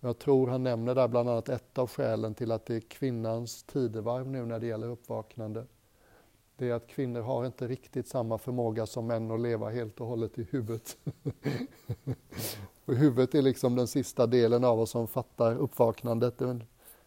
Jag 0.00 0.18
tror 0.18 0.46
han 0.46 0.62
nämner 0.62 0.94
där 0.94 1.08
bland 1.08 1.28
annat 1.28 1.48
ett 1.48 1.78
av 1.78 1.90
skälen 1.90 2.34
till 2.34 2.52
att 2.52 2.66
det 2.66 2.76
är 2.76 2.80
kvinnans 2.80 3.62
tidevarv 3.62 4.28
nu 4.28 4.46
när 4.46 4.58
det 4.58 4.66
gäller 4.66 4.86
uppvaknande. 4.86 5.66
det 6.56 6.70
är 6.70 6.74
att 6.74 6.86
kvinnor 6.86 7.20
har 7.20 7.46
inte 7.46 7.68
riktigt 7.68 8.08
samma 8.08 8.38
förmåga 8.38 8.86
som 8.86 9.06
män 9.06 9.30
att 9.30 9.40
leva 9.40 9.70
helt 9.70 10.00
och 10.00 10.06
hållet 10.06 10.38
i 10.38 10.46
huvudet. 10.50 10.96
och 12.84 12.94
huvudet 12.94 13.34
är 13.34 13.42
liksom 13.42 13.76
den 13.76 13.86
sista 13.86 14.26
delen 14.26 14.64
av 14.64 14.80
oss 14.80 14.90
som 14.90 15.08
fattar 15.08 15.56
uppvaknandet. 15.56 16.40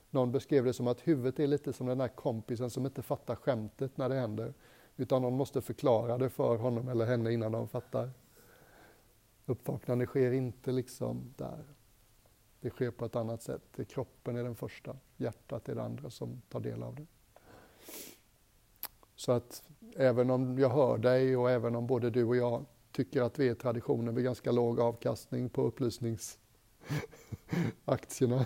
Någon 0.09 0.31
beskrev 0.31 0.65
det 0.65 0.73
som 0.73 0.87
att 0.87 1.07
huvudet 1.07 1.39
är 1.39 1.47
lite 1.47 1.73
som 1.73 1.87
den 1.87 1.99
här 1.99 2.07
kompisen 2.07 2.69
som 2.69 2.85
inte 2.85 3.01
fattar 3.01 3.35
skämtet 3.35 3.97
när 3.97 4.09
det 4.09 4.15
händer. 4.15 4.53
Utan 4.95 5.21
någon 5.21 5.37
måste 5.37 5.61
förklara 5.61 6.17
det 6.17 6.29
för 6.29 6.57
honom 6.57 6.87
eller 6.87 7.05
henne 7.05 7.31
innan 7.31 7.51
de 7.51 7.67
fattar. 7.67 8.11
Uppvaknande 9.49 10.05
sker 10.05 10.31
inte 10.31 10.71
liksom 10.71 11.33
där. 11.37 11.65
Det 12.59 12.69
sker 12.69 12.91
på 12.91 13.05
ett 13.05 13.15
annat 13.15 13.41
sätt. 13.41 13.79
Kroppen 13.89 14.35
är 14.35 14.43
den 14.43 14.55
första, 14.55 14.97
hjärtat 15.17 15.69
är 15.69 15.75
det 15.75 15.83
andra 15.83 16.09
som 16.09 16.41
tar 16.49 16.59
del 16.59 16.83
av 16.83 16.95
det. 16.95 17.05
Så 19.15 19.31
att 19.31 19.63
även 19.95 20.29
om 20.29 20.59
jag 20.59 20.69
hör 20.69 20.97
dig 20.97 21.37
och 21.37 21.51
även 21.51 21.75
om 21.75 21.87
både 21.87 22.09
du 22.09 22.23
och 22.23 22.35
jag 22.35 22.65
tycker 22.91 23.21
att 23.21 23.39
vi 23.39 23.47
är 23.47 23.55
traditionen 23.55 24.13
med 24.13 24.23
ganska 24.23 24.51
låg 24.51 24.79
avkastning 24.79 25.49
på 25.49 25.61
upplysningsaktierna 25.61 28.45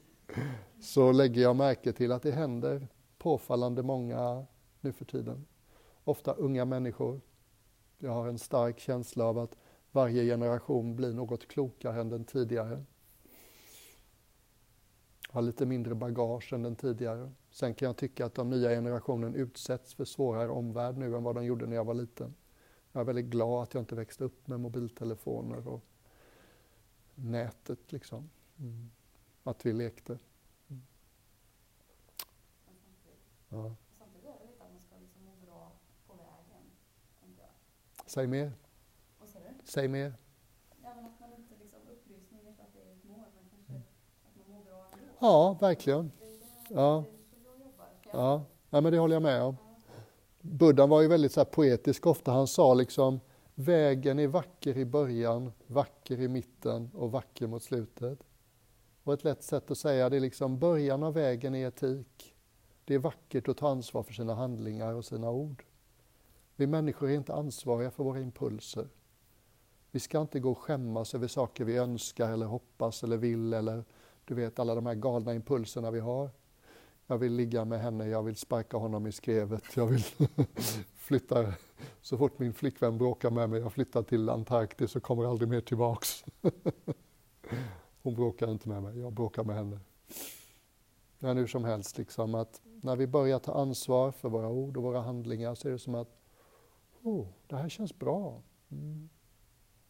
så 0.80 1.12
lägger 1.12 1.42
jag 1.42 1.56
märke 1.56 1.92
till 1.92 2.12
att 2.12 2.22
det 2.22 2.32
händer 2.32 2.88
påfallande 3.18 3.82
många 3.82 4.46
nu 4.80 4.92
för 4.92 5.04
tiden. 5.04 5.46
Ofta 6.04 6.32
unga 6.32 6.64
människor. 6.64 7.20
Jag 7.98 8.10
har 8.10 8.28
en 8.28 8.38
stark 8.38 8.78
känsla 8.78 9.24
av 9.24 9.38
att 9.38 9.56
varje 9.92 10.24
generation 10.24 10.96
blir 10.96 11.12
något 11.12 11.48
klokare 11.48 12.00
än 12.00 12.08
den 12.08 12.24
tidigare. 12.24 12.84
Har 15.28 15.42
lite 15.42 15.66
mindre 15.66 15.94
bagage 15.94 16.52
än 16.52 16.62
den 16.62 16.76
tidigare. 16.76 17.30
Sen 17.50 17.74
kan 17.74 17.86
jag 17.86 17.96
tycka 17.96 18.26
att 18.26 18.34
den 18.34 18.50
nya 18.50 18.68
generationen 18.68 19.34
utsätts 19.34 19.94
för 19.94 20.04
svårare 20.04 20.48
omvärld 20.48 20.96
nu 20.96 21.16
än 21.16 21.22
vad 21.22 21.34
de 21.34 21.44
gjorde 21.44 21.66
när 21.66 21.76
jag 21.76 21.84
var 21.84 21.94
liten. 21.94 22.34
Jag 22.92 23.00
är 23.00 23.04
väldigt 23.04 23.26
glad 23.26 23.62
att 23.62 23.74
jag 23.74 23.82
inte 23.82 23.94
växte 23.94 24.24
upp 24.24 24.46
med 24.46 24.60
mobiltelefoner 24.60 25.68
och 25.68 25.84
nätet 27.14 27.92
liksom. 27.92 28.30
Mm. 28.58 28.90
Att 29.42 29.66
vi 29.66 29.72
lekte. 29.72 30.18
Mm. 30.68 30.82
Ja. 33.48 33.74
Säg 38.06 38.26
mer. 38.26 38.52
Säg 39.70 39.88
mer. 39.88 40.14
Ja, 45.18 45.58
verkligen. 45.60 46.12
Ja. 46.68 47.04
Ja, 48.12 48.44
ja 48.70 48.80
men 48.80 48.92
det 48.92 48.98
håller 48.98 49.14
jag 49.14 49.22
med 49.22 49.42
om. 49.42 49.56
Buddha 50.40 50.86
var 50.86 51.00
ju 51.02 51.08
väldigt 51.08 51.32
så 51.32 51.44
poetisk 51.44 52.06
ofta. 52.06 52.32
Han 52.32 52.46
sa 52.46 52.74
liksom 52.74 53.20
vägen 53.54 54.18
är 54.18 54.26
vacker 54.26 54.78
i 54.78 54.84
början, 54.84 55.52
vacker 55.66 56.20
i 56.20 56.28
mitten 56.28 56.90
och 56.94 57.12
vacker 57.12 57.46
mot 57.46 57.62
slutet. 57.62 58.18
Och 59.02 59.12
ett 59.12 59.24
lätt 59.24 59.42
sätt 59.42 59.70
att 59.70 59.78
säga 59.78 60.08
det 60.08 60.16
är 60.16 60.20
liksom 60.20 60.58
början 60.58 61.02
av 61.02 61.14
vägen 61.14 61.54
är 61.54 61.68
etik. 61.68 62.34
Det 62.84 62.94
är 62.94 62.98
vackert 62.98 63.48
att 63.48 63.56
ta 63.56 63.68
ansvar 63.68 64.02
för 64.02 64.12
sina 64.12 64.34
handlingar 64.34 64.94
och 64.94 65.04
sina 65.04 65.30
ord. 65.30 65.64
Vi 66.56 66.66
människor 66.66 67.10
är 67.10 67.14
inte 67.14 67.34
ansvariga 67.34 67.90
för 67.90 68.04
våra 68.04 68.20
impulser. 68.20 68.88
Vi 69.90 70.00
ska 70.00 70.20
inte 70.20 70.40
gå 70.40 70.50
och 70.50 70.58
skämmas 70.58 71.14
över 71.14 71.28
saker 71.28 71.64
vi 71.64 71.76
önskar 71.76 72.32
eller 72.32 72.46
hoppas 72.46 73.02
eller 73.02 73.16
vill 73.16 73.52
eller 73.52 73.84
du 74.24 74.34
vet 74.34 74.58
alla 74.58 74.74
de 74.74 74.86
här 74.86 74.94
galna 74.94 75.34
impulserna 75.34 75.90
vi 75.90 76.00
har. 76.00 76.30
Jag 77.06 77.18
vill 77.18 77.32
ligga 77.32 77.64
med 77.64 77.80
henne, 77.80 78.06
jag 78.06 78.22
vill 78.22 78.36
sparka 78.36 78.76
honom 78.76 79.06
i 79.06 79.12
skrevet, 79.12 79.64
jag 79.76 79.86
vill 79.86 80.04
flytta. 80.94 81.54
Så 82.02 82.18
fort 82.18 82.38
min 82.38 82.54
flickvän 82.54 82.98
bråkar 82.98 83.30
med 83.30 83.50
mig, 83.50 83.60
jag 83.60 83.72
flyttar 83.72 84.02
till 84.02 84.28
Antarktis 84.28 84.96
och 84.96 85.02
kommer 85.02 85.24
aldrig 85.24 85.48
mer 85.48 85.60
tillbaks. 85.60 86.24
Hon 88.02 88.14
bråkar 88.14 88.50
inte 88.50 88.68
med 88.68 88.82
mig, 88.82 88.98
jag 88.98 89.12
bråkar 89.12 89.44
med 89.44 89.56
henne. 89.56 89.80
Men 91.18 91.36
hur 91.36 91.46
som 91.46 91.64
helst, 91.64 91.98
liksom 91.98 92.34
att 92.34 92.60
när 92.80 92.96
vi 92.96 93.06
börjar 93.06 93.38
ta 93.38 93.54
ansvar 93.54 94.10
för 94.10 94.28
våra 94.28 94.48
ord 94.48 94.76
och 94.76 94.82
våra 94.82 95.00
handlingar 95.00 95.54
så 95.54 95.68
är 95.68 95.72
det 95.72 95.78
som 95.78 95.94
att 95.94 96.20
oh, 97.02 97.26
det 97.46 97.56
här 97.56 97.68
känns 97.68 97.98
bra. 97.98 98.42
Mm. 98.68 99.08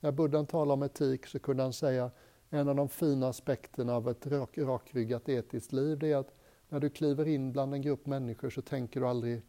När 0.00 0.12
Buddha 0.12 0.44
talar 0.44 0.74
om 0.74 0.82
etik 0.82 1.26
så 1.26 1.38
kunde 1.38 1.62
han 1.62 1.72
säga 1.72 2.10
en 2.50 2.68
av 2.68 2.76
de 2.76 2.88
fina 2.88 3.28
aspekterna 3.28 3.94
av 3.94 4.08
ett 4.08 4.26
rak, 4.26 4.58
rakryggat 4.58 5.28
etiskt 5.28 5.72
liv 5.72 5.98
det 5.98 6.12
är 6.12 6.16
att 6.16 6.34
när 6.68 6.80
du 6.80 6.90
kliver 6.90 7.28
in 7.28 7.52
bland 7.52 7.74
en 7.74 7.82
grupp 7.82 8.06
människor 8.06 8.50
så 8.50 8.62
tänker 8.62 9.00
du 9.00 9.06
aldrig, 9.06 9.42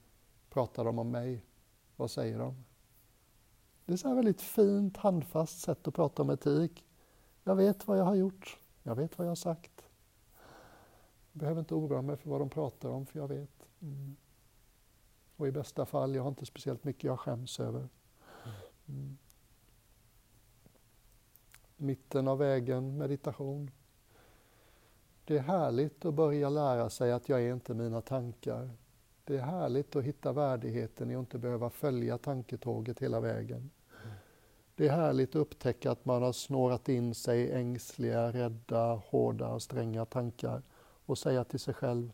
pratar 0.49 0.86
de 0.86 0.99
om 0.99 1.12
mig? 1.12 1.45
Vad 1.95 2.12
säger 2.12 2.39
de? 2.39 2.64
Det 3.86 3.93
är 3.93 4.12
ett 4.12 4.18
väldigt 4.18 4.41
fint, 4.41 4.97
handfast 4.97 5.60
sätt 5.60 5.88
att 5.88 5.93
prata 5.93 6.22
om 6.22 6.30
etik. 6.30 6.86
Jag 7.43 7.56
vet 7.56 7.88
vad 7.88 7.99
jag 7.99 8.04
har 8.04 8.16
gjort. 8.16 8.60
Jag 8.84 8.95
vet 8.95 9.18
vad 9.18 9.26
jag 9.26 9.32
har 9.32 9.36
sagt. 9.36 9.88
Jag 11.32 11.39
behöver 11.39 11.60
inte 11.60 11.76
oroa 11.76 12.02
mig 12.02 12.18
för 12.18 12.30
vad 12.30 12.41
de 12.41 12.49
pratar 12.49 12.89
om, 12.89 13.06
för 13.06 13.20
jag 13.20 13.28
vet. 13.28 13.68
Mm. 13.82 14.16
Och 15.36 15.47
i 15.47 15.52
bästa 15.52 15.86
fall, 15.86 16.16
jag 16.16 16.24
har 16.24 16.30
inte 16.30 16.45
speciellt 16.45 16.84
mycket 16.84 17.04
jag 17.04 17.20
skäms 17.20 17.60
över. 17.60 17.89
Mm. 18.88 19.18
Mitten 21.84 22.28
av 22.28 22.38
vägen, 22.38 22.98
meditation. 22.98 23.72
Det 25.26 25.38
är 25.38 25.42
härligt 25.42 26.06
att 26.06 26.14
börja 26.14 26.50
lära 26.50 26.90
sig 26.90 27.12
att 27.12 27.30
jag 27.30 27.42
är 27.42 27.54
inte 27.54 27.74
mina 27.74 28.02
tankar. 28.02 28.70
Det 29.24 29.38
är 29.38 29.42
härligt 29.42 29.96
att 29.96 30.04
hitta 30.04 30.32
värdigheten 30.32 31.12
i 31.12 31.16
att 31.16 31.20
inte 31.20 31.38
behöva 31.38 31.70
följa 31.70 32.18
tanketåget 32.18 33.00
hela 33.00 33.20
vägen. 33.20 33.70
Det 34.76 34.88
är 34.88 34.92
härligt 34.92 35.30
att 35.30 35.36
upptäcka 35.36 35.92
att 35.92 36.06
man 36.06 36.22
har 36.24 36.32
snårat 36.32 36.90
in 36.90 37.16
sig 37.16 37.42
i 37.42 37.52
ängsliga, 37.52 38.32
rädda, 38.32 38.96
hårda 38.96 39.48
och 39.48 39.62
stränga 39.62 40.06
tankar 40.06 40.64
och 41.06 41.18
säga 41.18 41.44
till 41.44 41.60
sig 41.60 41.74
själv, 41.74 42.12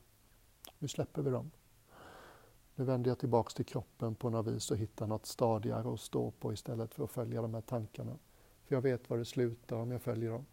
nu 0.79 0.87
släpper 0.87 1.21
vi 1.21 1.29
dem. 1.29 1.51
Nu 2.75 2.83
vänder 2.83 3.11
jag 3.11 3.19
tillbaks 3.19 3.53
till 3.53 3.65
kroppen 3.65 4.15
på 4.15 4.29
något 4.29 4.47
vis 4.47 4.71
och 4.71 4.77
hittar 4.77 5.07
något 5.07 5.25
stadigare 5.25 5.93
att 5.93 5.99
stå 5.99 6.31
på 6.31 6.53
istället 6.53 6.93
för 6.93 7.03
att 7.03 7.11
följa 7.11 7.41
de 7.41 7.53
här 7.53 7.61
tankarna. 7.61 8.17
För 8.67 8.75
jag 8.75 8.81
vet 8.81 9.09
var 9.09 9.17
det 9.17 9.25
slutar 9.25 9.75
om 9.75 9.91
jag 9.91 10.01
följer 10.01 10.31
dem 10.31 10.45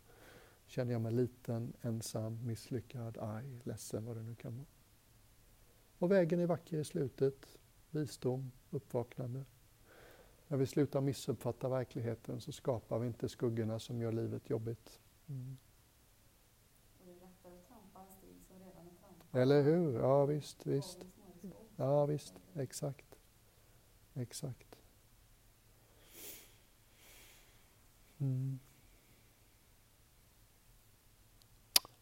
känner 0.67 0.93
jag 0.93 1.01
mig 1.01 1.13
liten, 1.13 1.73
ensam, 1.83 2.47
misslyckad, 2.47 3.19
arg, 3.19 3.61
ledsen, 3.65 4.05
vad 4.05 4.17
det 4.17 4.23
nu 4.23 4.35
kan 4.35 4.57
vara. 4.57 4.67
Och 5.99 6.11
vägen 6.11 6.41
är 6.41 6.47
vacker 6.47 6.79
i 6.79 6.85
slutet, 6.85 7.59
visdom, 7.91 8.53
uppvaknande. 8.71 9.45
När 10.49 10.59
vi 10.59 10.67
slutar 10.67 11.01
missuppfatta 11.01 11.69
verkligheten 11.69 12.41
så 12.41 12.53
skapar 12.53 12.99
vi 12.99 13.07
inte 13.07 13.29
skuggorna 13.29 13.79
som 13.79 14.01
gör 14.01 14.13
livet 14.13 14.51
jobbigt. 14.51 15.01
Mm. 15.27 15.57
Eller 19.33 19.63
hur? 19.63 19.99
Ja 19.99 20.27
visst, 20.27 20.67
visst. 20.67 21.07
Ja 21.77 22.07
visst, 22.07 22.35
exakt. 22.55 23.19
Exakt. 24.15 24.74
Mm. 28.19 28.59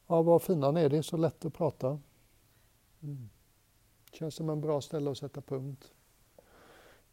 Ja, 0.07 0.23
vad 0.23 0.43
fina 0.43 0.71
ni 0.71 0.81
är. 0.81 0.89
Det 0.89 0.99
är 0.99 1.03
så 1.03 1.17
lätt 1.17 1.45
att 1.45 1.55
prata. 1.55 2.01
Mm. 3.03 3.29
Känns 4.13 4.35
som 4.35 4.51
en 4.51 4.61
bra 4.61 4.81
ställe 4.81 5.11
att 5.11 5.19
sätta 5.19 5.41
punkt. 5.41 5.93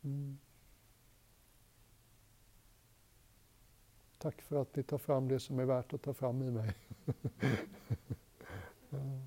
Mm. 0.01 0.39
Tack 4.17 4.41
för 4.41 4.61
att 4.61 4.75
ni 4.75 4.83
tar 4.83 4.97
fram 4.97 5.27
det 5.27 5.39
som 5.39 5.59
är 5.59 5.65
värt 5.65 5.93
att 5.93 6.01
ta 6.01 6.13
fram 6.13 6.41
i 6.41 6.51
mig. 6.51 6.75
ja. 8.89 9.21